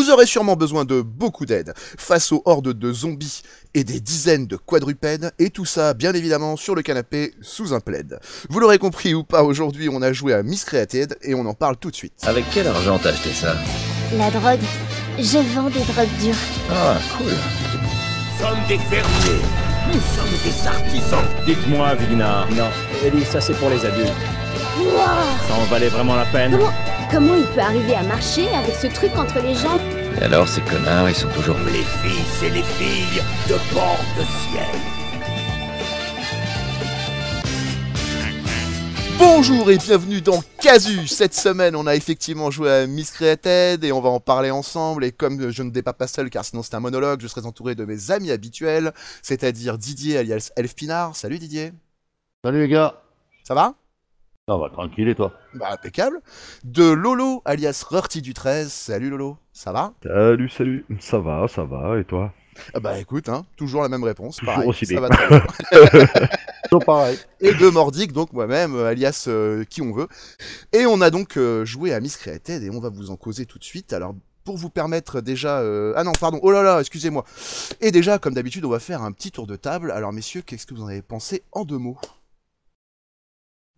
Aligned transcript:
Vous 0.00 0.08
aurez 0.08 0.24
sûrement 0.24 0.56
besoin 0.56 0.86
de 0.86 1.02
beaucoup 1.02 1.44
d'aide 1.44 1.74
face 1.76 2.32
aux 2.32 2.40
hordes 2.46 2.72
de 2.72 2.90
zombies 2.90 3.42
et 3.74 3.84
des 3.84 4.00
dizaines 4.00 4.46
de 4.46 4.56
quadrupèdes, 4.56 5.30
et 5.38 5.50
tout 5.50 5.66
ça, 5.66 5.92
bien 5.92 6.14
évidemment, 6.14 6.56
sur 6.56 6.74
le 6.74 6.80
canapé 6.80 7.34
sous 7.42 7.74
un 7.74 7.80
plaid. 7.80 8.18
Vous 8.48 8.60
l'aurez 8.60 8.78
compris 8.78 9.12
ou 9.12 9.24
pas, 9.24 9.42
aujourd'hui, 9.42 9.90
on 9.92 10.00
a 10.00 10.14
joué 10.14 10.32
à 10.32 10.42
Miscreated 10.42 11.18
et 11.20 11.34
on 11.34 11.44
en 11.44 11.52
parle 11.52 11.76
tout 11.76 11.90
de 11.90 11.96
suite. 11.96 12.14
Avec 12.22 12.46
quel 12.50 12.66
argent 12.66 12.98
t'as 12.98 13.10
acheté 13.10 13.28
ça? 13.28 13.54
La 14.16 14.30
drogue. 14.30 14.64
Je 15.18 15.36
vends 15.54 15.68
des 15.68 15.80
drogues 15.80 16.16
dures. 16.18 16.34
Ah, 16.70 16.96
cool. 17.18 17.32
Nous 17.32 18.42
sommes 18.42 18.66
des 18.68 18.78
fermiers. 18.78 19.42
Nous 19.88 20.00
sommes 20.00 20.38
des 20.42 20.66
artisans. 20.66 21.26
Dites-moi, 21.44 21.94
Vigna. 21.96 22.46
Non, 22.52 22.70
Ellie, 23.04 23.26
ça 23.26 23.42
c'est 23.42 23.52
pour 23.52 23.68
les 23.68 23.84
adultes. 23.84 24.08
Ça 25.46 25.54
en 25.54 25.64
valait 25.64 25.88
vraiment 25.88 26.16
la 26.16 26.24
peine? 26.24 26.52
Comment, 26.52 26.72
comment 27.10 27.34
il 27.34 27.44
peut 27.48 27.60
arriver 27.60 27.94
à 27.96 28.02
marcher 28.02 28.48
avec 28.54 28.74
ce 28.74 28.86
truc 28.86 29.10
entre 29.14 29.40
les 29.42 29.54
jambes? 29.54 29.80
Et 30.18 30.22
alors, 30.22 30.48
ces 30.48 30.60
connards, 30.62 31.08
ils 31.08 31.14
sont 31.14 31.28
toujours... 31.30 31.56
Les 31.66 31.84
fils 31.84 32.42
et 32.42 32.50
les 32.50 32.62
filles 32.62 33.22
de 33.48 33.54
porte-ciel. 33.72 34.64
Bonjour 39.18 39.70
et 39.70 39.76
bienvenue 39.76 40.22
dans 40.22 40.42
Casu 40.60 41.06
Cette 41.06 41.34
semaine, 41.34 41.76
on 41.76 41.86
a 41.86 41.94
effectivement 41.94 42.50
joué 42.50 42.70
à 42.70 42.86
Miscreated 42.86 43.84
et 43.84 43.92
on 43.92 44.00
va 44.00 44.08
en 44.08 44.20
parler 44.20 44.50
ensemble. 44.50 45.04
Et 45.04 45.12
comme 45.12 45.50
je 45.50 45.62
ne 45.62 45.70
dépasse 45.70 45.96
pas 45.96 46.06
seul, 46.06 46.30
car 46.30 46.44
sinon 46.44 46.62
c'est 46.62 46.74
un 46.74 46.80
monologue, 46.80 47.20
je 47.20 47.26
serai 47.26 47.46
entouré 47.46 47.74
de 47.74 47.84
mes 47.84 48.10
amis 48.10 48.30
habituels, 48.30 48.92
c'est-à-dire 49.22 49.76
Didier 49.76 50.16
alias 50.16 50.52
Elf 50.56 50.74
Pinard. 50.74 51.16
Salut 51.16 51.38
Didier, 51.38 51.72
Salut 52.42 52.60
les 52.60 52.68
gars 52.68 53.02
ça 53.44 53.54
va? 53.54 53.74
Ça 54.50 54.56
va, 54.56 54.68
tranquille 54.68 55.08
et 55.08 55.14
toi 55.14 55.32
Bah 55.54 55.68
impeccable. 55.70 56.20
De 56.64 56.82
Lolo 56.90 57.40
alias 57.44 57.84
Rurti 57.88 58.20
du 58.20 58.34
13. 58.34 58.68
Salut 58.72 59.08
Lolo, 59.08 59.36
ça 59.52 59.70
va? 59.70 59.92
Salut, 60.02 60.48
salut. 60.48 60.84
Ça 60.98 61.20
va, 61.20 61.46
ça 61.46 61.62
va, 61.62 62.00
et 62.00 62.04
toi? 62.04 62.32
Ah 62.74 62.80
Bah 62.80 62.98
écoute, 62.98 63.28
hein, 63.28 63.46
toujours 63.56 63.82
la 63.82 63.88
même 63.88 64.02
réponse. 64.02 64.38
Toujours 64.38 64.54
pareil, 64.54 64.68
aussi 64.68 64.86
ça 64.86 64.94
bien. 64.94 65.02
va 65.02 65.08
très 65.10 65.28
bien. 65.28 65.46
Toujours 66.68 66.84
pareil. 66.84 67.16
et 67.40 67.54
de 67.54 67.68
Mordic, 67.68 68.12
donc 68.12 68.32
moi-même, 68.32 68.74
euh, 68.74 68.86
alias 68.88 69.26
euh, 69.28 69.62
qui 69.70 69.82
on 69.82 69.92
veut. 69.92 70.08
Et 70.72 70.84
on 70.84 71.00
a 71.00 71.10
donc 71.10 71.36
euh, 71.36 71.64
joué 71.64 71.94
à 71.94 72.00
Miscreated 72.00 72.64
et 72.64 72.70
on 72.70 72.80
va 72.80 72.88
vous 72.88 73.12
en 73.12 73.16
causer 73.16 73.46
tout 73.46 73.60
de 73.60 73.64
suite. 73.64 73.92
Alors, 73.92 74.16
pour 74.44 74.56
vous 74.56 74.68
permettre 74.70 75.20
déjà... 75.20 75.60
euh, 75.60 75.92
Ah 75.94 76.02
non, 76.02 76.10
pardon, 76.18 76.40
oh 76.42 76.50
là 76.50 76.64
là, 76.64 76.80
excusez-moi. 76.80 77.24
Et 77.80 77.92
déjà, 77.92 78.18
comme 78.18 78.34
d'habitude, 78.34 78.64
on 78.64 78.70
va 78.70 78.80
faire 78.80 79.02
un 79.02 79.12
petit 79.12 79.30
tour 79.30 79.46
de 79.46 79.54
table. 79.54 79.92
Alors, 79.92 80.12
messieurs, 80.12 80.42
qu'est-ce 80.44 80.66
que 80.66 80.74
vous 80.74 80.82
en 80.82 80.88
avez 80.88 81.02
pensé 81.02 81.44
en 81.52 81.64
deux 81.64 81.78
mots? 81.78 81.98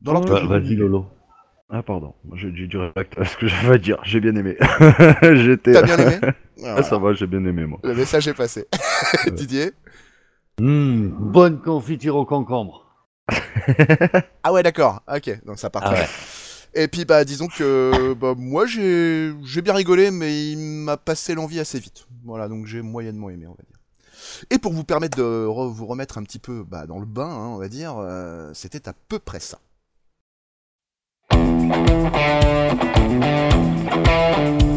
Dans 0.04 0.12
l'ordre 0.12 0.28
Bah, 0.28 0.58
Vas-y 0.58 0.74
Lolo. 0.76 1.06
Ah, 1.70 1.82
pardon, 1.82 2.14
j'ai 2.34 2.54
j'ai 2.54 2.66
direct 2.66 3.16
à 3.18 3.24
ce 3.30 3.36
que 3.36 3.46
j'avais 3.46 3.74
à 3.74 3.78
dire. 3.78 3.98
J'ai 4.04 4.20
bien 4.20 4.34
aimé. 4.36 4.56
J'étais. 5.22 5.72
T'as 5.72 5.82
bien 5.82 5.98
aimé 5.98 6.18
Ah, 6.64 6.82
ça 6.82 6.98
va, 6.98 7.12
j'ai 7.14 7.26
bien 7.26 7.44
aimé, 7.44 7.64
moi. 7.66 7.80
Le 7.82 7.94
message 7.94 8.28
est 8.28 8.34
passé. 8.34 8.66
Didier 9.32 9.72
Hum, 10.60 11.08
bonne 11.32 11.60
confiture 11.60 12.14
au 12.16 12.26
concombre. 12.26 12.86
Ah 14.44 14.52
ouais, 14.52 14.62
d'accord. 14.62 15.02
Ok, 15.12 15.44
donc 15.44 15.58
ça 15.58 15.70
part 15.70 15.82
Ah 15.84 15.86
très 15.86 15.96
ouais. 16.02 16.06
bien. 16.06 16.82
Et 16.84 16.88
puis 16.88 17.04
bah 17.04 17.24
disons 17.24 17.48
que 17.48 18.14
bah, 18.14 18.34
moi 18.36 18.64
j'ai 18.66 19.32
j'ai 19.44 19.60
bien 19.60 19.74
rigolé 19.74 20.10
mais 20.10 20.52
il 20.52 20.56
m'a 20.58 20.96
passé 20.96 21.34
l'envie 21.34 21.60
assez 21.60 21.78
vite. 21.78 22.06
Voilà 22.24 22.48
donc 22.48 22.66
j'ai 22.66 22.80
moyennement 22.80 23.28
aimé 23.28 23.46
on 23.46 23.50
va 23.50 23.62
dire. 23.68 23.76
Et 24.50 24.58
pour 24.58 24.72
vous 24.72 24.84
permettre 24.84 25.18
de 25.18 25.22
re- 25.46 25.70
vous 25.70 25.86
remettre 25.86 26.16
un 26.18 26.22
petit 26.22 26.38
peu 26.38 26.64
bah, 26.64 26.86
dans 26.86 26.98
le 26.98 27.04
bain 27.06 27.28
hein, 27.28 27.48
on 27.48 27.58
va 27.58 27.68
dire, 27.68 27.96
euh, 27.98 28.50
c'était 28.54 28.88
à 28.88 28.94
peu 29.08 29.18
près 29.18 29.40
ça. 29.40 29.58
Thank 34.32 34.62
you. 34.62 34.71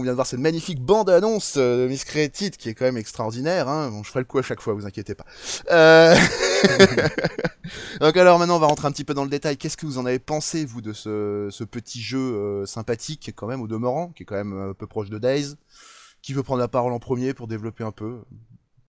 on 0.00 0.02
vient 0.02 0.12
de 0.12 0.16
voir 0.16 0.26
cette 0.26 0.40
magnifique 0.40 0.80
bande-annonce 0.80 1.54
euh, 1.56 1.84
de 1.84 1.88
Miscreated 1.88 2.56
qui 2.56 2.68
est 2.68 2.74
quand 2.74 2.84
même 2.84 2.96
extraordinaire. 2.96 3.68
Hein. 3.68 3.90
Bon 3.90 4.02
je 4.02 4.08
ferai 4.08 4.20
le 4.20 4.24
coup 4.26 4.38
à 4.38 4.42
chaque 4.42 4.60
fois, 4.60 4.74
vous 4.74 4.86
inquiétez 4.86 5.14
pas. 5.14 5.24
Euh... 5.70 6.14
donc 8.00 8.16
alors 8.16 8.38
maintenant 8.38 8.56
on 8.56 8.60
va 8.60 8.66
rentrer 8.66 8.88
un 8.88 8.92
petit 8.92 9.04
peu 9.04 9.14
dans 9.14 9.24
le 9.24 9.30
détail. 9.30 9.56
Qu'est-ce 9.56 9.76
que 9.76 9.86
vous 9.86 9.98
en 9.98 10.06
avez 10.06 10.18
pensé 10.18 10.64
vous 10.64 10.80
de 10.80 10.92
ce, 10.92 11.48
ce 11.50 11.64
petit 11.64 12.00
jeu 12.00 12.18
euh, 12.18 12.66
sympathique 12.66 13.32
quand 13.34 13.46
même 13.46 13.60
au 13.62 13.66
demeurant, 13.68 14.08
qui 14.08 14.22
est 14.22 14.26
quand 14.26 14.36
même 14.36 14.52
un 14.70 14.74
peu 14.74 14.86
proche 14.86 15.10
de 15.10 15.18
Days 15.18 15.54
Qui 16.22 16.32
veut 16.34 16.42
prendre 16.42 16.60
la 16.60 16.68
parole 16.68 16.92
en 16.92 16.98
premier 16.98 17.34
pour 17.34 17.46
développer 17.48 17.84
un 17.84 17.92
peu? 17.92 18.18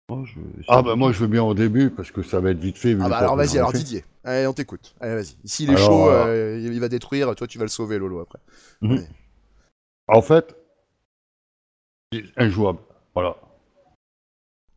Oh, 0.09 0.25
je- 0.25 0.41
Ah 0.69 0.83
bah 0.83 0.95
moi 0.97 1.13
je 1.13 1.21
veux 1.21 1.27
bien 1.29 1.43
au 1.43 1.55
début 1.55 1.91
parce 1.91 2.11
que 2.11 2.23
ça 2.23 2.41
va 2.41 2.51
être 2.51 2.59
vite 2.59 2.77
fait. 2.79 2.97
Ah 3.01 3.09
bah 3.09 3.19
alors 3.19 3.31
qu'on 3.31 3.37
vas-y, 3.37 3.57
a 3.57 3.61
alors 3.61 3.73
fait. 3.73 3.79
Didier, 3.79 4.05
allez 4.25 4.47
on 4.47 4.53
t'écoute. 4.53 4.95
Allez 5.01 5.15
vas-y. 5.15 5.37
S'il 5.45 5.71
est 5.71 5.77
Alors, 5.77 5.87
chaud, 5.87 6.09
euh, 6.11 6.27
euh, 6.57 6.61
il 6.73 6.81
va 6.81 6.89
détruire, 6.89 7.35
toi 7.35 7.47
tu 7.47 7.59
vas 7.59 7.65
le 7.65 7.71
sauver 7.71 7.99
Lolo 7.99 8.21
après. 8.21 8.39
En 10.09 10.21
fait, 10.21 10.57
c'est 12.13 12.25
injouable. 12.37 12.79
Voilà. 13.15 13.37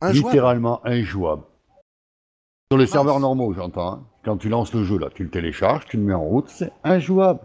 Injouable 0.01 0.27
Littéralement 0.29 0.81
injouable. 0.85 1.43
Sur 2.71 2.77
les 2.79 2.87
serveurs 2.87 3.19
normaux, 3.19 3.53
j'entends. 3.53 3.93
hein. 3.93 4.03
Quand 4.23 4.37
tu 4.37 4.49
lances 4.49 4.73
le 4.73 4.83
jeu 4.83 4.97
là, 4.97 5.09
tu 5.13 5.23
le 5.23 5.29
télécharges, 5.29 5.85
tu 5.85 5.97
le 5.97 6.03
mets 6.03 6.13
en 6.13 6.23
route, 6.23 6.49
c'est 6.49 6.71
injouable. 6.83 7.39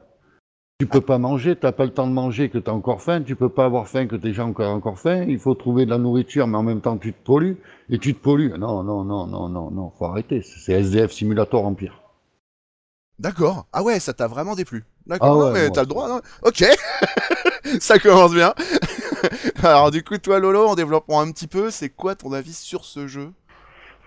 Tu 0.79 0.87
peux 0.87 1.03
pas 1.03 1.19
manger, 1.19 1.57
t'as 1.57 1.73
pas 1.73 1.85
le 1.85 1.93
temps 1.93 2.07
de 2.07 2.13
manger 2.13 2.49
que 2.49 2.57
t'as 2.57 2.73
encore 2.73 3.03
faim, 3.03 3.23
tu 3.23 3.37
peux 3.37 3.51
pas 3.51 3.67
avoir 3.67 3.87
faim 3.87 4.07
que 4.07 4.17
t'es 4.17 4.29
déjà 4.29 4.47
encore 4.47 4.75
encore 4.75 4.99
faim, 4.99 5.25
il 5.29 5.39
faut 5.39 5.55
trouver 5.55 5.85
de 5.85 5.91
la 5.91 5.99
nourriture 5.99 6.47
mais 6.47 6.57
en 6.57 6.63
même 6.63 6.81
temps 6.81 6.97
tu 6.97 7.13
te 7.13 7.23
pollues 7.23 7.59
et 7.91 7.99
tu 7.99 8.15
te 8.15 8.19
pollues. 8.19 8.55
Non 8.59 8.83
non 8.83 9.05
non 9.05 9.27
non 9.27 9.51
non 9.51 9.71
non, 9.71 9.91
faut 9.91 10.07
arrêter, 10.07 10.41
c'est 10.41 10.73
SDF 10.73 11.13
Simulator 11.13 11.67
en 11.67 11.75
pire. 11.75 12.01
D'accord. 13.19 13.67
Ah 13.75 13.83
ouais, 13.83 14.01
ça 14.01 14.15
t'a 14.15 14.27
vraiment 14.27 14.55
déplu. 14.55 14.87
D'accord, 15.07 15.43
Ah 15.43 15.45
non, 15.49 15.53
mais 15.53 15.67
moi, 15.67 15.71
t'as 15.71 15.83
le 15.83 15.87
droit. 15.87 16.09
non? 16.09 16.21
Ok. 16.45 16.65
ça 17.81 17.99
commence 17.99 18.33
bien. 18.33 18.55
Alors 19.63 19.91
du 19.91 20.03
coup, 20.03 20.19
toi 20.19 20.39
Lolo, 20.39 20.67
en 20.67 20.75
développant 20.75 21.21
un 21.21 21.31
petit 21.33 21.47
peu, 21.47 21.71
c'est 21.71 21.91
quoi 21.91 22.15
ton 22.15 22.33
avis 22.33 22.55
sur 22.55 22.85
ce 22.85 23.07
jeu? 23.07 23.33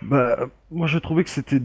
Bah, 0.01 0.38
moi, 0.72 0.88
je 0.88 0.97
trouvais 1.00 1.24
que 1.24 1.29
c'était 1.29 1.62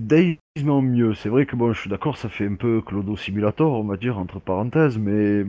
en 0.67 0.83
mieux. 0.83 1.15
C'est 1.15 1.29
vrai 1.29 1.47
que, 1.47 1.57
bon, 1.57 1.73
je 1.73 1.81
suis 1.81 1.91
d'accord, 1.91 2.17
ça 2.17 2.29
fait 2.29 2.47
un 2.47 2.55
peu 2.55 2.81
Clodo 2.83 3.17
Simulator, 3.17 3.73
on 3.73 3.85
va 3.85 3.97
dire, 3.97 4.19
entre 4.19 4.39
parenthèses, 4.41 4.99
mais 4.99 5.45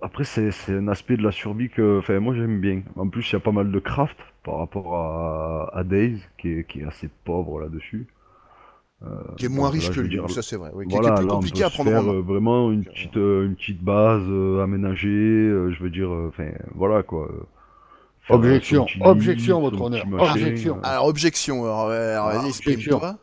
après, 0.00 0.24
c'est 0.24 0.50
un 0.68 0.88
aspect 0.88 1.16
de 1.16 1.22
la 1.22 1.32
survie 1.32 1.68
que, 1.70 2.00
moi, 2.18 2.34
j'aime 2.34 2.60
bien. 2.60 2.82
En 2.96 3.08
plus, 3.08 3.28
il 3.30 3.32
y 3.34 3.36
a 3.36 3.40
pas 3.40 3.52
mal 3.52 3.72
de 3.72 3.78
craft 3.80 4.16
par 4.44 4.58
rapport 4.58 4.94
à, 4.96 5.70
à 5.76 5.84
Days, 5.84 6.20
qui 6.38 6.50
est, 6.50 6.64
qui 6.68 6.80
est 6.80 6.84
assez 6.84 7.08
pauvre 7.24 7.60
là-dessus. 7.60 8.06
Qui 9.36 9.44
est 9.44 9.48
moins 9.48 9.70
riche 9.70 9.90
que 9.90 10.00
lui, 10.00 10.08
dire, 10.10 10.28
ça 10.30 10.42
c'est 10.42 10.56
vrai. 10.56 10.70
Oui, 10.74 10.86
qui- 10.88 10.96
est 10.96 10.98
plus 11.00 11.08
là, 11.08 11.22
on 11.22 11.28
compliqué 11.36 11.60
peut 11.60 11.64
à 11.66 11.70
prendre 11.70 11.90
en 11.90 11.92
faire 11.92 12.02
main. 12.02 12.12
euh, 12.14 12.20
vraiment 12.22 12.72
une 12.72 12.84
petite, 12.84 13.16
euh, 13.16 13.46
une 13.46 13.54
petite 13.54 13.82
base 13.82 14.22
euh, 14.26 14.62
aménagée, 14.62 15.08
euh, 15.08 15.70
je 15.72 15.82
veux 15.82 15.90
dire, 15.90 16.10
euh, 16.12 16.28
enfin, 16.28 16.50
voilà 16.74 17.02
quoi. 17.04 17.28
euh, 17.30 17.46
Objection, 18.30 18.86
objection, 19.04 19.60
votre 19.60 19.80
honneur, 19.80 20.06
objection. 20.18 20.76
euh. 20.76 20.80
Alors 20.82 21.06
objection. 21.06 21.64
Alors, 21.64 21.88
Ah, 21.90 22.32
vas-y, 22.38 22.48
exprime-toi. 22.48 23.18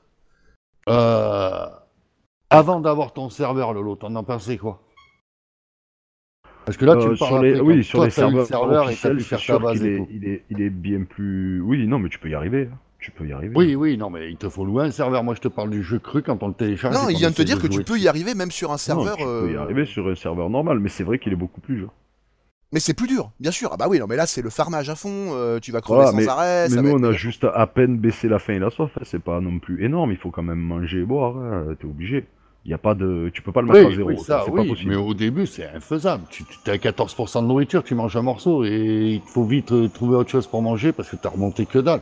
Euh, 0.90 1.66
avant 2.50 2.80
d'avoir 2.80 3.14
ton 3.14 3.30
serveur 3.30 3.74
Lolo, 3.74 3.96
t'en 3.96 4.16
as 4.16 4.24
pensé 4.24 4.58
quoi? 4.58 4.82
Parce 6.66 6.78
que 6.78 6.86
là 6.86 6.96
tu 6.96 7.06
Euh, 7.06 7.12
me 7.12 7.16
sur 7.16 7.30
parles 7.30 7.46
les, 7.46 7.54
après, 7.60 7.62
oui, 7.76 7.84
sur 7.84 8.00
toi, 8.00 8.06
les 8.06 8.12
serveurs, 8.12 8.48
serveur 8.48 8.90
et 8.90 8.96
t'as 8.96 9.10
pu 9.14 9.24
faire 9.24 9.46
ta 9.46 9.60
base 9.60 9.84
est, 9.84 10.02
il, 10.12 10.28
est, 10.28 10.44
il 10.50 10.62
est 10.62 10.70
bien 10.72 11.04
plus. 11.04 11.62
Oui, 11.62 11.86
non, 11.86 12.00
mais 12.00 12.10
tu 12.10 12.18
peux 12.18 12.30
y 12.30 12.34
arriver. 12.34 12.70
hein. 12.74 12.78
Tu 13.06 13.12
peux 13.12 13.28
y 13.28 13.34
arriver. 13.34 13.54
Oui, 13.56 13.76
oui, 13.76 13.98
non, 13.98 14.10
mais 14.10 14.32
il 14.32 14.36
te 14.38 14.50
faut 14.50 14.66
louer 14.66 14.86
un 14.86 14.90
serveur. 14.90 15.24
Moi, 15.24 15.36
je 15.36 15.40
te 15.42 15.48
parle 15.48 15.70
du 15.70 15.84
jeu 15.84 16.00
cru 16.00 16.24
quand 16.24 16.42
on 16.42 16.48
le 16.48 16.56
télécharge. 16.56 16.96
Non, 16.96 17.08
il 17.08 17.18
vient 17.18 17.30
de 17.30 17.36
te 17.36 17.44
dire 17.44 17.62
que 17.62 17.68
tu 17.68 17.84
peux 17.84 18.00
y 18.00 18.08
arriver 18.08 18.34
même 18.34 18.50
sur 18.50 18.70
un 18.72 18.74
Non, 18.74 18.78
serveur. 18.80 19.16
tu 19.18 19.24
peux 19.24 19.52
y 19.52 19.56
euh, 19.56 19.62
arriver 19.62 19.86
sur 19.86 20.08
un 20.08 20.16
serveur 20.16 20.50
normal, 20.50 20.80
mais 20.80 20.90
c'est 20.90 21.04
vrai 21.04 21.20
qu'il 21.20 21.32
est 21.32 21.36
beaucoup 21.36 21.62
plus. 21.62 21.82
Genre. 21.82 21.94
Mais 22.74 22.80
c'est 22.80 22.96
plus 22.96 23.06
dur, 23.08 23.30
bien 23.40 23.52
sûr. 23.52 23.70
Ah 23.72 23.78
bah 23.78 23.86
oui, 23.88 24.00
non, 24.00 24.08
mais 24.08 24.16
là 24.16 24.26
c'est 24.26 24.42
le 24.42 24.50
farmage 24.50 24.90
à 24.90 24.96
fond. 24.96 25.30
euh, 25.34 25.60
tu 25.60 25.72
vas 25.72 25.82
crever 25.82 25.98
Voilà, 26.02 26.12
sans 26.14 26.18
mais- 26.18 26.28
arrêt. 26.28 26.64
Mais 26.68 26.76
ça 26.78 26.82
nous, 26.82 26.90
va 26.90 26.96
on 26.96 27.04
a 27.04 27.12
juste 27.12 27.46
à 27.54 27.68
peine 27.68 27.98
baissé 28.00 28.28
la 28.28 28.40
faim 28.40 28.54
et 28.54 28.60
la 28.60 28.72
soif. 28.72 28.90
hein. 28.98 29.02
C'est 29.06 29.22
pas 29.22 29.40
non 29.40 29.60
plus 29.60 29.86
énorme. 29.86 30.10
Il 30.12 30.18
faut 30.18 30.32
quand 30.32 30.42
même 30.42 30.58
manger 30.60 31.02
et 31.02 31.06
boire. 31.06 31.38
hein. 31.38 31.76
T'es 31.80 31.86
obligé. 31.86 32.26
Il 32.66 32.72
y 32.72 32.74
a 32.74 32.80
pas 32.80 32.96
de. 32.96 33.30
Tu 33.36 33.44
peux 33.44 33.52
pas 33.52 33.62
le 33.62 33.68
mettre 33.68 33.86
Oui, 33.88 33.94
à 33.94 33.96
zéro. 33.98 34.10
oui, 34.10 34.18
ça, 34.18 34.44
oui, 34.50 34.64
pas 34.64 34.68
possible. 34.68 34.90
mais 34.90 34.96
au 34.96 35.14
début, 35.14 35.46
c'est 35.46 35.70
infaisable. 35.70 36.24
Tu 36.32 36.44
tu- 36.44 36.72
as 36.72 36.78
14% 36.80 37.44
de 37.44 37.48
nourriture, 37.48 37.84
tu 37.84 37.94
manges 37.94 38.18
un 38.18 38.24
morceau 38.24 38.64
et 38.66 39.12
il 39.14 39.22
te 39.22 39.30
faut 39.30 39.46
vite 39.46 39.72
euh, 39.72 39.88
trouver 39.90 40.16
autre 40.18 40.32
chose 40.32 40.48
pour 40.48 40.64
manger 40.64 40.92
parce 40.92 41.08
que 41.12 41.16
t'as 41.18 41.30
remonté 41.30 41.68
que 41.68 41.78
dalle. 41.78 42.02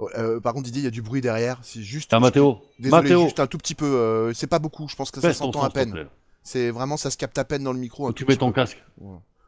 Euh, 0.00 0.40
par 0.40 0.52
contre, 0.54 0.64
Didier, 0.64 0.80
il 0.82 0.84
y 0.84 0.88
a 0.88 0.90
du 0.90 1.02
bruit 1.02 1.20
derrière. 1.20 1.58
C'est 1.62 1.82
juste. 1.82 2.12
Ah, 2.12 2.20
Mathéo 2.20 2.60
Désolé, 2.78 3.02
Mathéo 3.02 3.24
juste 3.24 3.40
un 3.40 3.46
tout 3.46 3.58
petit 3.58 3.74
peu. 3.74 3.84
euh, 3.86 4.32
c'est 4.34 4.46
pas 4.46 4.58
beaucoup. 4.58 4.88
Je 4.88 4.96
pense 4.96 5.10
que 5.10 5.20
ça 5.20 5.32
s'entend 5.32 5.62
à 5.62 5.70
peine. 5.70 6.06
C'est 6.42 6.70
vraiment, 6.70 6.96
ça 6.96 7.10
se 7.10 7.16
capte 7.16 7.38
à 7.38 7.44
peine 7.44 7.62
dans 7.62 7.72
le 7.72 7.78
micro. 7.78 8.12
Tu 8.12 8.24
mets 8.24 8.36
ton 8.36 8.48
peu. 8.48 8.54
casque. 8.54 8.82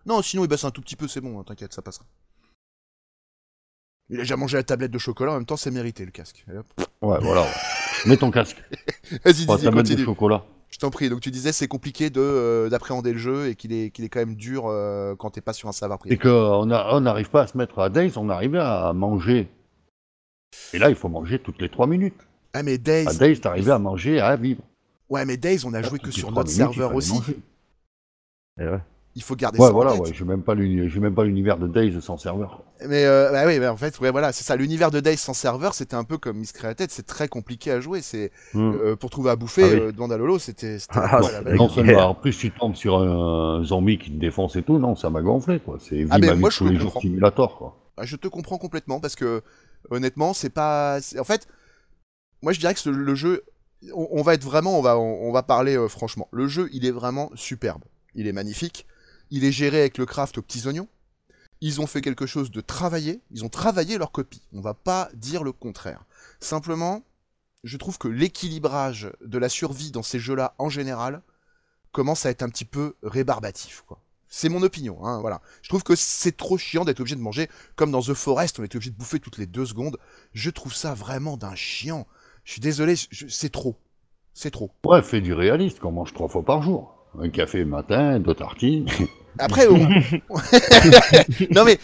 Non, 0.07 0.23
sinon 0.23 0.45
il 0.45 0.49
baisse 0.49 0.65
un 0.65 0.71
tout 0.71 0.83
petit 0.83 0.97
peu, 0.97 1.09
c'est 1.09 1.21
bon. 1.21 1.41
hein, 1.41 1.45
T'inquiète, 1.47 1.73
ça 1.73 1.83
passera. 1.83 2.05
Il 4.11 4.17
a 4.17 4.19
déjà 4.21 4.37
mangé 4.37 4.59
la 4.59 4.63
tablette 4.63 4.91
de 4.91 4.99
chocolat. 4.99 5.33
En 5.33 5.37
même 5.37 5.47
temps, 5.47 5.57
c'est 5.57 5.71
mérité 5.71 6.05
le 6.05 6.11
casque. 6.11 6.45
Et. 6.49 6.53
Ouais, 7.05 7.19
voilà. 7.23 7.47
Mets 8.07 8.19
ton 8.19 8.31
casque. 8.31 8.63
Vas-y, 9.25 9.33
Didier, 9.35 9.57
ta 9.57 9.71
de 9.71 9.71
continue. 9.71 10.05
chocolat. 10.05 10.45
Je 10.69 10.79
t'en 10.79 10.91
prie. 10.91 11.09
Donc 11.09 11.21
tu 11.21 11.31
disais, 11.31 11.53
c'est 11.53 11.69
compliqué 11.69 12.11
de 12.11 12.21
euh, 12.21 12.69
d'appréhender 12.69 13.13
le 13.13 13.19
jeu 13.19 13.49
et 13.49 13.55
qu'il 13.55 13.73
est 13.73 13.91
qu'il 13.91 14.05
est 14.05 14.09
quand 14.09 14.19
même 14.21 14.35
dur 14.37 14.65
quand 15.19 15.31
t'es 15.31 15.41
pas 15.41 15.53
sur 15.55 15.69
un 15.69 15.73
savoir 15.73 15.99
privé. 15.99 16.19
qu'on 16.19 16.71
on 16.71 17.01
n'arrive 17.01 17.31
pas 17.31 17.43
à 17.43 17.47
se 17.47 17.57
mettre 17.57 17.79
à 17.79 17.89
Days, 17.89 18.13
on 18.17 18.29
arrivait 18.29 18.59
à 18.59 18.93
manger. 18.93 19.49
Et 20.73 20.79
là, 20.79 20.89
il 20.91 20.97
faut 20.97 21.09
manger 21.09 21.39
toutes 21.39 21.61
les 21.63 21.69
3 21.69 21.87
minutes. 21.87 22.27
Ah 22.53 22.63
mais 22.63 22.79
Days. 22.79 23.07
À 23.09 23.15
Days, 23.15 23.41
t'arrivais 23.41 23.73
à 23.73 23.79
manger, 23.79 24.21
à 24.21 24.37
vivre. 24.37 24.63
Ouais, 25.11 25.25
mais 25.25 25.37
Days, 25.37 25.65
on 25.67 25.75
a 25.75 25.83
joué 25.83 25.99
Toutes 25.99 26.11
que 26.11 26.11
sur 26.11 26.31
notre 26.33 26.51
minutes, 26.51 26.69
il 26.71 26.75
serveur 26.75 26.95
aussi. 26.95 27.15
Eh 28.61 28.65
ouais. 28.65 28.79
Il 29.17 29.23
faut 29.23 29.37
garder 29.37 29.61
Ouais, 29.61 29.67
ça 29.67 29.71
en 29.71 29.75
voilà, 29.75 29.93
tête. 29.93 30.01
ouais. 30.01 30.11
J'ai 30.13 30.25
même 30.25 30.43
pas 30.43 30.55
l'uni- 30.57 30.89
j'ai 30.91 30.99
même 30.99 31.15
pas 31.15 31.23
l'univers 31.23 31.57
de 31.57 31.69
Days 31.69 32.01
sans 32.03 32.17
serveur. 32.19 32.63
Mais 32.89 33.05
euh, 33.05 33.31
bah 33.31 33.45
oui, 33.47 33.61
mais 33.61 33.69
en 33.69 33.77
fait, 33.77 34.01
ouais, 34.01 34.11
voilà, 34.11 34.33
c'est 34.33 34.43
ça. 34.43 34.57
L'univers 34.57 34.91
de 34.91 34.99
Days 34.99 35.17
sans 35.19 35.35
serveur, 35.35 35.73
c'était 35.75 35.95
un 35.95 36.03
peu 36.03 36.19
comme 36.19 36.39
Miscreated. 36.39 36.91
C'est 36.91 37.07
très 37.07 37.29
compliqué 37.29 37.71
à 37.71 37.79
jouer. 37.81 38.01
C'est 38.03 38.33
Hmm. 38.55 38.73
euh, 38.75 38.97
pour 38.97 39.11
trouver 39.11 39.31
à 39.31 39.37
bouffer. 39.37 39.63
Ah 39.63 39.69
oui. 39.75 39.81
euh, 39.81 39.93
demande 39.93 40.11
à 40.13 40.17
Lolo, 40.17 40.41
c'était. 40.41 40.79
Ah. 40.91 41.21
Non 41.57 41.69
seulement, 41.69 42.09
en 42.11 42.15
plus, 42.15 42.37
tu 42.37 42.51
tombes 42.51 42.75
sur 42.75 42.99
un 42.99 43.63
zombie 43.65 43.99
qui 43.99 44.11
te 44.11 44.19
défonce 44.19 44.57
et 44.57 44.63
tout, 44.65 44.79
non, 44.81 44.97
ça 44.97 45.11
m'a 45.11 45.23
gonflé, 45.23 45.61
quoi. 45.61 45.77
C'est 45.79 45.95
vie 45.97 46.09
Ah, 46.11 46.19
mais 46.19 46.27
ma 46.29 46.35
vie 46.35 46.41
moi, 46.41 46.49
de 46.49 46.53
je 46.55 46.59
tous 46.59 46.65
le 46.65 46.71
les 46.71 46.77
jours 46.77 46.87
comprends. 46.87 47.01
simulator, 47.01 47.57
quoi. 47.59 47.77
Ah, 47.97 48.05
Je 48.05 48.17
te 48.17 48.27
comprends 48.27 48.59
complètement 48.59 48.99
parce 48.99 49.15
que 49.15 49.43
honnêtement, 49.91 50.35
c'est 50.35 50.51
pas. 50.51 50.99
En 51.19 51.25
fait, 51.25 51.47
moi 52.43 52.53
je 52.53 52.61
dirais 52.61 52.75
que 52.75 52.89
le 52.89 53.15
jeu, 53.15 53.45
on, 53.93 54.23
va 54.23 54.35
être 54.35 54.45
vraiment, 54.45 54.79
on 54.79 54.83
va, 54.83 54.99
on, 54.99 55.29
on 55.29 55.33
va 55.33 55.43
parler 55.43 55.77
euh, 55.77 55.89
franchement. 55.89 56.29
Le 56.33 56.49
jeu, 56.49 56.69
il 56.73 56.87
est 56.87 56.91
vraiment 56.91 57.31
superbe. 57.35 57.85
Il 58.15 58.27
est 58.27 58.33
magnifique. 58.33 58.87
Il 59.31 59.45
est 59.45 59.53
géré 59.53 59.81
avec 59.81 59.99
le 59.99 60.07
craft 60.07 60.39
aux 60.39 60.43
petits 60.43 60.67
oignons. 60.67 60.89
Ils 61.61 61.81
ont 61.81 61.87
fait 61.87 62.03
quelque 62.03 62.27
chose 62.27 62.51
de 62.51 62.61
travaillé. 62.61 63.23
Ils 63.31 63.45
ont 63.45 63.49
travaillé 63.49 63.99
leur 63.99 64.13
copie. 64.13 64.43
On 64.53 64.61
va 64.61 64.75
pas 64.75 65.09
dire 65.15 65.43
le 65.43 65.53
contraire. 65.53 66.05
Simplement, 66.41 67.03
je 67.65 67.77
trouve 67.77 67.99
que 67.99 68.09
l'équilibrage 68.09 69.11
de 69.23 69.39
la 69.39 69.49
survie 69.49 69.91
dans 69.91 70.03
ces 70.03 70.19
jeux-là 70.19 70.55
en 70.59 70.69
général 70.69 71.23
commence 71.93 72.27
à 72.27 72.31
être 72.31 72.43
un 72.43 72.51
petit 72.51 72.67
peu 72.67 72.97
rébarbatif, 73.03 73.83
quoi. 73.87 74.04
C'est 74.29 74.49
mon 74.49 74.63
opinion, 74.63 75.05
hein, 75.05 75.21
voilà. 75.21 75.41
Je 75.63 75.69
trouve 75.69 75.83
que 75.83 75.95
c'est 75.95 76.37
trop 76.37 76.59
chiant 76.59 76.85
d'être 76.85 77.01
obligé 77.01 77.17
de 77.17 77.21
manger 77.21 77.49
comme 77.77 77.91
dans 77.91 78.01
The 78.01 78.15
Forest, 78.15 78.59
on 78.59 78.65
était 78.65 78.77
obligé 78.77 78.91
de 78.91 78.97
bouffer 78.97 79.21
toutes 79.21 79.39
les 79.39 79.47
deux 79.47 79.67
secondes. 79.67 79.99
Je 80.33 80.51
trouve 80.51 80.75
ça 80.75 80.95
vraiment 80.95 81.37
d'un 81.37 81.55
chiant. 81.55 82.07
Je 82.45 82.53
suis 82.53 82.61
désolé, 82.61 82.95
c'est 82.97 83.53
trop. 83.53 83.77
C'est 84.33 84.51
trop. 84.51 84.73
Ouais, 84.85 85.03
fais 85.03 85.21
du 85.21 85.33
réaliste, 85.33 85.79
qu'on 85.79 85.93
mange 85.93 86.13
trois 86.13 86.29
fois 86.29 86.45
par 86.45 86.63
jour. 86.63 86.97
Un 87.19 87.31
café 87.31 87.65
matin, 87.65 88.19
deux 88.19 88.35
tartines. 88.35 88.89
Après, 89.39 89.67
on- 89.67 89.79
non 91.51 91.65
mais 91.65 91.79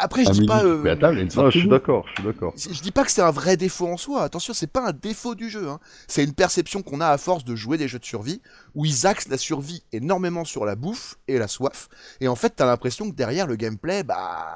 après 0.00 0.24
je 0.24 0.30
dis 0.30 0.46
pas, 0.46 0.64
euh, 0.64 0.96
table 0.96 1.18
une 1.18 1.28
Non, 1.36 1.50
je 1.50 1.58
suis 1.58 1.68
d'accord. 1.68 2.04
Je 2.08 2.14
suis 2.14 2.24
d'accord. 2.24 2.54
je 2.56 2.80
dis 2.82 2.92
pas 2.92 3.04
que 3.04 3.10
c'est 3.10 3.22
un 3.22 3.30
vrai 3.30 3.56
défaut 3.56 3.88
en 3.88 3.96
soi. 3.96 4.22
Attention, 4.22 4.54
c'est 4.54 4.70
pas 4.70 4.88
un 4.88 4.92
défaut 4.92 5.34
du 5.34 5.50
jeu. 5.50 5.68
Hein. 5.68 5.80
C'est 6.06 6.24
une 6.24 6.32
perception 6.32 6.82
qu'on 6.82 7.00
a 7.00 7.08
à 7.08 7.18
force 7.18 7.44
de 7.44 7.56
jouer 7.56 7.78
des 7.78 7.88
jeux 7.88 7.98
de 7.98 8.04
survie 8.04 8.40
où 8.74 8.84
ils 8.84 9.06
axent 9.06 9.28
la 9.28 9.38
survie 9.38 9.82
énormément 9.92 10.44
sur 10.44 10.64
la 10.64 10.76
bouffe 10.76 11.16
et 11.28 11.38
la 11.38 11.48
soif. 11.48 11.88
Et 12.20 12.28
en 12.28 12.36
fait, 12.36 12.50
t'as 12.56 12.66
l'impression 12.66 13.10
que 13.10 13.14
derrière 13.16 13.46
le 13.46 13.56
gameplay, 13.56 14.02
bah, 14.02 14.46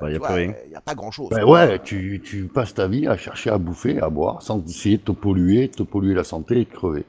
Bah, 0.00 0.10
y 0.10 0.16
a 0.16 0.18
vois, 0.18 0.40
y 0.40 0.54
pas 0.84 0.94
grand 0.94 1.10
chose. 1.10 1.28
Ben 1.30 1.44
ouais, 1.44 1.78
tu, 1.82 2.20
tu 2.24 2.44
passes 2.44 2.74
ta 2.74 2.88
vie 2.88 3.06
à 3.06 3.16
chercher 3.16 3.50
à 3.50 3.58
bouffer, 3.58 4.00
à 4.00 4.08
boire, 4.10 4.42
sans 4.42 4.64
essayer 4.66 4.98
de 4.98 5.02
te 5.02 5.12
polluer, 5.12 5.68
de 5.68 5.74
te 5.74 5.82
polluer 5.82 6.14
la 6.14 6.24
santé 6.24 6.60
et 6.60 6.64
de 6.64 6.70
crever. 6.70 7.04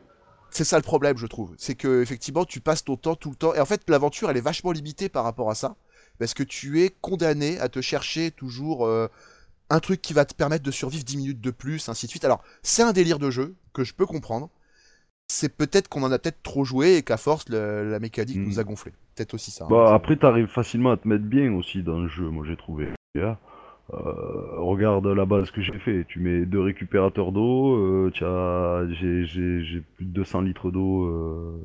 C'est 0.52 0.64
ça 0.66 0.78
le 0.78 0.84
problème, 0.84 1.18
je 1.18 1.28
trouve. 1.28 1.54
C'est 1.58 1.76
que 1.76 2.02
effectivement, 2.02 2.46
tu 2.46 2.60
passes 2.60 2.84
ton 2.84 2.98
temps 2.98 3.16
tout 3.16 3.30
le 3.30 3.36
temps. 3.36 3.54
Et 3.56 3.60
en 3.60 3.66
fait, 3.66 3.82
l'aventure, 3.90 4.30
elle 4.30 4.38
est 4.38 4.42
vachement 4.42 4.72
limitée 4.72 5.10
par 5.10 5.24
rapport 5.24 5.50
à 5.50 5.56
ça. 5.56 5.76
Parce 6.20 6.34
que 6.34 6.44
tu 6.44 6.82
es 6.82 6.90
condamné 7.02 7.58
à 7.60 7.70
te 7.70 7.82
chercher 7.82 8.32
toujours 8.32 8.86
euh, 8.86 9.08
un 9.70 9.80
truc 9.80 10.02
qui 10.02 10.14
va 10.14 10.26
te 10.26 10.36
permettre 10.36 10.64
de 10.64 10.72
survivre 10.72 11.04
10 11.06 11.18
minutes 11.18 11.42
de 11.42 11.52
plus, 11.52 11.88
ainsi 11.90 12.06
de 12.06 12.12
suite. 12.12 12.26
Alors, 12.26 12.44
c'est 12.64 12.84
un 12.84 12.92
délire 12.92 13.18
de 13.18 13.32
jeu 13.32 13.56
que 13.74 13.84
je 13.84 13.94
peux 13.94 14.06
comprendre. 14.06 14.50
C'est 15.32 15.56
peut-être 15.56 15.88
qu'on 15.88 16.04
en 16.04 16.12
a 16.12 16.20
peut-être 16.20 16.44
trop 16.44 16.66
joué 16.66 16.98
et 16.98 17.04
qu'à 17.04 17.16
force, 17.18 17.48
le- 17.48 17.90
la 17.90 18.00
mécanique 18.00 18.38
Mm. 18.38 18.44
nous 18.44 18.60
a 18.60 18.64
gonflé. 18.66 18.92
Peut-être 19.16 19.34
aussi 19.34 19.50
ça. 19.52 19.64
hein. 19.64 19.68
Bah, 19.70 19.94
après, 19.96 20.18
t'arrives 20.18 20.48
facilement 20.48 20.92
à 20.92 20.98
te 20.98 21.08
mettre 21.08 21.24
bien 21.24 21.54
aussi 21.54 21.82
dans 21.84 22.00
le 22.00 22.10
jeu, 22.10 22.30
moi 22.30 22.46
j'ai 22.46 22.58
trouvé. 22.58 22.90
Regarde 23.92 25.08
la 25.08 25.26
base 25.26 25.52
que 25.52 25.62
j'ai 25.62 25.78
fait. 25.80 26.06
Tu 26.08 26.20
mets 26.20 26.46
deux 26.46 26.62
récupérateurs 26.62 27.32
d'eau, 27.32 27.76
euh, 27.76 28.12
j'ai, 28.92 29.82
plus 29.96 30.06
de 30.06 30.12
200 30.12 30.42
litres 30.42 30.72
d'eau 30.72 31.04
euh, 31.06 31.62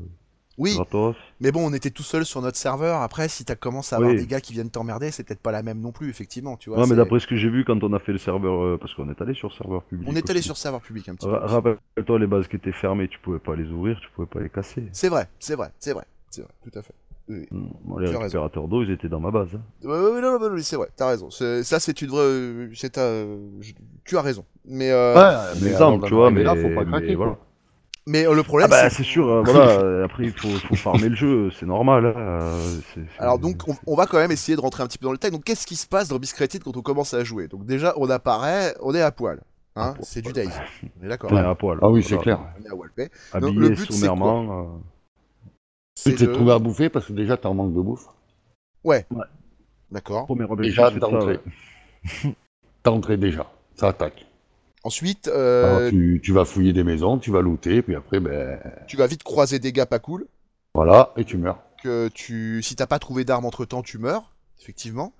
oui, 0.58 0.75
gratos. 0.75 1.14
mais 1.40 1.52
bon, 1.52 1.67
on 1.70 1.75
était 1.75 1.90
tout 1.90 2.02
seul 2.02 2.25
sur 2.25 2.40
notre 2.40 2.56
serveur. 2.56 3.02
Après, 3.02 3.28
si 3.28 3.44
t'as 3.44 3.56
commencé 3.56 3.94
à 3.94 3.99
avoir 3.99 4.12
Oui. 4.12 4.17
des 4.19 4.26
gars 4.26 4.40
qui 4.40 4.55
viennent 4.55 4.70
t'emmerder, 4.70 5.11
c'est 5.11 5.23
peut-être 5.23 5.43
pas 5.43 5.52
la 5.52 5.62
même 5.62 5.81
non 5.81 5.93
plus, 5.93 6.08
effectivement. 6.08 6.56
Tu 6.56 6.70
vois, 6.70 6.81
Ouais, 6.81 6.87
mais 6.88 6.96
d'après 6.96 7.20
ce 7.20 7.26
que 7.26 7.37
j'ai 7.37 7.50
vu 7.50 7.64
quand 7.64 7.82
on 7.84 7.93
a 7.93 7.99
fait 7.99 8.12
le 8.12 8.19
serveur, 8.19 8.62
euh, 8.64 8.78
parce 8.78 8.94
qu'on 8.94 9.08
est 9.11 9.20
allé 9.20 9.34
sur 9.34 9.52
serveur 9.55 9.82
public. 9.84 10.08
On 10.11 10.17
est 10.17 10.31
allé 10.31 10.38
aussi. 10.38 10.46
sur 10.49 10.56
serveur 10.56 10.81
public 10.81 11.08
un 11.11 11.14
petit 11.14 11.26
peu. 11.26 11.32
Ra- 11.32 11.46
Rappelle-toi, 11.46 12.19
les 12.19 12.26
bases 12.26 12.49
qui 12.49 12.56
étaient 12.56 12.73
fermées, 12.73 13.08
tu 13.08 13.19
pouvais 13.19 13.38
pas 13.38 13.55
les 13.55 13.69
ouvrir, 13.70 14.00
tu 14.00 14.08
pouvais 14.14 14.26
pas 14.26 14.40
les 14.40 14.49
casser. 14.49 14.88
C'est 14.93 15.11
vrai, 15.11 15.28
c'est 15.38 15.56
vrai, 15.56 15.73
c'est 15.78 15.93
vrai, 15.93 16.05
c'est 16.31 16.40
vrai, 16.43 16.50
tout 16.64 16.78
à 16.78 16.82
fait. 16.82 16.94
Oui. 17.28 17.44
Hmm, 17.50 17.99
les 18.00 18.14
récupérateurs 18.17 18.69
d'eau, 18.69 18.82
ils 18.84 18.90
étaient 18.93 19.08
dans 19.08 19.19
ma 19.20 19.31
base. 19.32 19.49
hein. 19.55 19.61
Ouais, 19.84 19.90
ouais, 19.99 20.11
ouais, 20.12 20.20
non, 20.20 20.38
non, 20.38 20.50
non, 20.50 20.56
c'est 20.62 20.76
vrai, 20.76 20.88
t'as 20.96 21.08
raison. 21.08 21.28
C'est- 21.31 21.64
Ça, 21.64 21.81
c'est 21.81 22.00
une 22.02 22.08
vraie. 22.11 22.69
c'est 22.75 22.99
un- 22.99 23.26
je- 23.61 23.73
Tu 24.05 24.17
as 24.17 24.23
raison. 24.23 24.44
Mais, 24.64 24.90
euh, 24.93 25.17
Un 25.17 25.43
mais 25.61 25.70
exemple, 25.70 26.06
tu 26.06 26.14
vois, 26.14 26.31
mais, 26.31 26.44
là, 26.44 26.55
faut 26.55 26.69
pas 26.75 26.84
craquer, 26.84 27.06
mais 27.08 27.14
quoi. 27.17 27.26
voilà. 27.26 27.38
mais 28.06 28.25
euh, 28.25 28.34
le 28.34 28.40
Ah 28.40 28.44
problème, 28.44 28.70
bah 28.70 28.88
c'est. 28.88 28.99
c'est 28.99 29.02
sûr, 29.02 29.28
euh, 29.28 29.43
voilà, 29.44 29.70
euh, 29.81 30.05
après 30.05 30.23
il 30.26 30.32
faut, 30.32 30.46
faut 30.69 30.76
farmer 30.76 31.08
le 31.08 31.17
jeu, 31.17 31.50
c'est 31.58 31.67
normal. 31.67 32.06
hein, 32.06 32.14
euh, 32.17 32.61
c'est- 32.94 33.00
c'est- 33.00 33.20
Alors, 33.20 33.40
donc, 33.40 33.62
on, 33.67 33.75
on 33.88 33.96
va 33.96 34.06
quand 34.06 34.19
même 34.19 34.31
essayer 34.31 34.55
de 34.55 34.61
rentrer 34.61 34.84
un 34.84 34.87
petit 34.87 34.99
peu 34.99 35.06
dans 35.06 35.11
le 35.12 35.19
détail. 35.19 35.32
Donc, 35.32 35.43
qu'est-ce 35.43 35.67
qui 35.67 35.75
se 35.75 35.88
passe 35.88 36.06
dans 36.08 36.19
Biscreted 36.20 36.62
quand 36.62 36.76
on 36.76 36.82
commence 36.82 37.12
à 37.14 37.25
jouer? 37.25 37.49
Donc, 37.49 37.67
déjà, 37.67 37.93
on 37.96 38.08
apparaît, 38.08 38.75
on 38.81 38.94
est 38.94 39.02
à 39.02 39.11
poil. 39.11 39.40
Hein, 39.75 39.94
c'est 40.02 40.23
du. 40.23 40.32
Days. 40.32 40.49
On 41.00 41.05
est 41.05 41.08
d'accord. 41.08 41.31
on 41.32 41.37
est 41.37 41.40
à 41.40 41.55
poil. 41.56 41.78
Ah 41.82 41.90
oui, 41.90 42.02
c'est 42.02 42.11
voilà. 42.14 42.23
clair. 42.23 42.40
On 42.61 42.64
est 42.64 42.70
à 42.70 42.75
Walpay. 42.75 43.11
Habillé 43.33 43.52
le 43.59 43.68
but, 43.71 43.87
c'est 43.90 43.92
sommairement. 43.92 44.80
C'est 46.06 46.16
Tu 46.16 46.18
t'es 46.18 46.26
de- 46.26 46.32
trouvé 46.34 46.52
à 46.52 46.58
bouffer 46.58 46.88
parce 46.88 47.06
que 47.06 47.12
déjà 47.12 47.36
t'es 47.36 47.46
en 47.46 47.54
manque 47.54 47.75
de 47.75 47.80
bouffe. 47.80 48.06
D'accord. 49.90 50.26
Premier 50.26 50.44
objectif, 50.44 50.76
Déjà 50.76 50.90
d'entrée. 50.98 51.38
ouais. 52.25 52.34
D'entrée 52.84 53.16
déjà. 53.16 53.50
Ça 53.75 53.88
attaque. 53.88 54.26
Ensuite, 54.84 55.26
Alors, 55.28 55.38
euh, 55.80 55.90
tu, 55.90 56.20
tu 56.22 56.32
vas 56.32 56.44
fouiller 56.44 56.72
des 56.72 56.84
maisons, 56.84 57.18
tu 57.18 57.30
vas 57.32 57.40
looter, 57.40 57.82
puis 57.82 57.94
après, 57.96 58.20
ben 58.20 58.60
tu 58.86 58.96
vas 58.96 59.06
vite 59.08 59.22
croiser 59.25 59.58
des 59.58 59.72
gars 59.72 59.86
pas 59.86 59.98
cool. 59.98 60.26
voilà, 60.75 61.12
et 61.16 61.25
tu 61.25 61.36
meurs. 61.38 61.58
que 61.82 62.08
tu, 62.14 62.62
si 62.62 62.76
t'as 62.76 62.86
pas 62.86 62.98
trouvé 63.00 63.25
d'armes 63.25 63.44
entre 63.46 63.64
temps, 63.64 63.82
tu 63.82 63.98
meurs, 63.98 64.32
effectivement. 64.60 65.12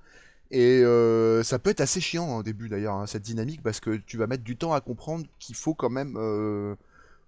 Et 0.53 0.83
euh, 0.85 1.43
ça 1.43 1.59
peut 1.59 1.71
être 1.71 1.81
assez 1.81 2.01
chiant 2.01 2.37
au 2.39 2.43
début 2.45 2.69
d'ailleurs, 2.69 2.95
hein, 2.95 3.07
cette 3.07 3.23
dynamique, 3.23 3.61
parce 3.63 3.81
que 3.81 3.97
tu 3.97 4.17
vas 4.17 4.29
mettre 4.29 4.45
du 4.45 4.57
temps 4.57 4.73
à 4.73 4.81
comprendre 4.81 5.27
qu'il 5.41 5.57
faut 5.57 5.75
quand 5.75 5.91
même, 5.91 6.15
euh, 6.17 6.77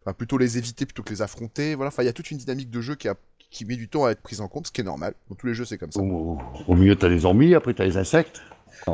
enfin, 0.03 0.13
plutôt 0.13 0.39
les 0.39 0.59
éviter 0.59 0.87
plutôt 0.87 1.03
que 1.03 1.11
les 1.11 1.23
affronter. 1.23 1.75
Voilà, 1.75 1.89
enfin 1.89 2.05
il 2.05 2.07
y 2.07 2.11
a 2.11 2.13
toute 2.13 2.31
une 2.31 2.39
dynamique 2.39 2.71
de 2.71 2.81
jeu 2.81 2.95
qui, 2.95 3.09
a, 3.09 3.17
qui 3.51 3.65
met 3.65 3.77
du 3.77 3.89
temps 3.89 4.05
à 4.05 4.11
être 4.11 4.21
prise 4.23 4.41
en 4.41 4.49
compte, 4.49 4.67
ce 4.67 4.73
qui 4.73 4.81
est 4.81 4.85
normal. 4.85 5.15
Dans 5.29 5.35
tous 5.37 5.47
les 5.47 5.55
jeux 5.55 5.65
c'est 5.65 5.79
comme 5.79 5.93
ça. 5.93 6.01
Au, 6.01 6.39
au 6.67 6.75
milieu, 6.75 6.97
t'as 6.97 7.09
les 7.09 7.21
zombies, 7.21 7.55
après 7.55 7.75
t'as 7.75 7.85
les 7.85 7.97
insectes. 7.97 8.41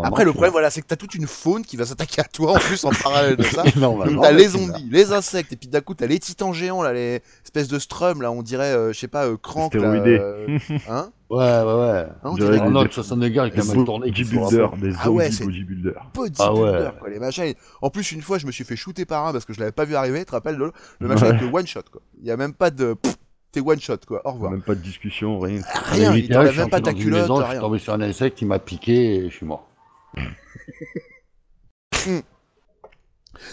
Après 0.02 0.24
le 0.24 0.32
problème 0.32 0.52
voilà, 0.52 0.70
c'est 0.70 0.80
que 0.80 0.86
t'as 0.86 0.96
toute 0.96 1.14
une 1.14 1.26
faune 1.26 1.62
qui 1.62 1.76
va 1.76 1.84
s'attaquer 1.84 2.22
à 2.22 2.24
toi 2.24 2.52
en 2.52 2.58
plus 2.58 2.82
en 2.86 2.90
parallèle 2.90 3.36
de 3.36 3.42
ça. 3.42 3.62
Donc 3.76 4.20
t'as 4.22 4.32
les 4.32 4.48
zombies, 4.48 4.88
les 4.90 5.12
insectes, 5.12 5.52
et 5.52 5.56
puis 5.56 5.68
d'un 5.68 5.82
coup 5.82 5.92
t'as 5.94 6.06
les 6.06 6.18
titans 6.18 6.54
géants 6.54 6.82
là, 6.82 6.92
les 6.94 7.20
espèces 7.44 7.68
de 7.68 7.78
strum 7.78 8.22
là, 8.22 8.30
on 8.30 8.42
dirait, 8.42 8.72
euh, 8.72 8.92
je 8.94 8.98
sais 8.98 9.08
pas, 9.08 9.26
euh, 9.26 9.36
crank 9.36 9.74
là, 9.74 9.80
Stéroïdés. 9.80 10.18
euh, 10.18 10.58
hein, 10.88 11.10
Ouais, 11.30 11.38
ouais, 11.38 11.64
ouais. 11.64 12.06
Hein, 12.08 12.14
on 12.22 12.34
dirait 12.34 12.60
des- 12.60 12.76
autre 12.76 12.94
62 12.94 13.28
gars 13.28 13.42
avec 13.42 13.54
Des 13.56 13.60
un 13.60 13.74
mal 13.74 13.84
tourné 13.84 14.10
rappelle. 14.10 14.80
des 14.80 14.96
Ah 15.02 15.10
ouais, 15.10 15.24
zombies 15.30 15.36
c'est- 15.36 15.44
bodybuilders. 15.44 16.10
bodybuilder, 16.14 16.42
Ah 16.44 16.54
ouais. 16.54 16.90
quoi, 17.00 17.08
les 17.10 17.18
machins. 17.18 17.52
En 17.82 17.90
plus, 17.90 18.12
une 18.12 18.22
fois, 18.22 18.38
je 18.38 18.46
me 18.46 18.52
suis 18.52 18.62
fait 18.64 18.76
shooter 18.76 19.04
par 19.04 19.26
un 19.26 19.32
parce 19.32 19.44
que 19.44 19.52
je 19.52 19.58
l'avais 19.58 19.72
pas 19.72 19.84
vu 19.84 19.96
arriver, 19.96 20.20
tu 20.20 20.26
te 20.26 20.30
rappelles, 20.32 20.56
Lolo 20.56 20.72
Le 21.00 21.08
machin 21.08 21.30
Ouais. 21.30 21.36
était 21.36 21.50
one 21.52 21.66
shot, 21.66 21.80
quoi. 21.90 22.00
Il 22.20 22.26
y 22.26 22.30
a 22.30 22.36
même 22.36 22.52
pas 22.54 22.70
de. 22.70 22.94
Pff, 22.94 23.16
T'es 23.54 23.60
one 23.60 23.80
shot, 23.80 23.98
quoi. 24.04 24.20
Au 24.26 24.32
revoir. 24.32 24.50
Même 24.50 24.62
pas 24.62 24.74
de 24.74 24.80
discussion, 24.80 25.38
rien. 25.38 25.62
Rien, 25.84 26.12
Mais 26.12 26.18
il 26.18 26.28
t'enlève 26.28 26.56
même 26.56 26.70
pas 26.70 26.80
ta 26.80 26.92
culotte, 26.92 27.22
maison, 27.22 27.36
Je 27.36 27.42
suis 27.44 27.52
rien. 27.52 27.60
tombé 27.60 27.78
sur 27.78 27.92
un 27.92 28.00
insecte, 28.00 28.42
il 28.42 28.48
m'a 28.48 28.58
piqué 28.58 29.14
et 29.14 29.30
je 29.30 29.36
suis 29.36 29.46
mort. 29.46 29.70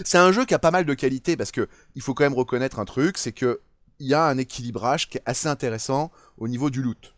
C'est 0.03 0.17
un 0.17 0.31
jeu 0.31 0.45
qui 0.45 0.55
a 0.55 0.59
pas 0.59 0.71
mal 0.71 0.85
de 0.85 0.93
qualités 0.95 1.37
parce 1.37 1.51
que 1.51 1.67
il 1.93 2.01
faut 2.01 2.15
quand 2.15 2.23
même 2.23 2.33
reconnaître 2.33 2.79
un 2.79 2.85
truc, 2.85 3.19
c'est 3.19 3.31
que 3.31 3.61
il 3.99 4.07
y 4.07 4.15
a 4.15 4.25
un 4.25 4.39
équilibrage 4.39 5.07
qui 5.07 5.19
est 5.19 5.23
assez 5.27 5.47
intéressant 5.47 6.11
au 6.39 6.47
niveau 6.47 6.71
du 6.71 6.81
loot. 6.81 7.13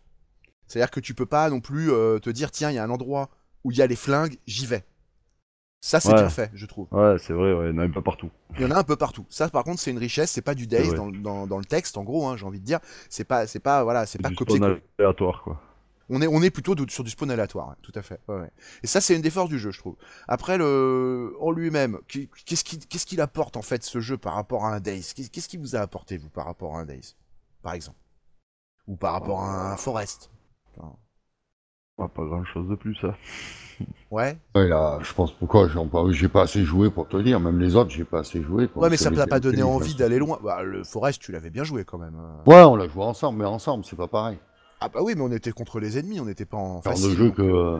C'est-à-dire 0.68 0.90
que 0.90 1.00
tu 1.00 1.14
peux 1.14 1.24
pas 1.24 1.48
non 1.48 1.60
plus 1.60 1.90
euh, 1.90 2.18
te 2.18 2.28
dire 2.28 2.50
tiens, 2.50 2.70
il 2.70 2.74
y 2.74 2.78
a 2.78 2.84
un 2.84 2.90
endroit 2.90 3.30
où 3.64 3.70
il 3.70 3.78
y 3.78 3.82
a 3.82 3.86
les 3.86 3.96
flingues, 3.96 4.36
j'y 4.46 4.66
vais. 4.66 4.84
Ça 5.86 6.00
c'est 6.00 6.08
Ouais. 6.08 6.14
bien 6.14 6.30
fait, 6.30 6.50
je 6.54 6.64
trouve. 6.64 6.86
Ouais, 6.92 7.16
c'est 7.18 7.34
vrai, 7.34 7.52
ouais, 7.52 7.66
il 7.66 7.72
y 7.72 7.74
en 7.74 7.78
a 7.78 7.82
même 7.82 7.92
pas 7.92 8.00
partout. 8.00 8.30
Il 8.54 8.62
y 8.62 8.64
en 8.64 8.70
a 8.70 8.78
un 8.78 8.84
peu 8.84 8.96
partout. 8.96 9.26
Ça 9.28 9.50
par 9.50 9.64
contre, 9.64 9.80
c'est 9.80 9.90
une 9.90 9.98
richesse, 9.98 10.30
c'est 10.30 10.40
pas 10.40 10.54
du 10.54 10.66
Days 10.66 10.94
dans, 10.94 11.10
dans, 11.10 11.46
dans 11.46 11.58
le 11.58 11.64
texte 11.66 11.98
en 11.98 12.04
gros, 12.04 12.26
hein, 12.26 12.38
j'ai 12.38 12.46
envie 12.46 12.58
de 12.58 12.64
dire. 12.64 12.80
C'est 13.10 13.24
pas 13.24 13.46
c'est 13.46 13.58
pas 13.60 13.84
voilà, 13.84 14.06
c'est 14.06 14.18
pas 14.18 14.30
du 14.30 14.34
copier 14.34 14.56
spawn 14.56 14.80
aléatoire, 14.98 15.42
quoi. 15.42 15.60
on 16.08 16.22
est, 16.22 16.26
on 16.26 16.40
est 16.42 16.48
plutôt 16.50 16.74
de- 16.74 16.90
sur 16.90 17.04
du 17.04 17.10
spawn 17.10 17.30
aléatoire, 17.30 17.76
tout 17.82 17.92
à 17.96 18.00
fait. 18.00 18.18
ouais. 18.28 18.50
Et 18.82 18.86
ça, 18.86 19.02
c'est 19.02 19.14
une 19.14 19.20
des 19.20 19.28
forces 19.28 19.50
du 19.50 19.58
jeu, 19.58 19.72
je 19.72 19.78
trouve. 19.78 19.96
Après, 20.26 20.56
le, 20.56 21.34
en 21.38 21.50
lui-même, 21.50 21.98
qui- 22.08 22.30
qu'est-ce 22.46 23.04
qu'il 23.04 23.20
apporte 23.20 23.58
en 23.58 23.62
fait 23.62 23.82
ce 23.84 24.00
jeu 24.00 24.16
par 24.16 24.32
rapport 24.36 24.64
à 24.64 24.74
un 24.74 24.80
Days? 24.80 25.12
Qu'est- 25.14 25.28
Qu'est-ce 25.30 25.48
qu'il 25.48 25.60
vous 25.60 25.76
a 25.76 25.80
apporté, 25.80 26.16
vous, 26.16 26.30
par 26.30 26.46
rapport 26.46 26.76
à 26.78 26.80
un 26.80 26.86
Days 26.86 27.14
Par 27.60 27.74
exemple? 27.74 27.98
Ou 28.86 28.96
par 28.96 29.12
rapport 29.12 29.42
à 29.42 29.72
un 29.72 29.76
Forest? 29.76 30.30
Ah, 31.98 32.08
pas 32.08 32.24
grand 32.24 32.44
chose 32.44 32.68
de 32.68 32.74
plus, 32.74 32.94
ça. 32.96 33.14
Ouais 34.10 34.36
Ouais, 34.54 34.68
là, 34.68 34.98
je 35.02 35.12
pense 35.12 35.32
pourquoi 35.32 35.68
j'ai 36.10 36.28
pas 36.28 36.42
assez 36.42 36.64
joué 36.64 36.90
pour 36.90 37.08
te 37.08 37.16
dire, 37.16 37.40
même 37.40 37.58
les 37.60 37.76
autres, 37.76 37.90
j'ai 37.90 38.04
pas 38.04 38.20
assez 38.20 38.42
joué. 38.42 38.68
quoi. 38.68 38.82
Ouais, 38.84 38.90
mais 38.90 38.96
ça 38.96 39.10
t'a 39.10 39.26
pas 39.26 39.40
donné 39.40 39.62
envie 39.62 39.94
d'aller 39.94 40.18
loin. 40.18 40.38
Bah, 40.42 40.62
le 40.62 40.84
Forest, 40.84 41.20
tu 41.22 41.32
l'avais 41.32 41.50
bien 41.50 41.64
joué 41.64 41.84
quand 41.84 41.98
même. 41.98 42.16
Ouais, 42.46 42.62
on 42.62 42.76
l'a 42.76 42.88
joué 42.88 43.02
ensemble, 43.04 43.38
mais 43.38 43.44
ensemble, 43.44 43.84
c'est 43.84 43.96
pas 43.96 44.08
pareil. 44.08 44.38
Ah 44.80 44.88
bah 44.88 45.00
oui, 45.02 45.14
mais 45.16 45.22
on 45.22 45.32
était 45.32 45.52
contre 45.52 45.80
les 45.80 45.98
ennemis, 45.98 46.20
on 46.20 46.26
n'était 46.26 46.44
pas 46.44 46.56
en 46.58 46.82
Genre 46.82 46.92
de 46.94 46.98
facile. 46.98 47.16
jeu 47.16 47.30
que 47.30 47.42
euh, 47.42 47.78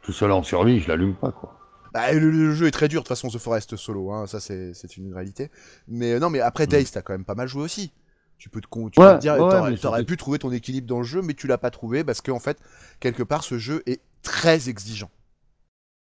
tout 0.00 0.12
seul 0.12 0.32
en 0.32 0.42
survie, 0.42 0.80
je 0.80 0.88
l'allume 0.88 1.14
pas, 1.14 1.30
quoi. 1.32 1.58
Bah, 1.92 2.12
le, 2.12 2.30
le 2.30 2.52
jeu 2.52 2.66
est 2.66 2.70
très 2.70 2.88
dur 2.88 3.00
de 3.02 3.04
toute 3.06 3.16
façon, 3.16 3.28
The 3.28 3.38
Forest 3.38 3.76
solo, 3.76 4.10
hein, 4.12 4.26
ça 4.26 4.40
c'est 4.40 4.96
une 4.96 5.12
réalité. 5.12 5.50
Mais 5.88 6.12
euh, 6.14 6.18
non, 6.18 6.30
mais 6.30 6.40
après 6.40 6.66
Days, 6.66 6.86
t'as 6.92 7.02
quand 7.02 7.12
même 7.14 7.24
pas 7.24 7.34
mal 7.34 7.48
joué 7.48 7.62
aussi. 7.62 7.92
Tu 8.38 8.48
peux 8.50 8.60
te, 8.60 8.66
con- 8.66 8.88
tu 8.90 9.00
Ouais, 9.00 9.12
peux 9.12 9.14
te 9.16 9.20
dire, 9.20 9.34
ouais, 9.38 9.76
t'aurais 9.76 10.04
pu 10.04 10.16
trouver 10.16 10.38
ton 10.38 10.52
équilibre 10.52 10.86
dans 10.86 10.98
le 10.98 11.04
jeu, 11.04 11.22
mais 11.22 11.34
tu 11.34 11.46
l'as 11.46 11.58
pas 11.58 11.70
trouvé 11.70 12.04
parce 12.04 12.20
qu'en 12.20 12.38
fait, 12.38 12.58
quelque 13.00 13.22
part, 13.22 13.42
ce 13.44 13.58
jeu 13.58 13.82
est 13.86 14.00
très 14.22 14.68
exigeant. 14.68 15.10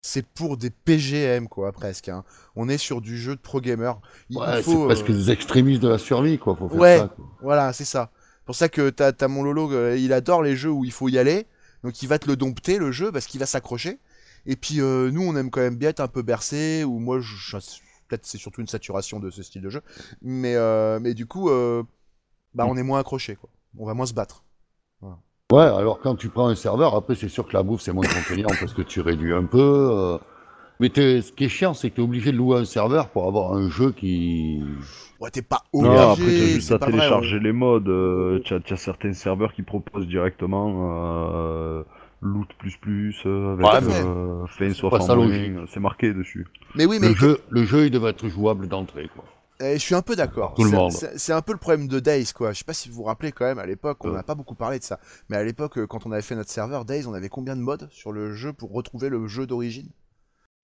C'est 0.01 0.25
pour 0.25 0.55
des 0.57 0.69
PGM, 0.69 1.47
quoi, 1.49 1.71
presque. 1.73 2.07
Hein. 2.09 2.23
On 2.55 2.69
est 2.69 2.77
sur 2.77 3.01
du 3.01 3.17
jeu 3.17 3.35
de 3.35 3.41
pro 3.41 3.59
gamer. 3.59 3.99
Il, 4.29 4.37
Ouais, 4.37 4.61
faut, 4.63 4.71
c'est 4.71 4.85
presque 4.85 5.09
euh, 5.09 5.13
des 5.13 5.31
extrémistes 5.31 5.81
de 5.81 5.89
la 5.89 5.97
survie, 5.97 6.37
quoi, 6.39 6.55
faut 6.55 6.69
faire 6.69 6.77
Ouais. 6.79 6.97
ça. 6.99 7.07
quoi. 7.09 7.25
Voilà, 7.41 7.73
c'est 7.73 7.85
ça. 7.85 8.11
pour 8.45 8.55
ça 8.55 8.69
que 8.69 8.89
t'as 8.89 9.11
as 9.19 9.27
mon 9.27 9.43
Lolo, 9.43 9.71
euh, 9.73 9.97
il 9.97 10.13
adore 10.13 10.41
les 10.41 10.55
jeux 10.55 10.71
où 10.71 10.85
il 10.85 10.91
faut 10.91 11.09
y 11.09 11.17
aller. 11.17 11.45
Donc 11.83 12.01
il 12.01 12.07
va 12.07 12.17
te 12.19 12.27
le 12.27 12.35
dompter, 12.35 12.77
le 12.77 12.91
jeu, 12.91 13.11
parce 13.11 13.25
qu'il 13.27 13.39
va 13.39 13.45
s'accrocher. 13.45 13.99
Et 14.45 14.55
puis 14.55 14.79
euh, 14.81 15.11
nous, 15.11 15.21
on 15.21 15.35
aime 15.35 15.49
quand 15.51 15.61
même 15.61 15.75
bien 15.75 15.89
être 15.89 15.99
un 15.99 16.07
peu 16.07 16.21
bercé, 16.21 16.83
ou 16.85 16.99
moi, 16.99 17.19
je, 17.19 17.35
je- 17.35 17.57
peut-être 18.07 18.25
c'est 18.25 18.37
surtout 18.37 18.61
une 18.61 18.67
saturation 18.67 19.19
de 19.19 19.29
ce 19.29 19.43
style 19.43 19.61
de 19.61 19.69
jeu. 19.69 19.81
Mais, 20.21 20.55
euh, 20.55 20.99
mais 20.99 21.13
du 21.13 21.25
coup, 21.25 21.49
euh, 21.49 21.83
bah, 22.53 22.65
on 22.67 22.75
est 22.77 22.83
moins 22.83 22.99
accroché, 22.99 23.35
quoi. 23.35 23.49
On 23.77 23.85
va 23.85 23.93
moins 23.93 24.05
se 24.05 24.13
battre. 24.13 24.43
Ouais, 25.51 25.61
alors 25.63 25.99
quand 25.99 26.15
tu 26.15 26.29
prends 26.29 26.47
un 26.47 26.53
serveur, 26.55 26.93
après 26.95 27.15
c'est 27.15 27.27
sûr 27.29 27.47
que 27.47 27.53
la 27.53 27.63
bouffe 27.63 27.81
c'est 27.81 27.91
moins 27.91 28.05
contraignant 28.05 28.49
parce 28.59 28.73
que 28.75 28.83
tu 28.83 29.01
réduis 29.01 29.33
un 29.33 29.45
peu. 29.45 29.57
euh, 29.91 30.17
Mais 30.79 30.89
t'es- 30.89 31.21
ce 31.23 31.31
qui 31.31 31.45
est 31.45 31.49
chiant, 31.49 31.73
c'est 31.73 31.89
que 31.89 31.95
tu 31.95 32.01
es 32.01 32.03
obligé 32.03 32.31
de 32.31 32.37
louer 32.37 32.59
un 32.59 32.65
serveur 32.65 33.09
pour 33.09 33.25
avoir 33.27 33.53
un 33.53 33.67
jeu 33.67 33.91
qui. 33.91 34.61
Ouais, 35.19 35.31
t'es 35.31 35.41
pas 35.41 35.63
obligé. 35.73 35.95
Non, 35.95 36.11
après, 36.11 36.23
t'as 36.25 36.45
juste 36.45 36.67
c'est 36.67 36.75
à 36.75 36.79
pas 36.79 36.85
vrai, 36.85 36.97
télécharger 36.97 37.39
les 37.39 37.51
modes. 37.51 37.89
euh, 37.89 38.39
t'as 38.47 38.59
t'as 38.59 38.77
certains 38.77 39.13
serveurs 39.13 39.53
qui 39.53 39.63
proposent 39.63 40.07
directement 40.07 40.91
euh, 41.33 41.83
loot 42.21 42.47
plus 42.59 42.77
plus 42.77 43.15
euh, 43.25 43.53
avec 43.53 43.65
Ouais, 43.65 43.81
mais 43.81 44.01
euh, 44.05 44.45
fin 44.45 44.67
pas 44.67 44.73
60 44.75 45.01
ça 45.07 45.15
moins, 45.15 45.25
logique. 45.25 45.53
C'est 45.67 45.79
marqué 45.79 46.13
dessus. 46.13 46.45
Mais 46.75 46.85
oui, 46.85 46.99
mais 47.01 47.09
Le 47.09 47.15
jeu, 47.15 47.39
le 47.49 47.63
jeu, 47.63 47.85
il 47.87 47.91
devrait 47.91 48.11
être 48.11 48.27
jouable 48.29 48.67
d'entrée, 48.67 49.09
quoi. 49.15 49.25
Eh, 49.61 49.73
je 49.73 49.79
suis 49.79 49.95
un 49.95 50.01
peu 50.01 50.15
d'accord. 50.15 50.53
Tout 50.55 50.63
le 50.63 50.69
C'est- 50.69 50.75
monde. 50.75 50.91
C'est 50.91 51.19
c'est 51.19 51.33
un 51.33 51.41
peu 51.41 51.51
le 51.51 51.57
problème 51.57 51.87
de 51.87 51.99
Days, 51.99 52.31
quoi. 52.33 52.53
Je 52.53 52.59
sais 52.59 52.63
pas 52.63 52.73
si 52.73 52.87
vous 52.89 52.95
vous 52.95 53.03
rappelez 53.03 53.31
quand 53.33 53.45
même, 53.45 53.59
à 53.59 53.65
l'époque, 53.65 54.03
on 54.05 54.11
n'a 54.11 54.23
pas 54.23 54.35
beaucoup 54.35 54.55
parlé 54.55 54.79
de 54.79 54.83
ça. 54.83 54.99
Mais 55.29 55.35
à 55.37 55.43
l'époque, 55.43 55.77
euh, 55.77 55.85
quand 55.87 56.05
on 56.05 56.11
avait 56.13 56.21
fait 56.21 56.35
notre 56.35 56.49
serveur 56.49 56.85
Days, 56.85 57.05
on 57.07 57.13
avait 57.13 57.29
combien 57.29 57.55
de 57.57 57.61
modes 57.61 57.89
sur 57.91 58.11
le 58.13 58.33
jeu 58.33 58.53
pour 58.53 58.71
retrouver 58.71 59.09
le 59.09 59.27
jeu 59.27 59.45
d'origine? 59.45 59.89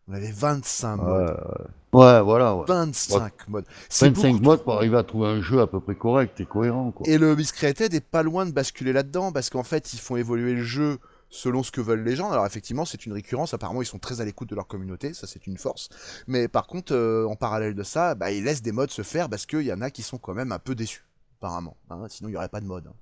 On 0.08 0.14
avait 0.14 0.32
25 0.32 0.98
modes. 0.98 1.36
Ouais, 1.92 2.22
voilà, 2.22 2.56
ouais. 2.56 2.64
25 2.68 3.48
modes. 3.50 3.66
C'est 3.90 4.06
25 4.10 4.32
beaucoup 4.34 4.44
modes 4.44 4.64
pour 4.64 4.74
arriver 4.76 4.98
à 4.98 5.04
trouver 5.04 5.28
un 5.28 5.42
jeu 5.42 5.60
à 5.62 5.68
peu 5.68 5.80
près 5.80 5.96
correct 5.96 6.40
et 6.40 6.46
cohérent, 6.46 6.92
quoi. 6.92 7.08
Et 7.10 7.18
le 7.18 7.36
Miscreated 7.36 7.94
est 7.94 8.06
pas 8.06 8.22
loin 8.24 8.46
de 8.46 8.52
basculer 8.52 8.94
là-dedans, 8.94 9.32
parce 9.32 9.50
qu'en 9.50 9.64
fait, 9.64 9.94
ils 9.94 10.00
font 10.00 10.16
évoluer 10.16 10.54
le 10.54 10.64
jeu 10.64 11.00
selon 11.30 11.64
ce 11.64 11.72
que 11.72 11.82
veulent 11.82 12.04
les 12.04 12.16
gens. 12.16 12.32
Alors 12.32 12.46
effectivement, 12.46 12.86
c'est 12.86 13.06
une 13.06 13.14
récurrence. 13.14 13.54
Apparemment, 13.54 13.82
ils 13.82 13.86
sont 13.88 14.00
très 14.00 14.22
à 14.22 14.26
l'écoute 14.26 14.50
de 14.50 14.56
leur 14.56 14.68
communauté, 14.68 15.14
ça 15.14 15.28
c'est 15.28 15.48
une 15.48 15.58
force. 15.58 15.90
Mais 16.28 16.48
par 16.48 16.68
contre, 16.68 16.94
euh, 16.94 17.26
en 17.28 17.36
parallèle 17.36 17.76
de 17.76 17.84
ça, 17.84 18.16
bah, 18.16 18.32
ils 18.32 18.44
laissent 18.44 18.62
des 18.62 18.72
modes 18.72 18.92
se 18.92 19.02
faire 19.02 19.30
parce 19.30 19.46
qu'il 19.46 19.62
y 19.64 19.74
en 19.74 19.82
a 19.82 19.90
qui 19.92 20.02
sont 20.04 20.18
quand 20.18 20.34
même 20.34 20.52
un 20.52 20.60
peu 20.60 20.76
déçus, 20.76 21.04
apparemment. 21.40 21.78
hein. 21.90 22.06
sinon, 22.10 22.30
il 22.30 22.34
n'y 22.34 22.38
aurait 22.38 22.50
pas 22.50 22.62
de 22.62 22.66
mode. 22.68 22.88
hein. 22.88 22.94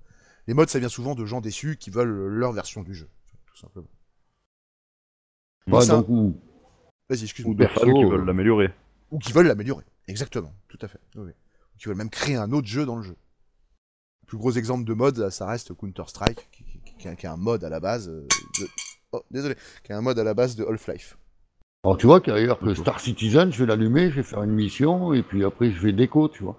Les 0.48 0.54
modes, 0.54 0.70
ça 0.70 0.80
vient 0.80 0.90
souvent 0.90 1.16
de 1.16 1.26
gens 1.26 1.40
déçus 1.42 1.78
qui 1.78 1.90
veulent 1.90 2.10
leur 2.10 2.52
version 2.52 2.82
du 2.84 2.94
jeu, 2.96 3.08
tout 3.46 3.56
simplement. 3.58 3.88
Ouais, 5.68 5.82
ça- 5.86 5.94
donc, 5.98 6.10
ou- 6.10 6.36
Vas-y, 7.10 7.24
excuse-moi. 7.24 7.68
fans 7.70 7.82
qui 7.82 8.04
euh, 8.04 8.10
veulent 8.10 8.26
l'améliorer. 8.26 8.74
Ou 9.12 9.20
qui 9.20 9.32
veulent 9.32 9.48
l'améliorer. 9.48 9.84
Exactement, 10.08 10.54
tout 10.68 10.80
à 10.82 10.88
fait. 10.88 11.00
Oui. 11.16 11.30
Ou 11.32 11.78
qui 11.78 11.86
veulent 11.88 11.98
même 11.98 12.10
créer 12.10 12.36
un 12.36 12.52
autre 12.52 12.68
jeu 12.68 12.86
dans 12.86 12.96
le 12.98 13.04
jeu. 13.04 13.16
Le 14.24 14.28
plus 14.28 14.38
gros 14.38 14.52
exemple 14.52 14.84
de 14.86 14.94
mode, 14.94 15.30
ça 15.30 15.46
reste 15.46 15.74
Counter-Strike, 15.74 16.50
qui, 16.52 16.63
qui- 17.16 17.28
a 17.28 17.34
un 17.34 17.38
mode 17.38 17.64
à 17.64 17.70
la 17.70 17.80
base 17.80 18.10
euh, 18.10 18.28
de... 18.60 18.68
Oh, 19.12 19.24
désolé. 19.32 19.56
Qui 19.84 19.94
a 19.94 19.98
un 19.98 20.02
mode 20.02 20.18
à 20.20 20.24
la 20.24 20.34
base 20.34 20.56
de 20.56 20.66
Half-Life. 20.66 21.18
Alors 21.84 21.98
tu 21.98 22.06
vois 22.06 22.22
qu'ailleurs 22.22 22.60
que 22.60 22.74
Star 22.74 23.00
Citizen, 23.00 23.52
je 23.52 23.60
vais 23.60 23.66
l'allumer, 23.66 24.10
je 24.10 24.16
vais 24.16 24.24
faire 24.24 24.42
une 24.44 24.54
mission, 24.54 25.14
et 25.14 25.22
puis 25.22 25.44
après 25.44 25.72
je 25.72 25.80
vais 25.82 25.92
déco, 25.92 26.30
tu 26.30 26.44
vois. 26.44 26.58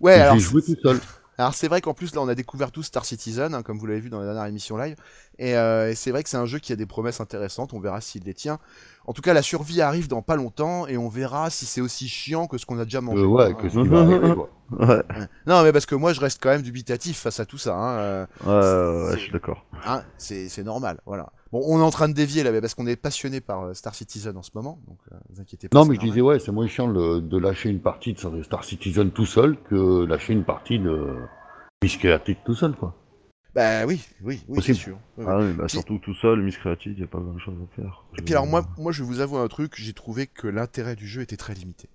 Ouais, 0.00 0.14
Et 0.14 0.16
je 0.16 0.22
alors... 0.22 0.34
vais 0.34 0.40
jouer 0.40 0.62
tout 0.62 0.76
seul. 0.82 1.00
Alors 1.40 1.54
c'est 1.54 1.68
vrai 1.68 1.80
qu'en 1.80 1.94
plus 1.94 2.14
là 2.14 2.20
on 2.20 2.28
a 2.28 2.34
découvert 2.34 2.70
tout 2.70 2.82
Star 2.82 3.06
Citizen, 3.06 3.54
hein, 3.54 3.62
comme 3.62 3.78
vous 3.78 3.86
l'avez 3.86 4.00
vu 4.00 4.10
dans 4.10 4.18
la 4.18 4.26
dernière 4.26 4.44
émission 4.44 4.76
live, 4.76 4.96
et, 5.38 5.56
euh, 5.56 5.90
et 5.90 5.94
c'est 5.94 6.10
vrai 6.10 6.22
que 6.22 6.28
c'est 6.28 6.36
un 6.36 6.44
jeu 6.44 6.58
qui 6.58 6.70
a 6.70 6.76
des 6.76 6.84
promesses 6.84 7.18
intéressantes, 7.18 7.72
on 7.72 7.80
verra 7.80 8.02
s'il 8.02 8.24
les 8.24 8.34
tient. 8.34 8.58
En 9.06 9.14
tout 9.14 9.22
cas 9.22 9.32
la 9.32 9.40
survie 9.40 9.80
arrive 9.80 10.06
dans 10.06 10.20
pas 10.20 10.36
longtemps, 10.36 10.86
et 10.86 10.98
on 10.98 11.08
verra 11.08 11.48
si 11.48 11.64
c'est 11.64 11.80
aussi 11.80 12.08
chiant 12.10 12.46
que 12.46 12.58
ce 12.58 12.66
qu'on 12.66 12.78
a 12.78 12.84
déjà 12.84 13.00
mangé. 13.00 13.22
Euh, 13.22 13.26
ouais, 13.26 13.44
hein. 13.44 13.54
que 13.54 13.70
ce 13.70 13.80
qui 13.80 13.88
va 13.88 14.00
arriver, 14.00 14.34
quoi. 14.34 14.50
Ouais, 14.78 15.02
Non 15.46 15.64
mais 15.64 15.72
parce 15.72 15.86
que 15.86 15.96
moi 15.96 16.12
je 16.12 16.20
reste 16.20 16.40
quand 16.40 16.50
même 16.50 16.62
dubitatif 16.62 17.18
face 17.18 17.40
à 17.40 17.46
tout 17.46 17.58
ça. 17.58 17.74
Hein. 17.74 17.98
euh, 17.98 18.26
ouais, 18.44 19.08
ouais, 19.08 19.16
je 19.16 19.22
suis 19.22 19.32
d'accord. 19.32 19.64
Hein, 19.86 20.04
c'est 20.18 20.62
normal, 20.62 21.00
voilà. 21.06 21.32
Bon, 21.52 21.62
on 21.66 21.80
est 21.80 21.82
en 21.82 21.90
train 21.90 22.08
de 22.08 22.14
dévier 22.14 22.42
là, 22.44 22.60
parce 22.60 22.74
qu'on 22.74 22.86
est 22.86 22.96
passionné 22.96 23.40
par 23.40 23.64
euh, 23.64 23.74
Star 23.74 23.94
Citizen 23.94 24.36
en 24.36 24.42
ce 24.42 24.50
moment, 24.54 24.80
donc 24.86 24.98
euh, 25.10 25.16
vous 25.30 25.40
inquiétez 25.40 25.68
pas. 25.68 25.78
Non, 25.78 25.84
mais 25.84 25.96
je 25.96 26.00
disais, 26.00 26.20
ouais, 26.20 26.38
c'est 26.38 26.52
moins 26.52 26.68
chiant 26.68 26.92
de, 26.92 27.18
de 27.18 27.38
lâcher 27.38 27.70
une 27.70 27.80
partie 27.80 28.12
de 28.12 28.42
Star 28.42 28.62
Citizen 28.62 29.10
tout 29.10 29.26
seul 29.26 29.56
que 29.68 30.04
lâcher 30.04 30.32
une 30.32 30.44
partie 30.44 30.78
de 30.78 31.16
Miscreated 31.82 32.36
tout 32.44 32.54
seul, 32.54 32.76
quoi. 32.76 32.94
Bah 33.54 33.84
oui, 33.84 34.00
oui, 34.22 34.44
oui, 34.46 34.62
c'est 34.62 34.74
sûr. 34.74 34.96
Oui. 35.18 35.24
Ah 35.26 35.38
oui, 35.40 35.52
bah, 35.54 35.66
surtout 35.66 35.98
tout 35.98 36.14
seul, 36.14 36.40
Miss 36.40 36.56
Creative, 36.56 36.96
y 36.98 37.02
a 37.02 37.08
pas 37.08 37.18
grand 37.18 37.38
chose 37.38 37.56
à 37.60 37.74
faire. 37.74 38.04
Et 38.16 38.22
puis 38.22 38.34
alors 38.34 38.46
moi, 38.46 38.64
moi 38.78 38.92
je 38.92 39.02
vais 39.02 39.08
vous 39.08 39.20
avouer 39.20 39.40
un 39.40 39.48
truc, 39.48 39.74
j'ai 39.76 39.92
trouvé 39.92 40.28
que 40.28 40.46
l'intérêt 40.46 40.94
du 40.94 41.08
jeu 41.08 41.22
était 41.22 41.36
très 41.36 41.54
limité. 41.54 41.88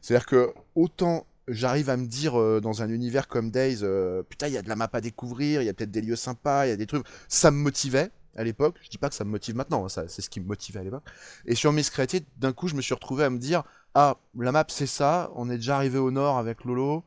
C'est-à-dire 0.00 0.26
que 0.26 0.54
autant 0.76 1.26
j'arrive 1.48 1.90
à 1.90 1.96
me 1.96 2.06
dire 2.06 2.40
euh, 2.40 2.60
dans 2.60 2.82
un 2.82 2.88
univers 2.88 3.26
comme 3.26 3.50
Days, 3.50 3.78
euh, 3.82 4.22
putain 4.22 4.46
il 4.46 4.54
y 4.54 4.56
a 4.56 4.62
de 4.62 4.68
la 4.68 4.76
map 4.76 4.88
à 4.92 5.00
découvrir, 5.00 5.60
il 5.60 5.64
y 5.64 5.68
a 5.68 5.74
peut-être 5.74 5.90
des 5.90 6.02
lieux 6.02 6.14
sympas, 6.14 6.66
il 6.66 6.68
y 6.68 6.72
a 6.72 6.76
des 6.76 6.86
trucs, 6.86 7.04
ça 7.26 7.50
me 7.50 7.56
motivait 7.56 8.10
à 8.36 8.44
l'époque. 8.44 8.76
Je 8.82 8.88
dis 8.88 8.98
pas 8.98 9.08
que 9.08 9.14
ça 9.14 9.24
me 9.24 9.30
motive 9.30 9.54
maintenant, 9.56 9.84
hein, 9.84 9.88
ça 9.88 10.08
c'est 10.08 10.22
ce 10.22 10.30
qui 10.30 10.40
me 10.40 10.46
motivait 10.46 10.80
à 10.80 10.84
l'époque. 10.84 11.04
Et 11.46 11.54
sur 11.54 11.72
Miss 11.72 11.90
Created, 11.90 12.24
d'un 12.38 12.52
coup 12.52 12.68
je 12.68 12.74
me 12.74 12.80
suis 12.82 12.94
retrouvé 12.94 13.24
à 13.24 13.30
me 13.30 13.38
dire, 13.38 13.62
ah 13.94 14.16
la 14.38 14.52
map 14.52 14.64
c'est 14.68 14.86
ça, 14.86 15.30
on 15.34 15.50
est 15.50 15.56
déjà 15.56 15.76
arrivé 15.76 15.98
au 15.98 16.10
nord 16.10 16.38
avec 16.38 16.64
Lolo, 16.64 17.04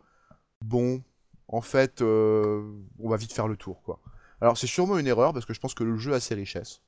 bon, 0.61 1.01
en 1.47 1.61
fait 1.61 2.01
euh, 2.01 2.63
on 2.99 3.09
va 3.09 3.17
vite 3.17 3.33
faire 3.33 3.47
le 3.47 3.57
tour 3.57 3.81
quoi. 3.83 3.99
Alors 4.41 4.57
c'est 4.57 4.67
sûrement 4.67 4.97
une 4.97 5.07
erreur 5.07 5.33
parce 5.33 5.45
que 5.45 5.53
je 5.53 5.59
pense 5.59 5.73
que 5.73 5.83
le 5.83 5.97
jeu 5.97 6.13
a 6.13 6.19
ses 6.19 6.35
richesses. 6.35 6.81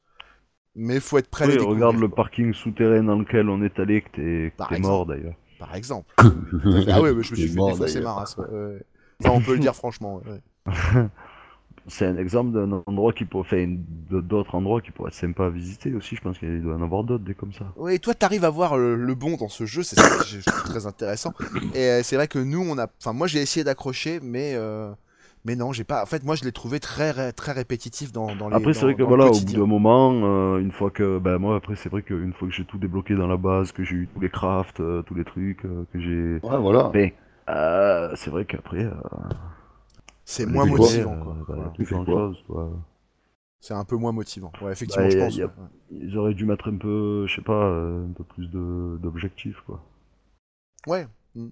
Mais 0.76 0.96
il 0.96 1.02
faut 1.02 1.18
être 1.18 1.30
prêt 1.30 1.46
à 1.46 1.48
les 1.48 1.54
Oui, 1.54 1.60
découvrir. 1.60 1.88
regarde 1.88 2.00
le 2.00 2.08
quoi. 2.08 2.18
parking 2.18 2.54
souterrain 2.54 3.02
dans 3.04 3.18
lequel 3.18 3.50
on 3.50 3.64
est 3.64 3.80
allé, 3.80 4.04
que 4.04 4.10
t'es 4.10 4.54
que 4.56 4.80
mort 4.80 5.08
d'ailleurs. 5.08 5.34
par 5.58 5.74
exemple. 5.74 6.14
ah 6.20 7.02
ouais, 7.02 7.14
mais 7.16 7.24
je 7.24 7.32
me 7.32 7.36
suis 7.36 7.48
fait 7.50 7.56
défoncer 7.56 8.02
ma 8.02 8.14
race. 8.14 8.38
ouais, 8.38 8.46
ouais. 8.48 8.84
Ça, 9.22 9.32
on 9.32 9.42
peut 9.42 9.54
le 9.54 9.60
dire 9.60 9.76
franchement. 9.76 10.22
ouais. 10.28 10.42
C'est 11.88 12.06
un 12.06 12.18
exemple 12.18 12.52
d'un 12.52 12.84
endroit 12.86 13.14
qui 13.14 13.24
pourrait 13.26 13.48
faire 13.48 13.68
d'autres 14.10 14.56
endroits 14.56 14.82
qui 14.82 14.92
pourraient 14.92 15.08
être 15.10 15.14
sympas 15.16 15.46
à 15.46 15.50
visiter 15.50 15.94
aussi. 15.94 16.16
Je 16.16 16.22
pense 16.22 16.38
qu'il 16.38 16.62
doit 16.62 16.74
y 16.74 16.78
en 16.78 16.82
avoir 16.84 17.04
d'autres 17.04 17.24
des 17.24 17.34
comme 17.34 17.54
ça. 17.54 17.66
Oui, 17.78 18.00
toi, 18.00 18.14
t'arrives 18.14 18.44
à 18.44 18.50
voir 18.50 18.78
le, 18.78 18.96
le 18.96 19.16
bon 19.16 19.38
dans 19.38 19.48
ce 19.48 19.66
jeu, 19.66 19.84
c'est 19.84 19.96
ça 19.96 20.10
que 20.10 20.26
je 20.26 20.40
je 20.40 20.46
trouve 20.46 20.64
très 20.64 20.86
intéressant. 20.86 21.34
Et 21.74 21.80
euh, 21.80 22.04
c'est 22.04 22.16
vrai 22.18 22.28
que 22.28 22.40
nous, 22.40 22.62
on 22.62 22.78
a, 22.78 22.88
enfin, 23.02 23.14
moi, 23.14 23.28
j'ai 23.28 23.40
essayé 23.40 23.64
d'accrocher, 23.64 24.20
mais 24.22 24.54
euh, 24.56 24.92
mais 25.46 25.56
non, 25.56 25.72
j'ai 25.72 25.86
pas. 25.86 26.04
En 26.04 26.06
fait, 26.06 26.24
moi, 26.26 26.36
je 26.36 26.44
l'ai 26.44 26.52
trouvé 26.52 26.82
très 26.82 27.32
très 27.32 27.54
répétitif 27.54 28.12
dans, 28.12 28.36
dans 28.36 28.50
les. 28.50 28.56
Après, 28.58 28.74
c'est 28.74 28.82
vrai 28.86 28.96
que 28.96 29.04
voilà, 29.04 29.28
au 29.28 29.40
bout 29.40 29.54
d'un 29.54 29.66
moment, 29.66 30.12
euh, 30.24 30.60
une 30.60 30.72
fois 30.74 30.92
que, 30.92 31.20
ben 31.20 31.38
moi 31.38 31.56
après, 31.56 31.76
c'est 31.78 31.90
vrai 31.90 32.02
qu'une 32.02 32.34
fois 32.34 32.50
que 32.50 32.54
j'ai 32.54 32.66
tout 32.66 32.78
débloqué 32.78 33.16
dans 33.16 33.28
la 33.28 33.38
base, 33.38 33.72
que 33.72 33.84
j'ai 33.86 33.96
eu 33.96 34.10
tous 34.14 34.20
les 34.20 34.30
crafts, 34.30 34.82
euh, 34.82 35.04
tous 35.04 35.16
les 35.16 35.24
trucs, 35.24 35.64
euh, 35.64 35.86
que 35.94 36.00
j'ai, 36.02 36.40
Ouais, 36.46 36.58
voilà. 36.60 36.90
ben, 36.94 37.12
euh, 37.50 38.12
c'est 38.16 38.30
vrai 38.30 38.44
qu'après, 38.44 38.84
euh, 38.84 38.92
c'est 40.30 40.46
moins 40.46 40.66
motivant. 40.66 41.18
quoi. 41.24 41.34
bah, 41.48 41.74
Voilà. 41.88 42.06
chose. 42.06 42.38
C'est 43.60 43.74
un 43.74 43.86
peu 43.86 43.96
moins 43.96 44.12
motivant. 44.12 44.52
Ouais, 44.62 44.72
effectivement, 44.72 45.06
Bah, 45.06 45.10
je 45.10 45.18
pense. 45.18 45.36
y 45.36 45.42
a- 45.42 45.46
ouais. 45.48 45.52
Ils 45.92 46.18
auraient 46.18 46.34
dû 46.34 46.46
mettre 46.46 46.70
un 46.70 46.78
peu, 46.78 47.26
je 47.28 47.36
sais 47.36 47.42
pas, 47.42 47.64
euh, 47.70 48.06
un 48.08 48.12
peu 48.12 48.24
plus 48.24 48.48
de 48.52 48.98
d'objectifs, 49.02 49.60
quoi. 49.66 49.82
Ouais. 50.86 51.08
mm. 51.36 51.48